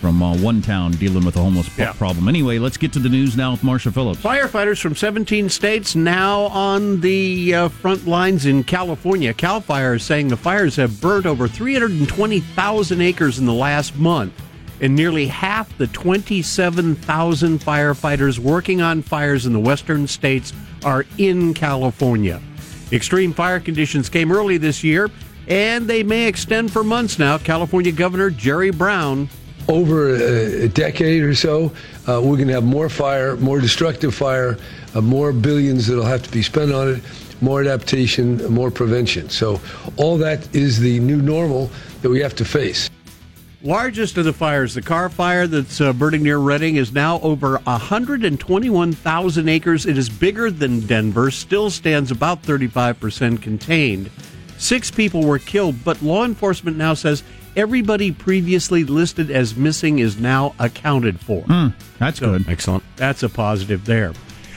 From 0.00 0.22
uh, 0.22 0.36
one 0.36 0.60
town 0.60 0.92
dealing 0.92 1.24
with 1.24 1.34
a 1.36 1.40
homeless 1.40 1.66
p- 1.74 1.82
problem. 1.96 2.28
Anyway, 2.28 2.58
let's 2.58 2.76
get 2.76 2.92
to 2.92 2.98
the 2.98 3.08
news 3.08 3.38
now 3.38 3.52
with 3.52 3.64
Marshall 3.64 3.90
Phillips. 3.90 4.20
Firefighters 4.20 4.78
from 4.78 4.94
17 4.94 5.48
states 5.48 5.94
now 5.96 6.42
on 6.42 7.00
the 7.00 7.54
uh, 7.54 7.68
front 7.70 8.06
lines 8.06 8.44
in 8.44 8.64
California. 8.64 9.32
Cal 9.32 9.62
Fire 9.62 9.94
is 9.94 10.02
saying 10.02 10.28
the 10.28 10.36
fires 10.36 10.76
have 10.76 11.00
burnt 11.00 11.24
over 11.24 11.48
320,000 11.48 13.00
acres 13.00 13.38
in 13.38 13.46
the 13.46 13.54
last 13.54 13.96
month, 13.96 14.34
and 14.82 14.94
nearly 14.94 15.26
half 15.26 15.74
the 15.78 15.86
27,000 15.86 17.58
firefighters 17.60 18.38
working 18.38 18.82
on 18.82 19.00
fires 19.00 19.46
in 19.46 19.54
the 19.54 19.60
western 19.60 20.06
states 20.06 20.52
are 20.84 21.06
in 21.16 21.54
California. 21.54 22.42
Extreme 22.94 23.32
fire 23.32 23.58
conditions 23.58 24.08
came 24.08 24.30
early 24.30 24.56
this 24.56 24.84
year, 24.84 25.10
and 25.48 25.88
they 25.88 26.04
may 26.04 26.28
extend 26.28 26.72
for 26.72 26.84
months 26.84 27.18
now. 27.18 27.36
California 27.36 27.90
Governor 27.90 28.30
Jerry 28.30 28.70
Brown 28.70 29.28
over 29.66 30.14
a, 30.14 30.68
decade 30.68 31.22
or 31.22 31.34
so, 31.34 31.72
uh, 32.06 32.20
we're 32.22 32.36
going 32.36 32.48
to 32.48 32.52
have 32.52 32.64
more 32.64 32.88
fire, 32.88 33.36
more 33.36 33.60
destructive 33.60 34.14
fire, 34.14 34.58
uh, 34.94 35.00
more 35.00 35.32
billions 35.32 35.86
that'll 35.86 36.04
have 36.04 36.22
to 36.22 36.30
be 36.30 36.42
spent 36.42 36.70
on 36.70 36.88
it, 36.88 37.02
more 37.40 37.62
adaptation, 37.62 38.44
more 38.52 38.70
prevention. 38.70 39.30
So, 39.30 39.60
all 39.96 40.18
that 40.18 40.54
is 40.54 40.78
the 40.78 41.00
new 41.00 41.20
normal 41.20 41.70
that 42.02 42.10
we 42.10 42.20
have 42.20 42.34
to 42.36 42.44
face. 42.44 42.90
Largest 43.64 44.18
of 44.18 44.26
the 44.26 44.32
fires, 44.34 44.74
the 44.74 44.82
Carr 44.82 45.08
fire 45.08 45.46
that's 45.46 45.80
uh, 45.80 45.94
burning 45.94 46.22
near 46.22 46.36
Redding, 46.36 46.76
is 46.76 46.92
now 46.92 47.18
over 47.20 47.56
121,000 47.64 49.48
acres. 49.48 49.86
It 49.86 49.96
is 49.96 50.10
bigger 50.10 50.50
than 50.50 50.80
Denver, 50.80 51.30
still 51.30 51.70
stands 51.70 52.10
about 52.10 52.42
35% 52.42 53.40
contained. 53.40 54.10
Six 54.58 54.90
people 54.90 55.24
were 55.24 55.38
killed, 55.38 55.82
but 55.82 56.02
law 56.02 56.26
enforcement 56.26 56.76
now 56.76 56.92
says 56.92 57.22
everybody 57.56 58.12
previously 58.12 58.84
listed 58.84 59.30
as 59.30 59.56
missing 59.56 59.98
is 59.98 60.18
now 60.20 60.54
accounted 60.58 61.18
for. 61.18 61.40
Hmm, 61.44 61.68
that's 61.98 62.18
So- 62.18 62.32
good. 62.32 62.46
Excellent. 62.46 62.84
That's 62.96 63.22
a 63.22 63.30
positive 63.30 63.86
there. 63.86 64.12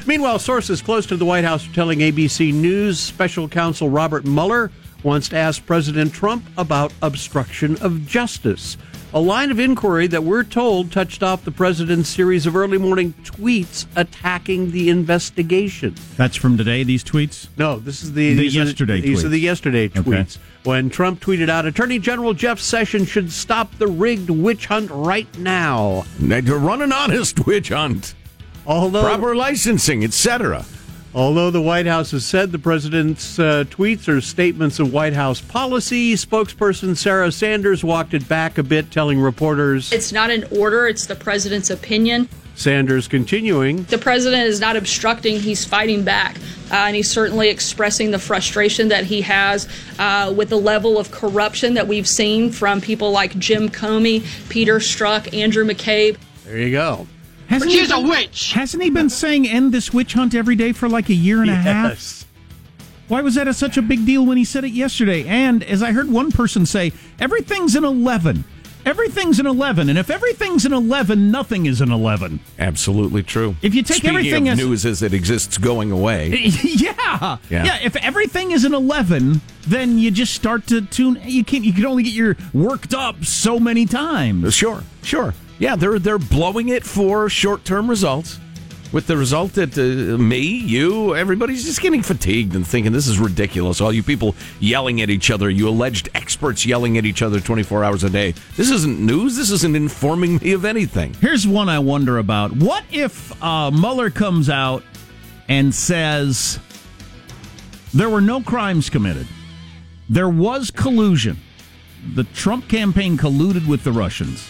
Meanwhile, 0.06 0.40
sources 0.40 0.82
close 0.82 1.06
to 1.06 1.16
the 1.16 1.24
White 1.24 1.46
House 1.46 1.66
are 1.66 1.74
telling 1.74 2.00
ABC 2.00 2.52
News 2.52 3.00
special 3.00 3.48
counsel 3.48 3.90
Robert 3.90 4.26
Mueller 4.26 4.70
wants 5.04 5.30
to 5.30 5.38
ask 5.38 5.66
President 5.66 6.12
Trump 6.12 6.44
about 6.58 6.92
obstruction 7.02 7.78
of 7.78 8.06
justice. 8.06 8.76
A 9.14 9.20
line 9.22 9.52
of 9.52 9.60
inquiry 9.60 10.06
that 10.08 10.24
we're 10.26 10.44
told 10.44 10.92
touched 10.92 11.24
off 11.24 11.46
the 11.46 11.52
president's 11.52 12.10
series 12.10 12.46
of 12.46 12.58
early 12.58 12.78
morning 12.78 13.14
tweets 13.24 13.86
attacking 13.96 14.72
the 14.72 14.90
investigation. 14.90 15.96
That's 16.18 16.36
from 16.36 16.58
today. 16.58 16.84
These 16.84 17.06
tweets. 17.06 17.48
No, 17.58 17.80
this 17.80 18.04
is 18.04 18.12
the, 18.14 18.34
The 18.34 18.42
these 18.42 18.58
are 18.58 18.64
yesterday 18.66 19.00
These 19.00 19.24
are 19.24 19.28
tweets. 19.28 19.32
the 19.32 19.40
yesterday 19.40 19.86
Okay. 19.86 20.02
tweets 20.02 20.38
when 20.66 20.90
Trump 20.90 21.22
tweeted 21.22 21.48
out, 21.48 21.66
"Attorney 21.66 22.00
General 22.00 22.34
Jeff 22.34 22.60
Sessions 22.60 23.08
should 23.08 23.32
stop 23.32 23.78
the 23.78 23.88
rigged 23.88 24.30
witch 24.30 24.66
hunt 24.66 24.92
right 24.92 25.28
now." 25.40 26.06
Now, 26.20 26.42
to 26.42 26.58
run 26.58 26.82
an 26.82 26.92
honest 26.92 27.46
witch 27.46 27.70
hunt, 27.70 28.14
although 28.66 29.04
proper 29.04 29.36
licensing, 29.38 30.04
etc. 30.04 30.66
Although 31.14 31.52
the 31.52 31.62
White 31.62 31.86
House 31.86 32.12
has 32.12 32.26
said 32.26 32.52
the 32.52 32.60
president's 32.60 33.40
uh, 33.40 33.64
tweets 33.70 34.08
are 34.08 34.22
statements 34.22 34.80
of 34.80 34.94
White 34.94 35.14
House 35.14 35.42
policy, 35.42 36.14
spokesperson 36.14 36.96
Sarah 36.96 37.32
Sanders 37.32 37.84
walked 37.84 38.14
it 38.14 38.28
back 38.28 38.58
a 38.58 38.64
bit, 38.64 38.92
telling 38.92 39.20
reporters. 39.20 39.92
It's 39.92 40.12
not 40.12 40.30
an 40.30 40.46
order, 40.52 40.88
it's 40.88 41.08
the 41.08 41.16
president's 41.16 41.70
opinion. 41.70 42.30
Sanders 42.56 43.08
continuing. 43.08 43.84
The 43.84 43.98
president 43.98 44.44
is 44.44 44.60
not 44.60 44.76
obstructing, 44.76 45.40
he's 45.40 45.64
fighting 45.64 46.04
back. 46.04 46.38
Uh, 46.70 46.76
and 46.76 46.96
he's 46.96 47.10
certainly 47.10 47.50
expressing 47.50 48.12
the 48.12 48.20
frustration 48.20 48.90
that 48.90 49.06
he 49.06 49.22
has 49.22 49.70
uh, 50.00 50.34
with 50.36 50.50
the 50.50 50.58
level 50.58 51.00
of 51.00 51.12
corruption 51.12 51.76
that 51.76 51.88
we've 51.88 52.08
seen 52.08 52.52
from 52.52 52.82
people 52.82 53.12
like 53.12 53.38
Jim 53.40 53.70
Comey, 53.70 54.26
Peter 54.50 54.80
Strzok, 54.80 55.34
Andrew 55.34 55.64
McCabe. 55.66 56.18
There 56.44 56.58
you 56.58 56.72
go. 56.72 57.08
Hasn't 57.50 57.72
he 57.72 57.88
been, 57.88 58.08
witch. 58.10 58.52
Hasn't 58.54 58.84
he 58.84 58.90
been 58.90 59.10
saying 59.10 59.48
end 59.48 59.74
this 59.74 59.94
witch 59.94 60.14
hunt 60.14 60.36
every 60.36 60.56
day 60.56 60.72
for 60.74 60.90
like 60.90 61.10
a 61.10 61.14
year 61.14 61.42
and 61.42 61.50
a 61.50 61.56
half? 61.56 61.92
Yes. 61.92 62.26
Why 63.08 63.22
was 63.22 63.36
that 63.36 63.48
a, 63.48 63.54
such 63.54 63.78
a 63.78 63.82
big 63.82 64.06
deal 64.06 64.26
when 64.26 64.38
he 64.38 64.44
said 64.44 64.66
it 64.66 64.72
yesterday? 64.72 65.26
And 65.26 65.64
as 65.64 65.82
I 65.82 65.94
heard 65.94 66.10
one 66.12 66.32
person 66.32 66.66
say, 66.66 66.92
everything's 67.20 67.76
an 67.76 67.86
11. 67.86 68.44
Everything's 68.86 69.40
an 69.40 69.46
11. 69.48 69.90
And 69.90 69.98
if 69.98 70.10
everything's 70.10 70.66
an 70.66 70.72
11, 70.74 71.30
nothing 71.32 71.66
is 71.66 71.82
an 71.82 71.92
11. 71.92 72.40
Absolutely 72.60 73.24
true. 73.24 73.56
If 73.62 73.76
you 73.76 73.84
take 73.84 73.98
Speaking 73.98 74.10
everything 74.18 74.48
of 74.50 74.54
as- 74.54 74.60
news 74.66 74.86
as 74.86 75.02
it 75.04 75.14
exists 75.14 75.58
going 75.58 75.92
away, 75.92 76.30
yeah. 76.64 77.38
Yeah. 77.50 77.64
yeah. 77.66 77.80
If 77.82 77.96
everything 77.98 78.52
is 78.52 78.64
an 78.66 78.74
11, 78.74 79.42
then 79.68 79.98
you 80.00 80.12
just 80.12 80.34
start 80.34 80.68
to 80.68 80.82
tune. 80.82 81.20
You 81.26 81.44
can't. 81.44 81.66
You 81.66 81.74
can 81.74 81.86
only 81.86 82.04
get 82.04 82.14
your 82.14 82.38
worked 82.54 82.94
up 82.94 83.26
so 83.26 83.60
many 83.60 83.86
times. 83.86 84.54
Sure, 84.54 84.84
sure. 85.04 85.34
Yeah, 85.60 85.76
they're 85.76 86.00
they're 86.00 86.20
blowing 86.20 86.70
it 86.70 86.84
for 86.84 87.30
short 87.30 87.66
term 87.66 87.90
results. 87.90 88.40
With 88.94 89.08
the 89.08 89.18
result 89.18 89.54
that 89.54 89.78
uh, 89.78 90.18
me, 90.18 90.40
you, 90.40 91.14
everybody's 91.14 91.66
just 91.66 91.82
getting 91.82 92.02
fatigued 92.02 92.56
and 92.56 92.66
thinking 92.66 92.94
this 92.94 93.08
is 93.08 93.20
ridiculous. 93.20 93.82
All 93.82 93.92
you 93.92 94.02
people 94.02 94.34
yelling 94.62 95.02
at 95.02 95.10
each 95.10 95.30
other, 95.30 95.50
you 95.50 95.68
alleged 95.68 96.08
experts 96.16 96.66
yelling 96.66 96.98
at 96.98 97.06
each 97.06 97.22
other 97.22 97.42
24 97.42 97.84
hours 97.84 98.06
a 98.06 98.10
day. 98.10 98.34
This 98.56 98.72
isn't 98.72 98.98
news. 99.06 99.36
This 99.36 99.52
isn't 99.52 99.76
informing 99.76 100.38
me 100.38 100.54
of 100.54 100.64
anything. 100.64 101.14
Here's 101.16 101.46
one 101.46 101.68
I 101.68 101.80
wonder 101.80 102.18
about. 102.18 102.54
What 102.54 102.86
if 102.90 103.44
uh, 103.44 103.72
Mueller 103.72 104.10
comes 104.10 104.50
out 104.50 104.84
and 105.50 105.76
says 105.76 106.58
there 107.94 108.10
were 108.10 108.22
no 108.22 108.40
crimes 108.42 108.90
committed? 108.90 109.28
There 110.10 110.30
was 110.30 110.72
collusion. 110.72 111.38
The 112.16 112.24
Trump 112.26 112.68
campaign 112.70 113.18
colluded 113.18 113.68
with 113.68 113.84
the 113.84 113.92
Russians 113.92 114.50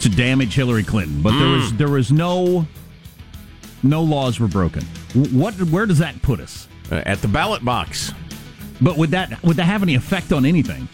to 0.00 0.08
damage 0.08 0.54
Hillary 0.54 0.84
Clinton, 0.84 1.22
but 1.22 1.38
there 1.38 1.48
was 1.48 1.72
there 1.74 1.88
was 1.88 2.12
no 2.12 2.66
no 3.82 4.02
laws 4.02 4.38
were 4.40 4.48
broken. 4.48 4.82
What 5.14 5.54
where 5.54 5.86
does 5.86 5.98
that 5.98 6.20
put 6.22 6.40
us? 6.40 6.68
Uh, 6.90 7.02
at 7.06 7.20
the 7.20 7.28
ballot 7.28 7.64
box. 7.64 8.12
But 8.80 8.96
would 8.96 9.10
that 9.10 9.42
would 9.42 9.56
that 9.56 9.64
have 9.64 9.82
any 9.82 9.94
effect 9.94 10.32
on 10.32 10.44
anything? 10.46 10.88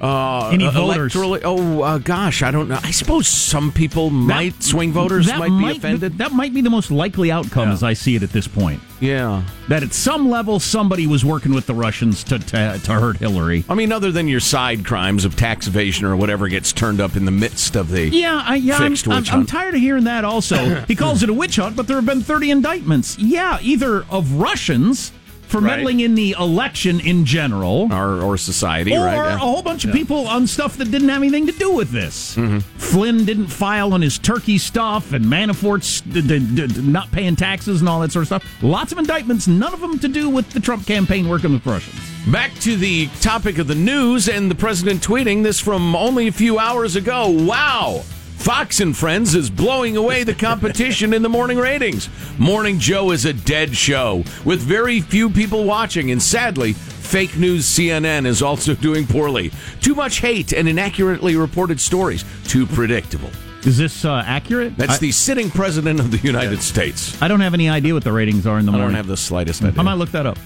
Uh, 0.00 0.50
Any 0.52 0.68
voters? 0.68 1.14
electorally- 1.14 1.40
Oh 1.44 1.82
uh, 1.82 1.98
gosh, 1.98 2.42
I 2.42 2.50
don't 2.50 2.68
know. 2.68 2.78
I 2.82 2.90
suppose 2.90 3.26
some 3.26 3.72
people 3.72 4.10
might 4.10 4.62
swing 4.62 4.92
voters 4.92 5.26
that 5.26 5.38
might 5.38 5.58
be 5.58 5.76
offended. 5.76 6.18
That 6.18 6.32
might 6.32 6.52
be 6.52 6.60
the 6.60 6.70
most 6.70 6.90
likely 6.90 7.30
outcome 7.30 7.70
as 7.70 7.82
I 7.82 7.94
see 7.94 8.14
it 8.14 8.22
at 8.22 8.30
this 8.30 8.46
point. 8.46 8.80
Yeah. 9.00 9.42
That 9.68 9.82
at 9.82 9.92
some 9.94 10.28
level 10.30 10.60
somebody 10.60 11.06
was 11.06 11.24
working 11.24 11.54
with 11.54 11.66
the 11.66 11.74
Russians 11.74 12.22
to 12.24 12.38
to, 12.38 12.78
to 12.84 12.92
hurt 12.92 13.16
Hillary. 13.16 13.64
I 13.68 13.74
mean, 13.74 13.90
other 13.90 14.12
than 14.12 14.28
your 14.28 14.40
side 14.40 14.84
crimes 14.84 15.24
of 15.24 15.34
tax 15.36 15.66
evasion 15.66 16.04
or 16.06 16.14
whatever 16.16 16.48
gets 16.48 16.72
turned 16.72 17.00
up 17.00 17.16
in 17.16 17.24
the 17.24 17.30
midst 17.30 17.74
of 17.76 17.90
the 17.90 18.08
Yeah, 18.08 18.42
I, 18.44 18.56
yeah, 18.56 18.76
I'm, 18.76 18.94
I'm, 19.06 19.24
I'm 19.30 19.46
tired 19.46 19.74
of 19.74 19.80
hearing 19.80 20.04
that. 20.04 20.24
Also, 20.24 20.82
he 20.82 20.94
calls 20.94 21.22
it 21.22 21.28
a 21.30 21.34
witch 21.34 21.56
hunt, 21.56 21.74
but 21.76 21.86
there 21.86 21.96
have 21.96 22.06
been 22.06 22.20
30 22.22 22.50
indictments. 22.50 23.18
Yeah, 23.18 23.58
either 23.62 24.04
of 24.10 24.32
Russians 24.34 25.12
for 25.48 25.60
Right. 25.60 25.76
meddling 25.78 26.00
in 26.00 26.14
the 26.14 26.34
election 26.38 27.00
in 27.00 27.24
general, 27.24 27.88
or 27.92 28.20
or 28.20 28.36
society, 28.36 28.92
or 28.96 29.04
right? 29.04 29.34
a 29.34 29.38
whole 29.38 29.62
bunch 29.62 29.84
of 29.84 29.92
people 29.92 30.26
on 30.28 30.46
stuff 30.46 30.76
that 30.78 30.90
didn't 30.90 31.08
have 31.08 31.22
anything 31.22 31.46
to 31.46 31.52
do 31.52 31.70
with 31.70 31.90
this. 31.90 32.34
Mm-hmm. 32.36 32.58
Flynn 32.78 33.24
didn't 33.24 33.46
file 33.48 33.92
on 33.94 34.02
his 34.02 34.18
turkey 34.18 34.58
stuff, 34.58 35.12
and 35.12 35.24
Manafort's 35.24 36.00
d- 36.00 36.20
d- 36.22 36.38
d- 36.66 36.80
not 36.82 37.10
paying 37.12 37.36
taxes 37.36 37.80
and 37.80 37.88
all 37.88 38.00
that 38.00 38.12
sort 38.12 38.22
of 38.24 38.26
stuff. 38.28 38.44
Lots 38.62 38.92
of 38.92 38.98
indictments, 38.98 39.46
none 39.46 39.72
of 39.72 39.80
them 39.80 39.98
to 40.00 40.08
do 40.08 40.28
with 40.28 40.50
the 40.50 40.60
Trump 40.60 40.86
campaign 40.86 41.28
working 41.28 41.52
with 41.52 41.64
Russians. 41.66 41.96
Back 42.32 42.52
to 42.60 42.76
the 42.76 43.06
topic 43.20 43.58
of 43.58 43.68
the 43.68 43.74
news 43.76 44.28
and 44.28 44.50
the 44.50 44.54
president 44.56 45.00
tweeting 45.00 45.42
this 45.44 45.60
from 45.60 45.94
only 45.94 46.26
a 46.26 46.32
few 46.32 46.58
hours 46.58 46.96
ago. 46.96 47.28
Wow. 47.28 48.02
Fox 48.46 48.78
and 48.78 48.96
Friends 48.96 49.34
is 49.34 49.50
blowing 49.50 49.96
away 49.96 50.22
the 50.22 50.32
competition 50.32 51.12
in 51.12 51.20
the 51.22 51.28
morning 51.28 51.58
ratings. 51.58 52.08
Morning 52.38 52.78
Joe 52.78 53.10
is 53.10 53.24
a 53.24 53.32
dead 53.32 53.76
show 53.76 54.22
with 54.44 54.60
very 54.60 55.00
few 55.00 55.28
people 55.28 55.64
watching, 55.64 56.12
and 56.12 56.22
sadly, 56.22 56.72
fake 56.74 57.36
news 57.36 57.64
CNN 57.66 58.24
is 58.24 58.42
also 58.42 58.74
doing 58.76 59.04
poorly. 59.04 59.50
Too 59.80 59.96
much 59.96 60.18
hate 60.20 60.52
and 60.52 60.68
inaccurately 60.68 61.34
reported 61.34 61.80
stories. 61.80 62.24
Too 62.44 62.66
predictable. 62.66 63.30
Is 63.64 63.78
this 63.78 64.04
uh, 64.04 64.22
accurate? 64.24 64.76
That's 64.76 64.92
I- 64.92 64.98
the 64.98 65.10
sitting 65.10 65.50
president 65.50 65.98
of 65.98 66.12
the 66.12 66.18
United 66.18 66.62
States. 66.62 67.20
I 67.20 67.26
don't 67.26 67.40
have 67.40 67.52
any 67.52 67.68
idea 67.68 67.94
what 67.94 68.04
the 68.04 68.12
ratings 68.12 68.46
are 68.46 68.60
in 68.60 68.64
the 68.64 68.70
I 68.70 68.76
morning. 68.76 68.84
I 68.84 68.88
don't 68.90 68.94
have 68.94 69.06
the 69.08 69.16
slightest 69.16 69.64
idea. 69.64 69.80
I 69.80 69.82
might 69.82 69.94
look 69.94 70.12
that 70.12 70.24
up. 70.24 70.38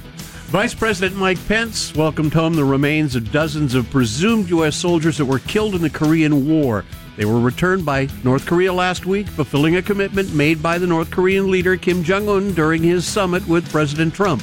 Vice 0.51 0.75
President 0.75 1.17
Mike 1.17 1.39
Pence 1.47 1.95
welcomed 1.95 2.35
home 2.35 2.55
the 2.55 2.65
remains 2.65 3.15
of 3.15 3.31
dozens 3.31 3.77
of 3.77 3.89
presumed 3.89 4.49
U.S. 4.49 4.75
soldiers 4.75 5.17
that 5.19 5.25
were 5.25 5.39
killed 5.39 5.77
in 5.77 5.81
the 5.81 5.89
Korean 5.89 6.49
War. 6.49 6.85
They 7.17 7.25
were 7.25 7.39
returned 7.39 7.87
by 7.87 8.09
North 8.25 8.47
Korea 8.47 8.73
last 8.73 9.07
week, 9.07 9.29
fulfilling 9.29 9.77
a 9.77 9.83
commitment 9.83 10.35
made 10.35 10.61
by 10.61 10.79
the 10.79 10.89
North 10.89 11.13
Korean 11.13 11.53
leader 11.53 11.77
Kim 11.77 12.03
Jong 12.03 12.29
un 12.29 12.53
during 12.53 12.83
his 12.83 13.07
summit 13.07 13.47
with 13.47 13.71
President 13.71 14.13
Trump. 14.13 14.43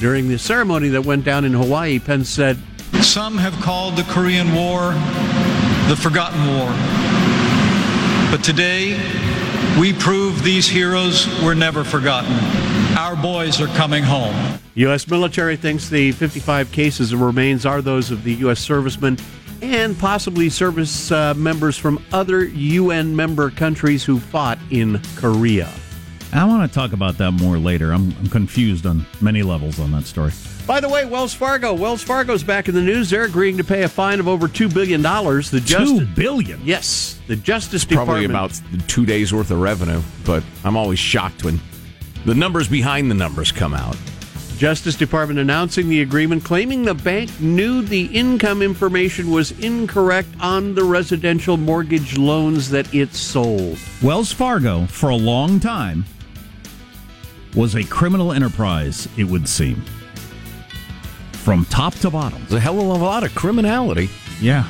During 0.00 0.28
the 0.28 0.40
ceremony 0.40 0.88
that 0.88 1.06
went 1.06 1.24
down 1.24 1.44
in 1.44 1.52
Hawaii, 1.52 2.00
Pence 2.00 2.28
said, 2.28 2.58
Some 3.00 3.38
have 3.38 3.54
called 3.62 3.94
the 3.94 4.02
Korean 4.02 4.52
War 4.56 4.90
the 5.86 5.96
Forgotten 5.96 6.48
War. 6.48 6.66
But 8.32 8.42
today, 8.42 8.98
we 9.78 9.92
prove 9.92 10.42
these 10.42 10.66
heroes 10.66 11.28
were 11.44 11.54
never 11.54 11.84
forgotten. 11.84 12.73
Our 12.96 13.16
boys 13.16 13.60
are 13.60 13.66
coming 13.68 14.04
home. 14.04 14.34
U.S. 14.76 15.08
military 15.08 15.56
thinks 15.56 15.88
the 15.88 16.12
55 16.12 16.70
cases 16.70 17.12
of 17.12 17.20
remains 17.20 17.66
are 17.66 17.82
those 17.82 18.12
of 18.12 18.22
the 18.22 18.34
U.S. 18.34 18.60
servicemen 18.60 19.18
and 19.60 19.98
possibly 19.98 20.48
service 20.48 21.10
uh, 21.10 21.34
members 21.34 21.76
from 21.76 22.02
other 22.12 22.44
UN 22.44 23.16
member 23.16 23.50
countries 23.50 24.04
who 24.04 24.20
fought 24.20 24.58
in 24.70 25.00
Korea. 25.16 25.72
I 26.32 26.44
want 26.44 26.70
to 26.70 26.74
talk 26.74 26.92
about 26.92 27.18
that 27.18 27.32
more 27.32 27.58
later. 27.58 27.92
I'm, 27.92 28.14
I'm 28.18 28.28
confused 28.28 28.86
on 28.86 29.04
many 29.20 29.42
levels 29.42 29.80
on 29.80 29.90
that 29.90 30.04
story. 30.04 30.30
By 30.64 30.80
the 30.80 30.88
way, 30.88 31.04
Wells 31.04 31.34
Fargo. 31.34 31.74
Wells 31.74 32.02
Fargo's 32.02 32.44
back 32.44 32.68
in 32.68 32.76
the 32.76 32.80
news. 32.80 33.10
They're 33.10 33.24
agreeing 33.24 33.56
to 33.56 33.64
pay 33.64 33.82
a 33.82 33.88
fine 33.88 34.20
of 34.20 34.28
over 34.28 34.46
two 34.46 34.68
billion 34.68 35.02
dollars. 35.02 35.50
The 35.50 35.60
just, 35.60 35.96
Two 35.96 36.06
billion. 36.06 36.60
Yes, 36.64 37.20
the 37.26 37.36
Justice 37.36 37.84
Department. 37.84 38.30
Probably 38.30 38.76
about 38.76 38.88
two 38.88 39.04
days 39.04 39.32
worth 39.32 39.50
of 39.50 39.60
revenue, 39.60 40.00
but 40.24 40.44
I'm 40.64 40.76
always 40.76 40.98
shocked 40.98 41.44
when 41.44 41.60
the 42.24 42.34
numbers 42.34 42.68
behind 42.68 43.10
the 43.10 43.14
numbers 43.14 43.52
come 43.52 43.74
out. 43.74 43.96
Justice 44.56 44.94
Department 44.94 45.40
announcing 45.40 45.88
the 45.88 46.02
agreement, 46.02 46.44
claiming 46.44 46.84
the 46.84 46.94
bank 46.94 47.40
knew 47.40 47.82
the 47.82 48.06
income 48.06 48.62
information 48.62 49.30
was 49.30 49.50
incorrect 49.58 50.28
on 50.40 50.74
the 50.74 50.84
residential 50.84 51.56
mortgage 51.56 52.16
loans 52.16 52.70
that 52.70 52.92
it 52.94 53.12
sold. 53.14 53.78
Wells 54.00 54.32
Fargo, 54.32 54.86
for 54.86 55.10
a 55.10 55.16
long 55.16 55.58
time, 55.58 56.04
was 57.54 57.74
a 57.74 57.84
criminal 57.84 58.32
enterprise, 58.32 59.08
it 59.16 59.24
would 59.24 59.48
seem. 59.48 59.84
From 61.32 61.64
top 61.66 61.94
to 61.96 62.10
bottom. 62.10 62.40
There's 62.42 62.54
a 62.54 62.60
hell 62.60 62.80
of 62.80 63.00
a 63.00 63.04
lot 63.04 63.24
of 63.24 63.34
criminality. 63.34 64.08
Yeah. 64.40 64.64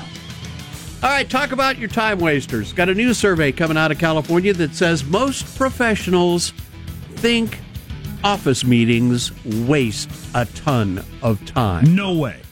All 1.03 1.11
right, 1.11 1.29
talk 1.29 1.53
about 1.53 1.77
your 1.77 1.90
time 1.90 2.19
wasters. 2.19 2.73
Got 2.73 2.88
a 2.88 2.95
new 2.95 3.12
survey 3.12 3.53
coming 3.53 3.77
out 3.77 3.93
of 3.93 3.99
California 3.99 4.55
that 4.55 4.75
says 4.75 5.05
most 5.05 5.57
professionals 5.57 6.53
think 7.25 7.59
office 8.23 8.67
meetings 8.67 9.33
waste 9.67 10.11
a 10.35 10.45
ton 10.45 11.03
of 11.23 11.43
time. 11.47 11.95
No 11.95 12.13
way. 12.13 12.43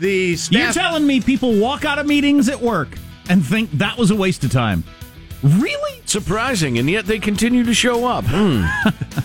The 0.00 0.36
staff- 0.36 0.52
You're 0.52 0.72
telling 0.84 1.06
me 1.06 1.22
people 1.22 1.58
walk 1.58 1.86
out 1.86 1.98
of 1.98 2.06
meetings 2.06 2.50
at 2.50 2.60
work 2.60 2.98
and 3.30 3.42
think 3.42 3.70
that 3.72 3.96
was 3.96 4.10
a 4.10 4.14
waste 4.14 4.44
of 4.44 4.52
time? 4.52 4.84
Really? 5.42 6.02
Surprising, 6.04 6.78
and 6.78 6.90
yet 6.90 7.06
they 7.06 7.18
continue 7.18 7.64
to 7.64 7.72
show 7.72 8.04
up. 8.04 8.26
Hmm. 8.26 8.64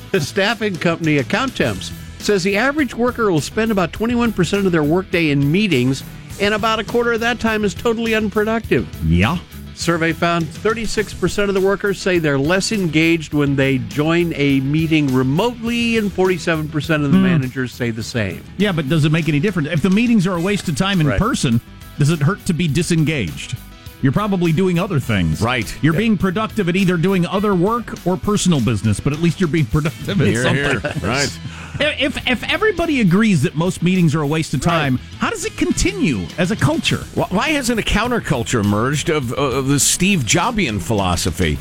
the 0.12 0.22
staffing 0.22 0.78
company 0.78 1.18
Accountemps 1.18 1.92
says 2.22 2.42
the 2.42 2.56
average 2.56 2.96
worker 2.96 3.30
will 3.30 3.42
spend 3.42 3.72
about 3.72 3.92
21% 3.92 4.66
of 4.66 4.72
their 4.72 4.84
workday 4.84 5.32
in 5.32 5.52
meetings, 5.52 6.02
and 6.40 6.54
about 6.54 6.80
a 6.80 6.86
quarter 6.86 7.12
of 7.12 7.20
that 7.20 7.42
time 7.42 7.66
is 7.66 7.74
totally 7.74 8.16
unproductive. 8.16 8.88
Yeah. 9.06 9.38
Survey 9.76 10.14
found 10.14 10.46
36% 10.46 11.48
of 11.48 11.54
the 11.54 11.62
workers 11.62 12.00
say 12.00 12.20
they're 12.20 12.38
less 12.38 12.72
engaged 12.72 13.34
when 13.34 13.56
they 13.56 13.78
join 13.80 14.34
a 14.36 14.60
meeting 14.60 15.14
remotely, 15.14 15.98
and 15.98 16.12
47% 16.12 16.66
of 17.04 17.12
the 17.12 17.18
hmm. 17.18 17.24
managers 17.24 17.74
say 17.74 17.92
the 17.92 18.04
same. 18.04 18.44
Yeah, 18.58 18.72
but 18.72 18.90
does 18.90 19.06
it 19.06 19.12
make 19.12 19.28
any 19.28 19.40
difference? 19.40 19.70
If 19.70 19.82
the 19.82 19.90
meetings 19.90 20.28
are 20.28 20.36
a 20.36 20.42
waste 20.42 20.68
of 20.68 20.76
time 20.76 21.02
in 21.02 21.08
Right. 21.08 21.20
person, 21.20 21.60
does 21.98 22.10
it 22.10 22.20
hurt 22.22 22.46
to 22.46 22.54
be 22.54 22.68
disengaged? 22.68 23.58
You're 24.02 24.12
probably 24.12 24.52
doing 24.52 24.80
other 24.80 25.00
things. 25.00 25.42
Right. 25.42 25.74
You're 25.84 25.94
being 25.94 26.18
productive 26.18 26.68
at 26.70 26.76
either 26.76 26.98
doing 26.98 27.26
other 27.26 27.54
work 27.54 28.06
or 28.06 28.18
personal 28.18 28.60
business, 28.60 29.00
but 29.00 29.14
at 29.14 29.20
least 29.20 29.40
you're 29.40 29.48
being 29.50 29.66
productive 29.68 30.20
at 30.22 30.28
Here, 30.28 30.44
something. 30.44 30.92
here. 31.00 31.08
Right. 31.08 31.40
If 31.80 32.28
if 32.28 32.44
everybody 32.52 33.02
agrees 33.02 33.42
that 33.44 33.56
most 33.56 33.82
meetings 33.82 34.14
are 34.14 34.22
a 34.22 34.28
waste 34.28 34.54
of 34.54 34.62
time, 34.62 34.98
how 35.20 35.30
does 35.30 35.46
it 35.46 35.56
continue 35.58 36.26
as 36.38 36.52
a 36.52 36.56
culture? 36.56 37.04
Why- 37.16 37.28
Why 37.30 37.50
hasn't 37.50 37.80
a 37.80 37.84
counterculture 37.84 38.60
emerged 38.64 39.10
of, 39.10 39.32
of 39.34 39.68
the 39.68 39.80
Steve 39.80 40.22
Jobbian 40.22 40.82
philosophy? 40.82 41.58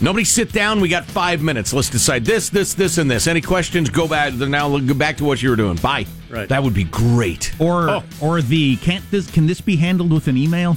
Nobody 0.00 0.24
sit 0.24 0.52
down. 0.52 0.80
We 0.80 0.88
got 0.88 1.04
five 1.06 1.42
minutes. 1.42 1.72
Let's 1.72 1.90
decide 1.90 2.24
this, 2.24 2.50
this, 2.50 2.74
this, 2.74 2.98
and 2.98 3.10
this. 3.10 3.26
Any 3.26 3.40
questions? 3.40 3.90
Go 3.90 4.06
back. 4.06 4.32
Now 4.34 4.78
go 4.78 4.94
back 4.94 5.16
to 5.16 5.24
what 5.24 5.42
you 5.42 5.50
were 5.50 5.56
doing. 5.56 5.74
Bye. 5.76 6.06
Right. 6.30 6.48
That 6.48 6.62
would 6.62 6.74
be 6.74 6.84
great. 6.84 7.52
Or 7.58 7.88
Oh. 7.90 8.04
or 8.20 8.42
the 8.42 8.76
can't 8.76 9.02
this 9.10 9.28
can 9.30 9.46
this 9.46 9.60
be 9.60 9.74
handled 9.76 10.12
with 10.12 10.28
an 10.28 10.36
email? 10.36 10.76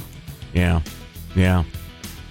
Yeah. 0.52 0.80
Yeah. 1.34 1.64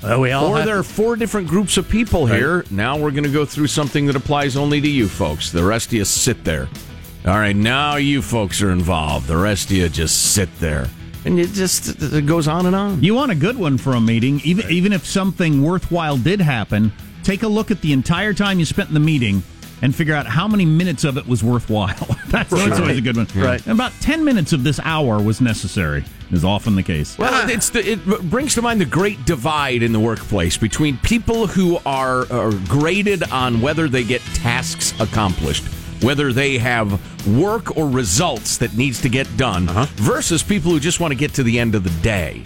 Well, 0.04 0.20
we 0.22 0.32
all 0.32 0.48
or 0.48 0.58
have 0.58 0.66
there 0.66 0.78
are 0.80 0.84
four 0.84 1.16
different 1.16 1.48
groups 1.48 1.78
of 1.78 1.88
people 1.88 2.26
here. 2.26 2.66
Now 2.72 2.98
we're 2.98 3.12
going 3.12 3.24
to 3.24 3.32
go 3.32 3.46
through 3.46 3.68
something 3.68 4.08
that 4.08 4.16
applies 4.16 4.58
only 4.58 4.82
to 4.82 4.90
you 4.90 5.08
folks. 5.08 5.52
The 5.52 5.64
rest 5.64 5.88
of 5.88 5.94
you 5.94 6.06
sit 6.06 6.44
there. 6.44 6.68
All 7.26 7.38
right, 7.38 7.56
now 7.56 7.98
you 7.98 8.24
folks 8.24 8.64
are 8.64 8.72
involved. 8.72 9.28
The 9.28 9.38
rest 9.38 9.70
of 9.70 9.78
you 9.78 9.88
just 9.90 10.34
sit 10.34 10.50
there. 10.60 10.88
And 11.24 11.40
it 11.40 11.52
just 11.52 12.02
it 12.02 12.26
goes 12.26 12.48
on 12.48 12.66
and 12.66 12.76
on. 12.76 13.04
You 13.04 13.14
want 13.14 13.32
a 13.32 13.36
good 13.36 13.56
one 13.58 13.78
for 13.78 13.94
a 13.94 14.02
meeting, 14.02 14.42
even 14.44 14.68
even 14.72 14.92
if 14.92 15.06
something 15.06 15.62
worthwhile 15.62 16.18
did 16.18 16.42
happen. 16.42 16.92
Take 17.24 17.44
a 17.44 17.48
look 17.48 17.70
at 17.70 17.82
the 17.82 17.94
entire 17.94 18.34
time 18.34 18.58
you 18.58 18.66
spent 18.66 18.88
in 18.88 18.96
the 18.96 19.00
meeting 19.00 19.44
and 19.84 19.94
figure 19.96 20.16
out 20.16 20.26
how 20.26 20.48
many 20.48 20.66
minutes 20.66 21.04
of 21.04 21.18
it 21.18 21.28
was 21.28 21.44
worthwhile. 21.44 21.94
that's, 22.28 22.50
that's 22.50 22.52
Right. 22.54 22.72
always 22.72 22.98
a 22.98 23.02
good 23.02 23.18
one. 23.18 23.28
Right. 23.36 23.66
About 23.68 23.92
ten 24.02 24.26
minutes 24.26 24.52
of 24.52 24.64
this 24.64 24.80
hour 24.84 25.22
was 25.22 25.42
necessary. 25.42 26.04
Is 26.32 26.46
often 26.46 26.76
the 26.76 26.84
case. 26.84 27.18
Well, 27.18 27.50
it's 27.50 27.70
the, 27.72 27.86
it 27.86 28.06
brings 28.30 28.54
to 28.56 28.62
mind 28.62 28.80
the 28.80 28.86
great 28.86 29.26
divide 29.26 29.84
in 29.84 29.92
the 29.92 30.00
workplace 30.00 30.56
between 30.56 30.98
people 31.00 31.46
who 31.46 31.78
are, 31.86 32.32
are 32.32 32.52
graded 32.70 33.24
on 33.32 33.60
whether 33.60 33.90
they 33.90 34.06
get 34.06 34.22
tasks 34.36 34.94
accomplished, 35.02 35.66
whether 36.04 36.32
they 36.32 36.58
have 36.58 37.02
work 37.38 37.76
or 37.76 37.90
results 37.90 38.58
that 38.60 38.78
needs 38.78 39.02
to 39.02 39.10
get 39.10 39.28
done, 39.36 39.68
versus 39.96 40.42
people 40.42 40.72
who 40.72 40.80
just 40.80 41.02
want 41.02 41.12
to 41.12 41.18
get 41.18 41.34
to 41.34 41.44
the 41.44 41.60
end 41.60 41.76
of 41.76 41.84
the 41.84 42.02
day. 42.02 42.44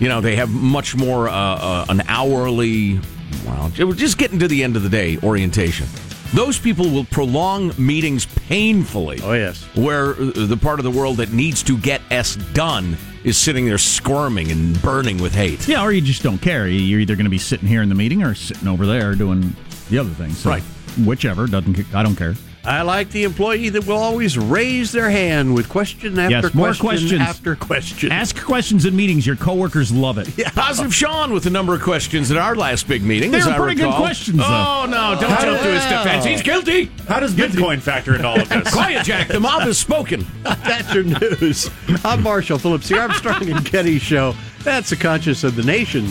You 0.00 0.08
know, 0.08 0.20
they 0.20 0.36
have 0.36 0.50
much 0.50 0.94
more 0.94 1.30
uh, 1.30 1.32
uh, 1.32 1.86
an 1.88 2.02
hourly, 2.08 3.00
well, 3.46 3.70
just 3.70 4.18
getting 4.18 4.38
to 4.38 4.48
the 4.48 4.62
end 4.62 4.76
of 4.76 4.82
the 4.82 4.90
day 4.90 5.18
orientation. 5.22 5.86
Those 6.34 6.58
people 6.58 6.90
will 6.90 7.04
prolong 7.04 7.72
meetings 7.78 8.26
painfully. 8.26 9.18
Oh, 9.22 9.32
yes. 9.32 9.64
Where 9.74 10.10
uh, 10.10 10.32
the 10.34 10.58
part 10.60 10.78
of 10.78 10.84
the 10.84 10.90
world 10.90 11.16
that 11.18 11.32
needs 11.32 11.62
to 11.64 11.78
get 11.78 12.02
S 12.10 12.36
done 12.52 12.98
is 13.24 13.38
sitting 13.38 13.64
there 13.64 13.78
squirming 13.78 14.50
and 14.50 14.80
burning 14.82 15.18
with 15.22 15.34
hate. 15.34 15.66
Yeah, 15.66 15.82
or 15.82 15.90
you 15.90 16.02
just 16.02 16.22
don't 16.22 16.38
care. 16.38 16.68
You're 16.68 17.00
either 17.00 17.16
going 17.16 17.24
to 17.24 17.30
be 17.30 17.38
sitting 17.38 17.66
here 17.66 17.80
in 17.80 17.88
the 17.88 17.94
meeting 17.94 18.22
or 18.22 18.34
sitting 18.34 18.68
over 18.68 18.84
there 18.84 19.14
doing 19.14 19.56
the 19.88 19.98
other 19.98 20.10
thing. 20.10 20.32
So 20.32 20.50
Right. 20.50 20.62
Whichever 21.04 21.46
doesn't. 21.46 21.94
I 21.94 22.02
don't 22.02 22.16
care. 22.16 22.34
I 22.68 22.82
like 22.82 23.10
the 23.10 23.24
employee 23.24 23.70
that 23.70 23.86
will 23.86 23.96
always 23.96 24.36
raise 24.36 24.92
their 24.92 25.08
hand 25.08 25.54
with 25.54 25.68
question 25.70 26.18
after 26.18 26.48
Yes, 26.48 26.54
more 26.54 26.66
question 26.74 26.86
questions. 26.88 27.20
after 27.22 27.56
question. 27.56 28.12
Ask 28.12 28.42
questions 28.44 28.84
in 28.84 28.94
meetings. 28.94 29.26
Your 29.26 29.36
coworkers 29.36 29.90
love 29.90 30.18
it. 30.18 30.28
Positive 30.54 30.94
Sean 30.94 31.32
with 31.32 31.46
a 31.46 31.50
number 31.50 31.74
of 31.74 31.80
questions 31.80 32.30
at 32.30 32.36
our 32.36 32.54
last 32.54 32.86
big 32.86 33.02
meeting. 33.02 33.30
They 33.30 33.38
as 33.38 33.46
were 33.46 33.52
I 33.52 33.56
pretty 33.56 33.76
good 33.76 33.86
recall. 33.86 34.00
questions, 34.00 34.36
though. 34.36 34.44
Oh 34.44 34.86
no! 34.86 35.18
Don't 35.18 35.30
How 35.30 35.40
jump 35.44 35.62
to 35.62 35.68
his 35.72 35.82
defense. 35.84 36.24
Uh, 36.26 36.28
He's 36.28 36.42
guilty. 36.42 36.90
How 37.08 37.20
does 37.20 37.32
Bitcoin 37.32 37.80
factor 37.80 38.14
into 38.14 38.26
all 38.28 38.38
of 38.40 38.48
this? 38.48 38.70
Quiet, 38.72 39.04
Jack. 39.04 39.28
The 39.28 39.40
mob 39.40 39.62
has 39.62 39.78
spoken. 39.78 40.26
That's 40.42 40.92
your 40.92 41.04
news. 41.04 41.70
I'm 42.04 42.22
Marshall 42.22 42.58
Phillips, 42.58 42.88
the 42.88 42.98
Armstrong 42.98 43.48
and 43.50 43.64
Getty 43.64 43.98
Show. 43.98 44.34
That's 44.62 44.90
the 44.90 44.96
conscience 44.96 45.42
of 45.42 45.56
the 45.56 45.62
nation. 45.62 46.06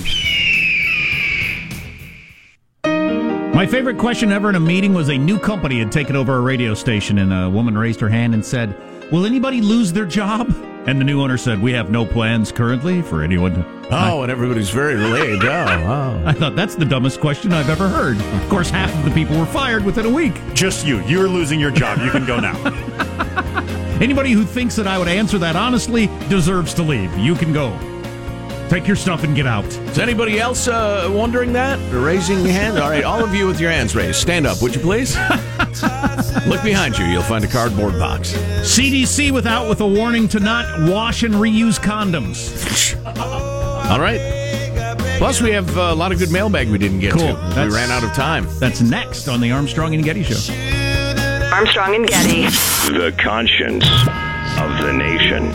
My 3.58 3.66
favorite 3.66 3.98
question 3.98 4.32
ever 4.32 4.50
in 4.50 4.56
a 4.56 4.60
meeting 4.60 4.94
was 4.94 5.10
a 5.10 5.18
new 5.18 5.40
company 5.40 5.80
had 5.80 5.92
taken 5.92 6.16
over 6.16 6.36
a 6.36 6.42
radio 6.42 6.76
station, 6.76 7.18
and 7.18 7.34
a 7.34 7.50
woman 7.50 7.76
raised 7.76 8.00
her 8.02 8.08
hand 8.08 8.36
and 8.36 8.46
said, 8.46 8.70
Will 9.12 9.26
anybody 9.26 9.62
lose 9.62 9.92
their 9.92 10.06
job? 10.06 10.48
And 10.86 11.02
the 11.02 11.04
new 11.04 11.24
owner 11.24 11.40
said, 11.40 11.60
We 11.60 11.72
have 11.72 11.90
no 11.90 12.06
plans 12.06 12.52
currently 12.52 13.02
for 13.02 13.24
anyone 13.24 13.56
to. 13.56 13.88
Oh, 13.90 14.22
and 14.22 14.32
everybody's 14.32 14.70
very 14.70 14.94
relayed. 14.94 15.44
Oh, 15.44 15.48
wow. 15.48 16.24
I 16.24 16.34
thought 16.34 16.56
that's 16.56 16.76
the 16.76 16.86
dumbest 16.86 17.20
question 17.20 17.52
I've 17.52 17.72
ever 17.72 17.90
heard. 17.90 18.22
Of 18.44 18.48
course, 18.48 18.70
half 18.70 18.96
of 18.96 19.04
the 19.04 19.10
people 19.10 19.40
were 19.40 19.48
fired 19.48 19.84
within 19.84 20.06
a 20.06 20.12
week. 20.12 20.36
Just 20.54 20.86
you. 20.86 21.04
You're 21.06 21.28
losing 21.28 21.60
your 21.60 21.72
job. 21.72 21.98
You 21.98 22.12
can 22.12 22.28
go 22.28 22.40
now. 22.40 22.56
Anybody 24.00 24.34
who 24.34 24.46
thinks 24.46 24.76
that 24.76 24.86
I 24.86 25.00
would 25.00 25.08
answer 25.08 25.40
that 25.40 25.56
honestly 25.56 26.12
deserves 26.30 26.76
to 26.76 26.84
leave. 26.84 27.12
You 27.18 27.34
can 27.34 27.54
go. 27.54 27.76
Take 28.70 28.86
your 28.86 28.98
stuff 28.98 29.24
and 29.24 29.34
get 29.36 29.48
out. 29.48 29.66
Is 29.66 29.98
anybody 29.98 30.40
else 30.40 30.68
uh, 30.68 31.10
wondering 31.14 31.54
that? 31.54 31.80
Raising 31.94 32.40
your 32.40 32.52
hand? 32.52 32.78
All 32.78 32.90
right, 32.90 33.04
all 33.04 33.24
of 33.24 33.34
you 33.34 33.48
with 33.48 33.62
your 33.62 33.72
hands 33.72 33.96
raised, 33.96 34.18
stand 34.20 34.46
up, 34.46 34.62
would 34.62 34.76
you 34.76 34.82
please? 34.82 35.16
Look 36.48 36.64
behind 36.64 36.98
you. 36.98 37.06
You'll 37.06 37.24
find 37.24 37.44
a 37.46 37.48
cardboard 37.48 37.94
box. 37.98 38.34
CDC 38.34 39.32
without 39.32 39.70
with 39.70 39.80
a 39.82 39.88
warning 39.88 40.28
to 40.30 40.40
not 40.42 40.90
wash 40.90 41.24
and 41.24 41.34
reuse 41.36 41.80
condoms. 41.80 42.96
All 43.90 44.00
right. 44.02 44.20
Plus, 45.18 45.42
we 45.42 45.52
have 45.52 45.78
uh, 45.78 45.82
a 45.82 45.96
lot 45.96 46.12
of 46.12 46.20
good 46.20 46.32
mailbag 46.32 46.70
we 46.70 46.78
didn't 46.78 47.00
get 47.00 47.14
Cool. 47.14 47.22
to. 47.22 47.34
That's- 47.34 47.70
we 47.72 47.76
ran 47.76 47.90
out 47.90 48.04
of 48.04 48.12
time. 48.14 48.48
That's 48.60 48.82
next 48.82 49.28
on 49.30 49.40
the 49.40 49.52
Armstrong 49.52 49.96
and 49.96 50.04
Getty 50.04 50.24
Show. 50.24 50.54
Armstrong 51.54 51.96
and 51.96 52.06
Getty. 52.08 52.44
The 52.94 53.16
conscience 53.18 53.86
of 54.60 54.86
the 54.86 54.94
nation. 54.94 55.52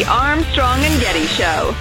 The 0.00 0.06
Armstrong 0.06 0.78
and 0.82 0.98
Getty 0.98 1.26
Show. 1.26 1.74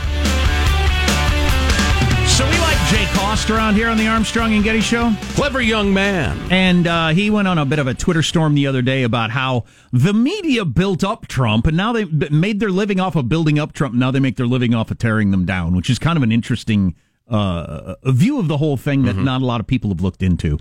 So 2.28 2.46
we 2.46 2.60
like 2.60 2.78
Jay 2.90 3.06
Cost 3.14 3.50
around 3.50 3.76
here 3.76 3.88
on 3.88 3.96
the 3.96 4.08
Armstrong 4.08 4.54
and 4.54 4.62
Getty 4.62 4.82
Show. 4.82 5.14
Clever 5.36 5.62
young 5.62 5.94
man. 5.94 6.38
And 6.52 6.86
uh, 6.86 7.08
he 7.10 7.30
went 7.30 7.48
on 7.48 7.58
a 7.58 7.64
bit 7.64 7.80
of 7.80 7.88
a 7.88 7.94
Twitter 7.94 8.22
storm 8.22 8.56
the 8.56 8.68
other 8.68 8.82
day 8.82 9.04
about 9.04 9.32
how 9.32 9.64
the 9.94 10.14
media 10.14 10.66
built 10.66 11.02
up 11.02 11.30
Trump, 11.30 11.66
and 11.66 11.78
now 11.78 11.94
they 11.94 12.04
made 12.04 12.60
their 12.60 12.72
living 12.72 13.00
off 13.00 13.16
of 13.16 13.30
building 13.30 13.58
up 13.58 13.72
Trump. 13.72 13.96
Now 13.96 14.12
they 14.12 14.20
make 14.20 14.36
their 14.36 14.48
living 14.48 14.74
off 14.74 14.92
of 14.92 14.98
tearing 14.98 15.32
them 15.32 15.46
down, 15.46 15.74
which 15.74 15.90
is 15.90 15.98
kind 15.98 16.18
of 16.18 16.24
an 16.24 16.34
interesting 16.34 16.96
uh, 17.30 17.96
view 18.04 18.38
of 18.38 18.50
the 18.50 18.58
whole 18.58 18.76
thing 18.76 19.04
that 19.04 19.16
not 19.16 19.42
a 19.42 19.46
lot 19.46 19.62
of 19.62 19.68
people 19.68 19.92
have 19.92 20.02
looked 20.02 20.22
into. 20.22 20.58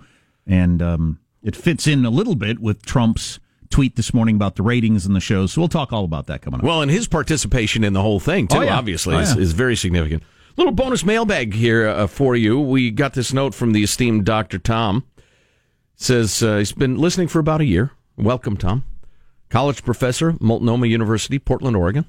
And 0.47 0.81
um, 0.81 1.19
it 1.43 1.57
fits 1.57 1.89
in 1.89 2.05
a 2.05 2.11
little 2.11 2.37
bit 2.37 2.61
with 2.61 2.87
Trump's 2.87 3.41
tweet 3.71 3.97
this 3.97 4.13
morning 4.15 4.37
about 4.37 4.57
the 4.57 4.63
ratings 4.63 5.05
and 5.07 5.15
the 5.15 5.21
shows. 5.21 5.53
So 5.53 5.61
we'll 5.61 5.69
talk 5.69 5.93
all 5.93 6.05
about 6.05 6.27
that 6.27 6.43
coming 6.43 6.61
up. 6.61 6.65
Well, 6.67 6.83
and 6.83 6.91
his 6.91 7.07
participation 7.09 7.85
in 7.85 7.93
the 7.93 8.03
whole 8.03 8.21
thing, 8.21 8.49
too, 8.49 8.59
Oh, 8.59 8.63
yeah. 8.63 8.77
obviously, 8.77 9.15
Oh, 9.15 9.19
is, 9.21 9.35
yeah. 9.35 9.41
is 9.43 9.53
very 9.53 9.77
significant. 9.77 10.23
Little 10.57 10.73
bonus 10.73 11.05
mailbag 11.05 11.55
here 11.55 11.87
uh, 11.89 12.07
for 12.07 12.35
you. 12.35 12.59
We 12.59 12.91
got 12.91 13.15
this 13.15 13.33
note 13.33 13.55
from 13.55 13.73
the 13.73 13.83
esteemed 13.83 14.25
Dr. 14.25 14.59
Tom. 14.59 15.05
Says 15.97 16.43
uh, 16.43 16.59
he's 16.59 16.73
been 16.73 16.97
listening 16.97 17.29
for 17.29 17.39
about 17.39 17.61
a 17.61 17.65
year. 17.65 17.91
Welcome, 18.17 18.57
Tom. 18.57 18.85
College 19.49 19.85
professor, 19.85 20.35
Multnomah 20.41 20.87
University, 20.87 21.39
Portland, 21.39 21.77
Oregon. 21.77 22.05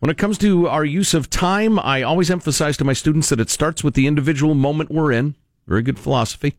When 0.00 0.10
it 0.10 0.18
comes 0.18 0.36
to 0.38 0.68
our 0.68 0.84
use 0.84 1.14
of 1.14 1.30
time, 1.30 1.78
I 1.78 2.02
always 2.02 2.30
emphasize 2.30 2.76
to 2.78 2.84
my 2.84 2.92
students 2.92 3.28
that 3.30 3.40
it 3.40 3.48
starts 3.48 3.82
with 3.82 3.94
the 3.94 4.06
individual 4.06 4.54
moment 4.54 4.90
we're 4.90 5.12
in. 5.12 5.34
Very 5.66 5.82
good 5.82 5.98
philosophy. 5.98 6.54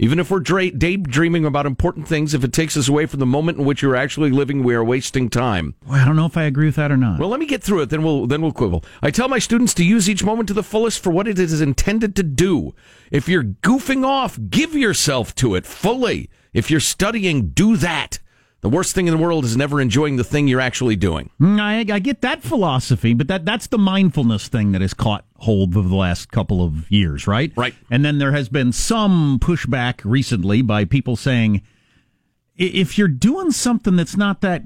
Even 0.00 0.20
if 0.20 0.30
we're 0.30 0.38
dra- 0.38 0.70
daydreaming 0.70 1.44
about 1.44 1.66
important 1.66 2.06
things, 2.06 2.32
if 2.32 2.44
it 2.44 2.52
takes 2.52 2.76
us 2.76 2.88
away 2.88 3.04
from 3.06 3.18
the 3.18 3.26
moment 3.26 3.58
in 3.58 3.64
which 3.64 3.82
you're 3.82 3.96
actually 3.96 4.30
living, 4.30 4.62
we 4.62 4.74
are 4.74 4.84
wasting 4.84 5.28
time. 5.28 5.74
Boy, 5.84 5.94
I 5.94 6.04
don't 6.04 6.14
know 6.14 6.26
if 6.26 6.36
I 6.36 6.44
agree 6.44 6.66
with 6.66 6.76
that 6.76 6.92
or 6.92 6.96
not. 6.96 7.18
Well, 7.18 7.28
let 7.28 7.40
me 7.40 7.46
get 7.46 7.64
through 7.64 7.82
it, 7.82 7.90
then 7.90 8.04
we'll 8.04 8.26
then 8.26 8.40
we'll 8.40 8.52
quibble. 8.52 8.84
I 9.02 9.10
tell 9.10 9.28
my 9.28 9.40
students 9.40 9.74
to 9.74 9.84
use 9.84 10.08
each 10.08 10.22
moment 10.22 10.46
to 10.48 10.54
the 10.54 10.62
fullest 10.62 11.02
for 11.02 11.10
what 11.10 11.26
it 11.26 11.38
is 11.38 11.60
intended 11.60 12.14
to 12.16 12.22
do. 12.22 12.74
If 13.10 13.28
you're 13.28 13.42
goofing 13.42 14.06
off, 14.06 14.38
give 14.48 14.74
yourself 14.74 15.34
to 15.36 15.56
it 15.56 15.66
fully. 15.66 16.30
If 16.52 16.70
you're 16.70 16.80
studying, 16.80 17.48
do 17.48 17.76
that. 17.78 18.18
The 18.60 18.68
worst 18.68 18.92
thing 18.92 19.06
in 19.06 19.16
the 19.16 19.22
world 19.22 19.44
is 19.44 19.56
never 19.56 19.80
enjoying 19.80 20.16
the 20.16 20.24
thing 20.24 20.48
you're 20.48 20.60
actually 20.60 20.96
doing. 20.96 21.30
Mm, 21.40 21.60
I, 21.60 21.94
I 21.94 21.98
get 22.00 22.22
that 22.22 22.42
philosophy, 22.42 23.14
but 23.14 23.28
that 23.28 23.44
that's 23.44 23.68
the 23.68 23.78
mindfulness 23.78 24.48
thing 24.48 24.72
that 24.72 24.80
has 24.80 24.94
caught 24.94 25.24
hold 25.36 25.76
of 25.76 25.88
the 25.88 25.94
last 25.94 26.32
couple 26.32 26.64
of 26.64 26.90
years, 26.90 27.28
right? 27.28 27.52
Right. 27.56 27.74
And 27.88 28.04
then 28.04 28.18
there 28.18 28.32
has 28.32 28.48
been 28.48 28.72
some 28.72 29.38
pushback 29.38 30.00
recently 30.04 30.62
by 30.62 30.84
people 30.84 31.14
saying, 31.14 31.62
if 32.56 32.98
you're 32.98 33.06
doing 33.06 33.52
something 33.52 33.94
that's 33.94 34.16
not 34.16 34.40
that 34.40 34.62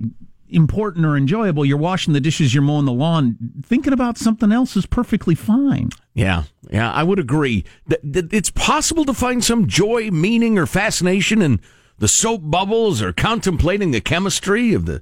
important 0.48 1.04
or 1.04 1.14
enjoyable, 1.14 1.64
you're 1.64 1.76
washing 1.76 2.14
the 2.14 2.20
dishes, 2.20 2.54
you're 2.54 2.62
mowing 2.62 2.86
the 2.86 2.92
lawn, 2.92 3.36
thinking 3.62 3.92
about 3.92 4.16
something 4.16 4.52
else 4.52 4.74
is 4.74 4.86
perfectly 4.86 5.34
fine. 5.34 5.90
Yeah, 6.14 6.44
yeah, 6.70 6.90
I 6.90 7.02
would 7.02 7.18
agree. 7.18 7.64
That, 7.86 8.00
that 8.12 8.32
it's 8.32 8.50
possible 8.50 9.04
to 9.04 9.14
find 9.14 9.44
some 9.44 9.66
joy, 9.66 10.10
meaning, 10.10 10.58
or 10.58 10.66
fascination 10.66 11.42
in 11.42 11.60
the 12.02 12.08
soap 12.08 12.40
bubbles 12.42 13.00
or 13.00 13.12
contemplating 13.12 13.92
the 13.92 14.00
chemistry 14.00 14.74
of 14.74 14.86
the 14.86 15.00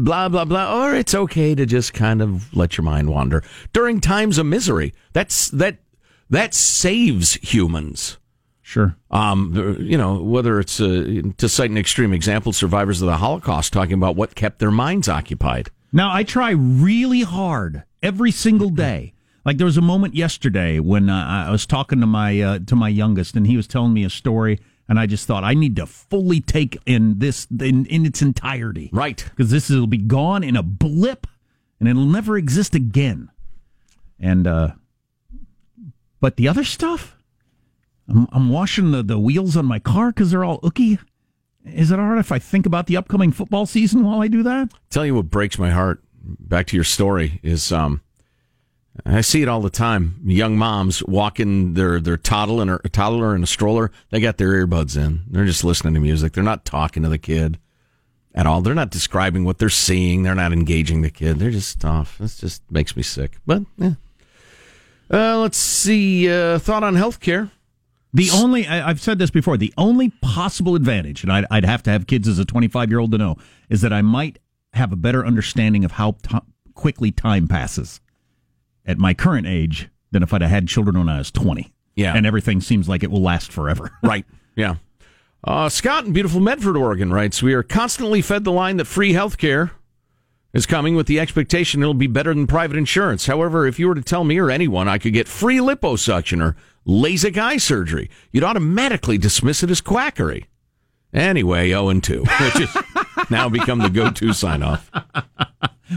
blah 0.00 0.28
blah 0.28 0.44
blah. 0.44 0.82
Or 0.82 0.96
it's 0.96 1.14
okay 1.14 1.54
to 1.54 1.64
just 1.64 1.94
kind 1.94 2.20
of 2.20 2.52
let 2.52 2.76
your 2.76 2.84
mind 2.84 3.08
wander 3.08 3.44
during 3.72 4.00
times 4.00 4.36
of 4.36 4.46
misery. 4.46 4.92
That's 5.12 5.48
that 5.50 5.78
that 6.28 6.52
saves 6.52 7.34
humans. 7.34 8.18
Sure. 8.62 8.96
Um, 9.12 9.76
you 9.78 9.96
know, 9.96 10.20
whether 10.20 10.58
it's 10.58 10.80
uh, 10.80 11.22
to 11.38 11.48
cite 11.48 11.70
an 11.70 11.78
extreme 11.78 12.12
example, 12.12 12.52
survivors 12.52 13.00
of 13.00 13.06
the 13.06 13.18
Holocaust 13.18 13.72
talking 13.72 13.94
about 13.94 14.16
what 14.16 14.34
kept 14.34 14.58
their 14.58 14.72
minds 14.72 15.08
occupied. 15.08 15.70
Now, 15.92 16.12
I 16.12 16.24
try 16.24 16.50
really 16.50 17.22
hard 17.22 17.84
every 18.02 18.32
single 18.32 18.70
day. 18.70 19.14
Like 19.44 19.58
there 19.58 19.66
was 19.66 19.76
a 19.76 19.82
moment 19.82 20.16
yesterday 20.16 20.80
when 20.80 21.10
uh, 21.10 21.44
I 21.46 21.50
was 21.52 21.64
talking 21.64 22.00
to 22.00 22.06
my 22.06 22.40
uh, 22.40 22.58
to 22.66 22.74
my 22.74 22.88
youngest, 22.88 23.36
and 23.36 23.46
he 23.46 23.56
was 23.56 23.68
telling 23.68 23.92
me 23.92 24.02
a 24.02 24.10
story, 24.10 24.58
and 24.90 24.98
I 24.98 25.06
just 25.06 25.26
thought 25.26 25.44
I 25.44 25.54
need 25.54 25.76
to 25.76 25.86
fully 25.86 26.40
take 26.40 26.76
in 26.84 27.20
this 27.20 27.46
in, 27.60 27.86
in 27.86 28.04
its 28.04 28.20
entirety, 28.20 28.90
right? 28.92 29.24
Because 29.30 29.52
this 29.52 29.70
will 29.70 29.86
be 29.86 29.96
gone 29.96 30.42
in 30.42 30.56
a 30.56 30.64
blip, 30.64 31.28
and 31.78 31.88
it'll 31.88 32.04
never 32.04 32.36
exist 32.36 32.74
again. 32.74 33.30
And 34.18 34.48
uh, 34.48 34.72
but 36.20 36.36
the 36.36 36.48
other 36.48 36.64
stuff, 36.64 37.16
I'm, 38.08 38.26
I'm 38.32 38.50
washing 38.50 38.90
the, 38.90 39.04
the 39.04 39.18
wheels 39.18 39.56
on 39.56 39.64
my 39.64 39.78
car 39.78 40.10
because 40.10 40.32
they're 40.32 40.44
all 40.44 40.60
ooky. 40.62 40.98
Is 41.64 41.92
it 41.92 42.00
all 42.00 42.06
right 42.08 42.18
if 42.18 42.32
I 42.32 42.40
think 42.40 42.66
about 42.66 42.88
the 42.88 42.96
upcoming 42.96 43.30
football 43.30 43.66
season 43.66 44.02
while 44.02 44.20
I 44.20 44.26
do 44.26 44.42
that? 44.42 44.72
Tell 44.90 45.06
you 45.06 45.14
what 45.14 45.30
breaks 45.30 45.56
my 45.56 45.70
heart. 45.70 46.02
Back 46.22 46.66
to 46.68 46.76
your 46.76 46.84
story 46.84 47.38
is 47.44 47.70
um, 47.70 48.00
I 49.06 49.20
see 49.20 49.42
it 49.42 49.48
all 49.48 49.60
the 49.60 49.70
time. 49.70 50.20
Young 50.24 50.56
moms 50.56 51.02
walking 51.04 51.74
their 51.74 52.00
their 52.00 52.16
toddler 52.16 52.80
a 52.84 52.88
toddler 52.88 53.34
in 53.34 53.42
a 53.42 53.46
stroller. 53.46 53.90
They 54.10 54.20
got 54.20 54.36
their 54.36 54.66
earbuds 54.66 54.96
in. 54.96 55.22
They're 55.28 55.44
just 55.44 55.64
listening 55.64 55.94
to 55.94 56.00
music. 56.00 56.32
They're 56.32 56.44
not 56.44 56.64
talking 56.64 57.02
to 57.04 57.08
the 57.08 57.18
kid 57.18 57.58
at 58.34 58.46
all. 58.46 58.60
They're 58.60 58.74
not 58.74 58.90
describing 58.90 59.44
what 59.44 59.58
they're 59.58 59.68
seeing. 59.68 60.22
They're 60.22 60.34
not 60.34 60.52
engaging 60.52 61.02
the 61.02 61.10
kid. 61.10 61.38
They're 61.38 61.50
just 61.50 61.84
off. 61.84 62.18
This 62.18 62.38
just 62.38 62.62
makes 62.70 62.96
me 62.96 63.02
sick. 63.02 63.36
But 63.46 63.62
yeah. 63.78 63.94
Uh, 65.10 65.38
let's 65.38 65.58
see. 65.58 66.30
Uh, 66.30 66.58
thought 66.58 66.84
on 66.84 66.94
healthcare. 66.94 67.50
The 68.12 68.30
only, 68.32 68.66
I've 68.66 69.00
said 69.00 69.20
this 69.20 69.30
before, 69.30 69.56
the 69.56 69.72
only 69.78 70.10
possible 70.20 70.74
advantage, 70.74 71.22
and 71.22 71.32
I'd, 71.32 71.46
I'd 71.48 71.64
have 71.64 71.80
to 71.84 71.90
have 71.90 72.08
kids 72.08 72.26
as 72.26 72.40
a 72.40 72.44
25 72.44 72.90
year 72.90 72.98
old 72.98 73.12
to 73.12 73.18
know, 73.18 73.36
is 73.68 73.82
that 73.82 73.92
I 73.92 74.02
might 74.02 74.40
have 74.72 74.92
a 74.92 74.96
better 74.96 75.24
understanding 75.24 75.84
of 75.84 75.92
how 75.92 76.16
t- 76.22 76.38
quickly 76.74 77.12
time 77.12 77.46
passes 77.46 78.00
at 78.90 78.98
my 78.98 79.14
current 79.14 79.46
age 79.46 79.88
than 80.10 80.22
if 80.22 80.34
I'd 80.34 80.42
have 80.42 80.50
had 80.50 80.68
children 80.68 80.98
when 80.98 81.08
I 81.08 81.18
was 81.18 81.30
20. 81.30 81.72
Yeah. 81.94 82.14
And 82.14 82.26
everything 82.26 82.60
seems 82.60 82.88
like 82.88 83.02
it 83.02 83.10
will 83.10 83.22
last 83.22 83.52
forever. 83.52 83.90
Right. 84.02 84.24
Yeah. 84.56 84.76
Uh, 85.44 85.68
Scott 85.68 86.04
in 86.04 86.12
beautiful 86.12 86.40
Medford, 86.40 86.76
Oregon 86.76 87.12
writes 87.12 87.42
We 87.42 87.54
are 87.54 87.62
constantly 87.62 88.20
fed 88.20 88.44
the 88.44 88.52
line 88.52 88.76
that 88.76 88.84
free 88.86 89.12
health 89.12 89.38
care 89.38 89.70
is 90.52 90.66
coming 90.66 90.96
with 90.96 91.06
the 91.06 91.20
expectation 91.20 91.80
it'll 91.80 91.94
be 91.94 92.06
better 92.08 92.34
than 92.34 92.46
private 92.46 92.76
insurance. 92.76 93.26
However, 93.26 93.66
if 93.66 93.78
you 93.78 93.88
were 93.88 93.94
to 93.94 94.02
tell 94.02 94.24
me 94.24 94.38
or 94.38 94.50
anyone 94.50 94.88
I 94.88 94.98
could 94.98 95.12
get 95.12 95.28
free 95.28 95.58
liposuction 95.58 96.42
or 96.42 96.56
LASIK 96.86 97.38
eye 97.38 97.56
surgery, 97.56 98.10
you'd 98.32 98.44
automatically 98.44 99.16
dismiss 99.16 99.62
it 99.62 99.70
as 99.70 99.80
quackery. 99.80 100.46
Anyway, 101.12 101.68
0 101.68 101.88
and 101.88 102.04
2, 102.04 102.20
which 102.20 102.68
has 102.68 102.76
now 103.30 103.48
become 103.48 103.78
the 103.78 103.90
go 103.90 104.10
to 104.10 104.32
sign 104.32 104.62
off. 104.62 104.90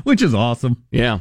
Which 0.03 0.21
is 0.21 0.33
awesome. 0.33 0.83
Yeah. 0.91 1.19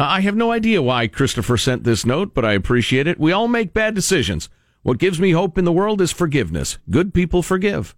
Uh, 0.00 0.04
I 0.04 0.20
have 0.22 0.34
no 0.34 0.50
idea 0.50 0.80
why 0.80 1.08
Christopher 1.08 1.58
sent 1.58 1.84
this 1.84 2.06
note, 2.06 2.32
but 2.32 2.42
I 2.42 2.54
appreciate 2.54 3.06
it. 3.06 3.20
We 3.20 3.32
all 3.32 3.48
make 3.48 3.74
bad 3.74 3.94
decisions. 3.94 4.48
What 4.82 4.96
gives 4.96 5.20
me 5.20 5.32
hope 5.32 5.58
in 5.58 5.66
the 5.66 5.72
world 5.72 6.00
is 6.00 6.10
forgiveness. 6.10 6.78
Good 6.88 7.12
people 7.12 7.42
forgive. 7.42 7.94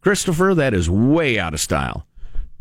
Christopher, 0.00 0.54
that 0.54 0.72
is 0.72 0.88
way 0.88 1.36
out 1.36 1.52
of 1.52 1.58
style. 1.58 2.06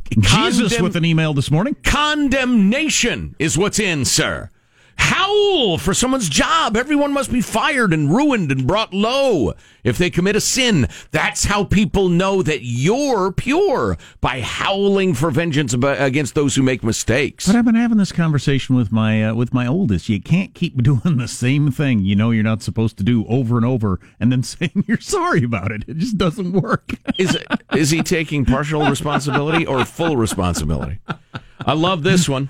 Jesus 0.10 0.82
with 0.82 0.96
an 0.96 1.06
email 1.06 1.36
this 1.36 1.52
morning. 1.52 1.76
Condemnation 1.84 3.36
is 3.38 3.56
what's 3.56 3.78
in, 3.78 4.04
sir. 4.04 4.50
Howl 4.98 5.78
for 5.78 5.94
someone's 5.94 6.30
job. 6.30 6.76
Everyone 6.78 7.14
must 7.14 7.32
be 7.32 7.42
fired 7.42 7.94
and 7.94 8.14
ruined 8.14 8.52
and 8.52 8.66
brought 8.66 8.94
low 8.94 9.54
if 9.84 9.98
they 9.98 10.10
commit 10.10 10.36
a 10.36 10.42
sin. 10.42 10.88
That's 11.12 11.46
how 11.46 11.64
people 11.64 12.10
know 12.10 12.42
that 12.42 12.62
you're 12.64 13.32
pure 13.32 13.98
by 14.22 14.42
howling 14.42 15.14
for 15.14 15.32
vengeance 15.32 15.74
against 15.74 16.36
those 16.36 16.56
who 16.56 16.64
make 16.64 16.84
mistakes. 16.84 17.48
But 17.48 17.56
I've 17.56 17.66
been 17.66 17.76
having 17.76 17.98
this 17.98 18.12
conversation 18.12 18.76
with 18.76 18.92
my 18.92 19.26
uh, 19.26 19.34
with 19.36 19.54
my 19.54 19.68
oldest. 19.68 20.10
You 20.10 20.22
can't 20.22 20.54
keep 20.54 20.82
doing 20.84 21.18
the 21.18 21.28
same 21.28 21.72
thing 21.72 22.00
you 22.00 22.16
know 22.16 22.32
you're 22.32 22.44
not 22.44 22.64
supposed 22.64 22.98
to 22.98 23.04
do 23.04 23.26
over 23.28 23.58
and 23.58 23.66
over, 23.66 24.00
and 24.20 24.32
then 24.32 24.44
saying 24.56 24.84
you're 24.88 25.00
sorry 25.00 25.44
about 25.44 25.72
it. 25.72 25.84
It 25.88 25.98
just 25.98 26.18
doesn't 26.18 26.54
work. 26.54 26.94
Is 27.18 27.38
is 27.74 27.92
he 27.92 28.02
taking 28.02 28.46
partial 28.46 28.86
responsibility 28.90 29.66
or 29.66 29.86
full 29.86 30.18
responsibility? 30.18 31.00
I 31.66 31.74
love 31.74 32.04
this 32.04 32.28
one. 32.28 32.50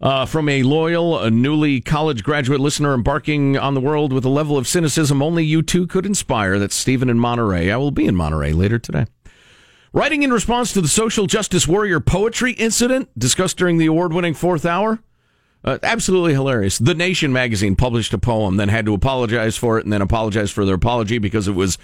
Uh, 0.00 0.24
from 0.24 0.48
a 0.48 0.62
loyal, 0.62 1.18
a 1.18 1.30
newly 1.30 1.80
college 1.80 2.24
graduate 2.24 2.58
listener 2.60 2.94
embarking 2.94 3.58
on 3.58 3.74
the 3.74 3.80
world 3.80 4.14
with 4.14 4.24
a 4.24 4.30
level 4.30 4.56
of 4.56 4.66
cynicism 4.66 5.20
only 5.20 5.44
you 5.44 5.60
two 5.60 5.86
could 5.86 6.06
inspire. 6.06 6.58
That's 6.58 6.74
Stephen 6.74 7.10
in 7.10 7.18
Monterey. 7.18 7.70
I 7.70 7.76
will 7.76 7.90
be 7.90 8.06
in 8.06 8.16
Monterey 8.16 8.52
later 8.52 8.78
today. 8.78 9.04
Writing 9.92 10.22
in 10.22 10.32
response 10.32 10.72
to 10.72 10.80
the 10.80 10.88
social 10.88 11.26
justice 11.26 11.68
warrior 11.68 12.00
poetry 12.00 12.52
incident 12.52 13.10
discussed 13.18 13.58
during 13.58 13.76
the 13.76 13.86
award 13.86 14.12
winning 14.12 14.34
fourth 14.34 14.64
hour, 14.64 15.00
Uh, 15.62 15.76
absolutely 15.82 16.32
hilarious. 16.32 16.78
The 16.78 16.94
Nation 16.94 17.34
magazine 17.34 17.76
published 17.76 18.14
a 18.14 18.18
poem, 18.18 18.56
then 18.56 18.70
had 18.70 18.86
to 18.86 18.94
apologize 18.94 19.58
for 19.58 19.78
it, 19.78 19.84
and 19.84 19.92
then 19.92 20.00
apologize 20.00 20.50
for 20.50 20.64
their 20.64 20.76
apology 20.76 21.18
because 21.18 21.46
it 21.46 21.54
was 21.54 21.76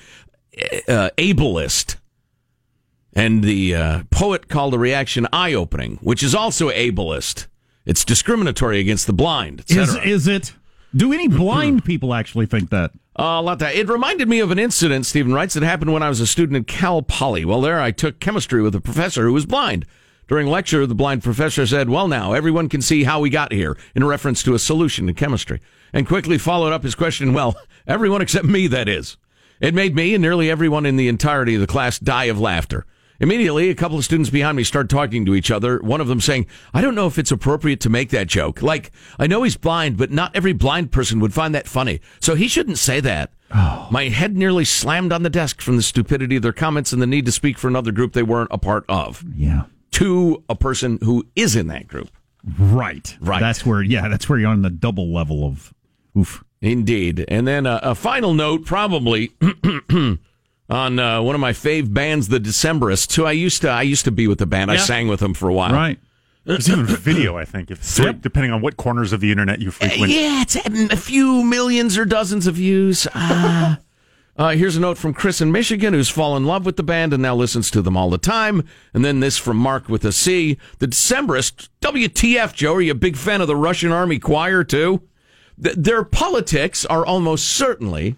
uh, 0.89 1.11
ableist. 1.19 1.97
And 3.13 3.45
the 3.45 3.75
uh, 3.75 4.03
poet 4.11 4.49
called 4.49 4.73
the 4.73 4.79
reaction 4.79 5.27
eye 5.31 5.53
opening, 5.53 5.99
which 6.01 6.23
is 6.23 6.35
also 6.35 6.71
ableist. 6.71 7.49
It's 7.87 8.05
discriminatory 8.05 8.81
against 8.81 9.07
the 9.07 9.13
blind. 9.13 9.65
Is 9.69 9.95
is 9.97 10.27
it? 10.27 10.55
Do 10.95 11.13
any 11.13 11.29
blind 11.29 11.85
people 11.87 12.13
actually 12.13 12.47
think 12.47 12.71
that? 12.71 12.91
Uh, 13.19 13.41
lot 13.41 13.61
that. 13.61 13.75
It 13.75 13.89
reminded 13.89 14.29
me 14.29 14.41
of 14.41 14.51
an 14.51 14.59
incident, 14.59 15.07
Stephen 15.07 15.33
writes, 15.33 15.55
that 15.55 15.63
happened 15.63 15.93
when 15.93 16.03
I 16.03 16.09
was 16.09 16.21
a 16.21 16.27
student 16.27 16.59
at 16.59 16.67
Cal 16.67 17.01
Poly. 17.01 17.45
Well, 17.45 17.63
there 17.63 17.81
I 17.81 17.91
took 17.91 18.21
chemistry 18.21 18.61
with 18.61 18.75
a 18.75 18.81
professor 18.81 19.25
who 19.25 19.33
was 19.33 19.47
blind. 19.47 19.87
During 20.29 20.49
lecture, 20.49 20.87
the 20.87 20.95
blind 20.95 21.23
professor 21.23 21.67
said, 21.67 21.89
Well, 21.89 22.09
now, 22.09 22.33
everyone 22.33 22.69
can 22.69 22.83
see 22.83 23.05
how 23.05 23.21
we 23.21 23.31
got 23.31 23.53
here, 23.53 23.77
in 23.95 24.05
reference 24.05 24.43
to 24.43 24.55
a 24.55 24.59
solution 24.59 25.09
in 25.09 25.15
chemistry. 25.15 25.61
And 25.93 26.07
quickly 26.07 26.37
followed 26.37 26.73
up 26.73 26.83
his 26.83 26.97
question, 26.97 27.33
Well, 27.33 27.55
everyone 27.87 28.21
except 28.21 28.45
me, 28.45 28.67
that 28.67 28.89
is. 28.89 29.17
It 29.61 29.75
made 29.75 29.95
me 29.95 30.15
and 30.15 30.21
nearly 30.21 30.51
everyone 30.51 30.85
in 30.85 30.97
the 30.97 31.09
entirety 31.09 31.55
of 31.55 31.61
the 31.61 31.67
class 31.67 31.99
die 31.99 32.25
of 32.25 32.41
laughter. 32.41 32.85
Immediately, 33.21 33.71
a 33.71 33.75
couple 33.75 33.99
of 33.99 34.05
students 34.05 34.31
behind 34.31 34.57
me 34.57 34.65
start 34.65 34.89
talking 34.89 35.25
to 35.27 35.35
each 35.35 35.51
other, 35.51 35.79
one 35.79 36.01
of 36.01 36.09
them 36.09 36.21
saying, 36.21 36.47
I 36.75 36.81
don't 36.83 36.95
know 36.95 37.07
if 37.07 37.19
it's 37.19 37.31
appropriate 37.31 37.81
to 37.81 37.89
make 37.89 38.11
that 38.11 38.27
joke. 38.27 38.63
Like, 38.63 38.91
I 39.19 39.27
know 39.27 39.43
he's 39.43 39.57
blind, 39.57 39.97
but 39.97 40.11
not 40.11 40.35
every 40.35 40.53
blind 40.53 40.93
person 40.93 41.21
would 41.21 41.33
find 41.33 41.55
that 41.55 41.69
funny. 41.69 42.01
So 42.21 42.35
he 42.35 42.49
shouldn't 42.49 42.79
say 42.79 43.01
that. 43.01 43.33
My 43.91 44.09
head 44.09 44.37
nearly 44.37 44.65
slammed 44.65 45.13
on 45.13 45.23
the 45.23 45.31
desk 45.31 45.61
from 45.61 45.77
the 45.77 45.83
stupidity 45.83 46.37
of 46.37 46.43
their 46.43 46.53
comments 46.53 46.93
and 46.93 47.01
the 47.01 47.07
need 47.07 47.27
to 47.27 47.33
speak 47.33 47.59
for 47.59 47.69
another 47.69 47.93
group 47.93 48.13
they 48.13 48.23
weren't 48.23 48.51
a 48.53 48.59
part 48.59 48.85
of. 48.89 49.25
Yeah. 49.35 49.65
To 49.93 50.43
a 50.49 50.55
person 50.55 50.99
who 51.03 51.27
is 51.37 51.57
in 51.57 51.69
that 51.69 51.87
group. 51.89 52.11
Right. 52.59 53.17
Right. 53.21 53.41
That's 53.41 53.65
where. 53.65 53.83
Yeah. 53.83 54.09
That's 54.09 54.29
where 54.29 54.39
you're 54.39 54.51
on 54.51 54.63
the 54.63 54.71
double 54.71 55.13
level 55.13 55.45
of. 55.45 55.73
Oof. 56.19 56.45
Indeed. 56.61 57.25
And 57.29 57.47
then 57.47 57.67
uh, 57.67 57.81
a 57.83 57.95
final 57.95 58.35
note, 58.35 58.65
probably 58.65 59.33
on 60.69 60.99
uh, 60.99 61.23
one 61.23 61.35
of 61.35 61.41
my 61.41 61.53
fave 61.53 61.93
bands, 61.93 62.29
the 62.29 62.41
Decemberists, 62.41 63.15
who 63.15 63.25
I 63.25 63.33
used 63.33 63.63
to 63.63 63.69
I 63.69 63.83
used 63.83 64.05
to 64.05 64.11
be 64.11 64.27
with 64.27 64.39
the 64.39 64.47
band. 64.47 64.71
I 64.71 64.77
sang 64.77 65.09
with 65.09 65.21
them 65.21 65.35
for 65.35 65.49
a 65.49 65.53
while. 65.53 65.73
Right. 65.73 65.99
There's 66.45 66.71
even 66.71 66.87
video, 66.87 67.37
I 67.37 67.45
think, 67.45 67.73
if, 67.73 68.21
depending 68.21 68.53
on 68.53 68.61
what 68.61 68.77
corners 68.77 69.13
of 69.13 69.21
the 69.21 69.33
internet 69.33 69.59
you 69.59 69.73
frequent. 69.73 70.13
Yeah, 70.13 70.43
it's 70.43 70.55
a 70.55 70.97
few 70.97 71.43
millions 71.43 71.99
or 71.99 72.05
dozens 72.05 72.47
of 72.47 72.55
views. 72.55 73.07
Ah. 73.15 73.79
Uh, 74.39 74.51
here's 74.51 74.77
a 74.77 74.81
note 74.81 74.99
from 74.99 75.15
Chris 75.15 75.41
in 75.41 75.51
Michigan, 75.51 75.95
who's 75.95 76.11
fallen 76.11 76.43
in 76.43 76.47
love 76.47 76.67
with 76.67 76.77
the 76.77 76.83
band 76.83 77.15
and 77.15 77.23
now 77.23 77.35
listens 77.35 77.71
to 77.71 77.81
them 77.81 77.97
all 77.97 78.11
the 78.11 78.19
time. 78.19 78.63
And 78.93 79.03
then 79.03 79.21
this 79.21 79.39
from 79.39 79.57
Mark 79.57 79.89
with 79.89 80.05
a 80.05 80.13
C. 80.13 80.59
The 80.79 80.89
Decemberists, 80.89 81.71
WTF, 81.81 82.53
Joe, 82.53 82.75
are 82.75 82.83
you 82.83 82.93
a 82.93 82.95
big 82.95 83.17
fan 83.17 83.41
of 83.41 83.47
the 83.47 83.57
Russian 83.57 83.93
Army 83.93 84.19
Choir, 84.19 84.63
too? 84.63 85.01
Th- 85.63 85.75
their 85.75 86.05
politics 86.05 86.85
are 86.85 87.07
almost 87.07 87.49
certainly 87.49 88.17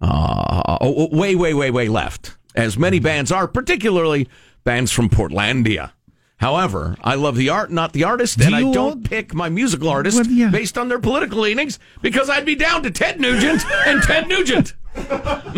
uh, 0.00 0.78
oh, 0.80 1.08
oh, 1.10 1.16
way, 1.16 1.34
way, 1.34 1.54
way, 1.54 1.70
way 1.70 1.88
left, 1.88 2.36
as 2.54 2.78
many 2.78 2.98
bands 2.98 3.32
are, 3.32 3.48
particularly 3.48 4.28
bands 4.64 4.92
from 4.92 5.08
Portlandia. 5.08 5.92
However, 6.38 6.96
I 7.02 7.14
love 7.14 7.36
the 7.36 7.48
art, 7.48 7.70
not 7.70 7.94
the 7.94 8.04
artist, 8.04 8.40
and 8.42 8.54
I 8.54 8.60
don't 8.60 9.02
pick 9.08 9.32
my 9.32 9.48
musical 9.48 9.88
artist 9.88 10.18
Well, 10.18 10.26
yeah. 10.26 10.50
based 10.50 10.76
on 10.76 10.88
their 10.88 10.98
political 10.98 11.40
leanings 11.40 11.78
because 12.02 12.28
I'd 12.28 12.44
be 12.44 12.54
down 12.54 12.82
to 12.82 12.90
Ted 12.90 13.18
Nugent 13.18 13.64
and 13.86 14.02
Ted 14.02 14.28
Nugent. 14.28 14.74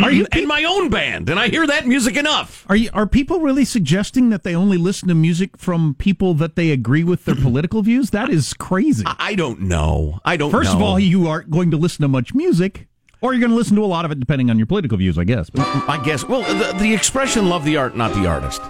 Are 0.03 0.11
you 0.11 0.27
in 0.33 0.47
my 0.47 0.65
own 0.65 0.89
band, 0.89 1.29
and 1.29 1.39
I 1.39 1.49
hear 1.49 1.67
that 1.67 1.87
music 1.87 2.17
enough. 2.17 2.65
Are 2.69 2.77
you? 2.77 2.91
Are 2.93 3.07
people 3.07 3.41
really 3.41 3.65
suggesting 3.65 4.31
that 4.31 4.43
they 4.43 4.55
only 4.55 4.77
listen 4.77 5.09
to 5.09 5.15
music 5.15 5.57
from 5.57 5.95
people 5.95 6.35
that 6.35 6.57
they 6.57 6.71
agree 6.71 7.05
with 7.05 7.25
their 7.25 7.35
political 7.41 7.83
views? 7.83 8.11
That 8.11 8.31
is 8.31 8.53
crazy. 8.55 9.05
I 9.07 9.35
don't 9.35 9.63
know. 9.63 10.21
I 10.25 10.37
don't. 10.37 10.51
First 10.51 10.75
of 10.75 10.83
all, 10.83 10.99
you 10.99 11.29
aren't 11.29 11.51
going 11.51 11.71
to 11.71 11.77
listen 11.77 12.03
to 12.03 12.09
much 12.09 12.35
music, 12.35 12.89
or 13.21 13.33
you're 13.33 13.41
going 13.41 13.51
to 13.51 13.57
listen 13.57 13.77
to 13.77 13.85
a 13.85 13.87
lot 13.87 14.05
of 14.05 14.11
it, 14.11 14.21
depending 14.21 14.51
on 14.51 14.59
your 14.59 14.67
political 14.67 14.99
views, 14.99 15.19
I 15.19 15.25
guess. 15.25 15.51
But 15.51 15.67
I 15.89 16.03
guess. 16.05 16.25
Well, 16.25 16.43
the, 16.43 16.79
the 16.79 16.95
expression 16.95 17.49
"love 17.49 17.65
the 17.65 17.77
art, 17.77 17.97
not 17.97 18.15
the 18.15 18.27
artist." 18.27 18.61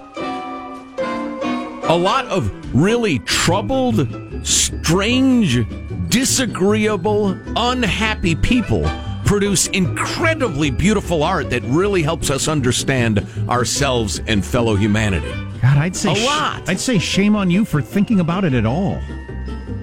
A 1.91 1.97
lot 1.97 2.27
of 2.27 2.53
really 2.75 3.19
troubled, 3.21 4.07
strange, 4.47 5.67
disagreeable, 6.11 7.29
unhappy 7.57 8.35
people 8.35 8.89
produce 9.25 9.69
incredibly 9.69 10.71
beautiful 10.71 11.23
art 11.23 11.49
that 11.51 11.63
really 11.65 12.03
helps 12.03 12.31
us 12.31 12.47
understand 12.49 13.27
ourselves 13.49 14.21
and 14.27 14.45
fellow 14.45 14.75
humanity. 14.75 15.31
God, 15.61 15.79
I'd 15.79 15.97
say 15.97 16.13
A 16.13 16.15
sh- 16.15 16.25
lot. 16.27 16.69
I'd 16.69 16.81
say 16.81 16.99
shame 16.99 17.37
on 17.37 17.51
you 17.51 17.65
for 17.65 17.81
thinking 17.83 18.21
about 18.21 18.45
it 18.45 18.53
at 18.55 18.67
all. 18.67 19.01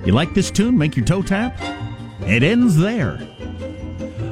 You 0.05 0.13
like 0.13 0.33
this 0.35 0.51
tune? 0.51 0.77
Make 0.77 0.95
your 0.95 1.05
toe 1.05 1.21
tap. 1.23 1.57
It 2.21 2.43
ends 2.43 2.77
there. 2.77 3.19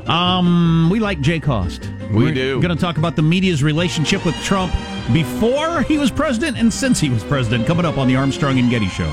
Um, 0.08 0.90
we 0.90 1.00
like 1.00 1.22
Jay 1.22 1.40
Cost. 1.40 1.90
We 2.12 2.26
We're 2.26 2.34
do. 2.34 2.62
Going 2.62 2.76
to 2.76 2.82
talk 2.82 2.98
about 2.98 3.16
the 3.16 3.22
media's 3.22 3.64
relationship 3.64 4.26
with 4.26 4.36
Trump 4.44 4.74
before 5.12 5.82
he 5.84 5.98
was 5.98 6.12
president 6.12 6.58
and 6.58 6.74
since 6.74 7.00
he 7.00 7.10
was 7.10 7.24
president. 7.24 7.66
Coming 7.66 7.86
up 7.86 7.98
on 7.98 8.08
the 8.08 8.16
Armstrong 8.16 8.60
and 8.60 8.70
Getty 8.70 8.88
Show. 8.88 9.12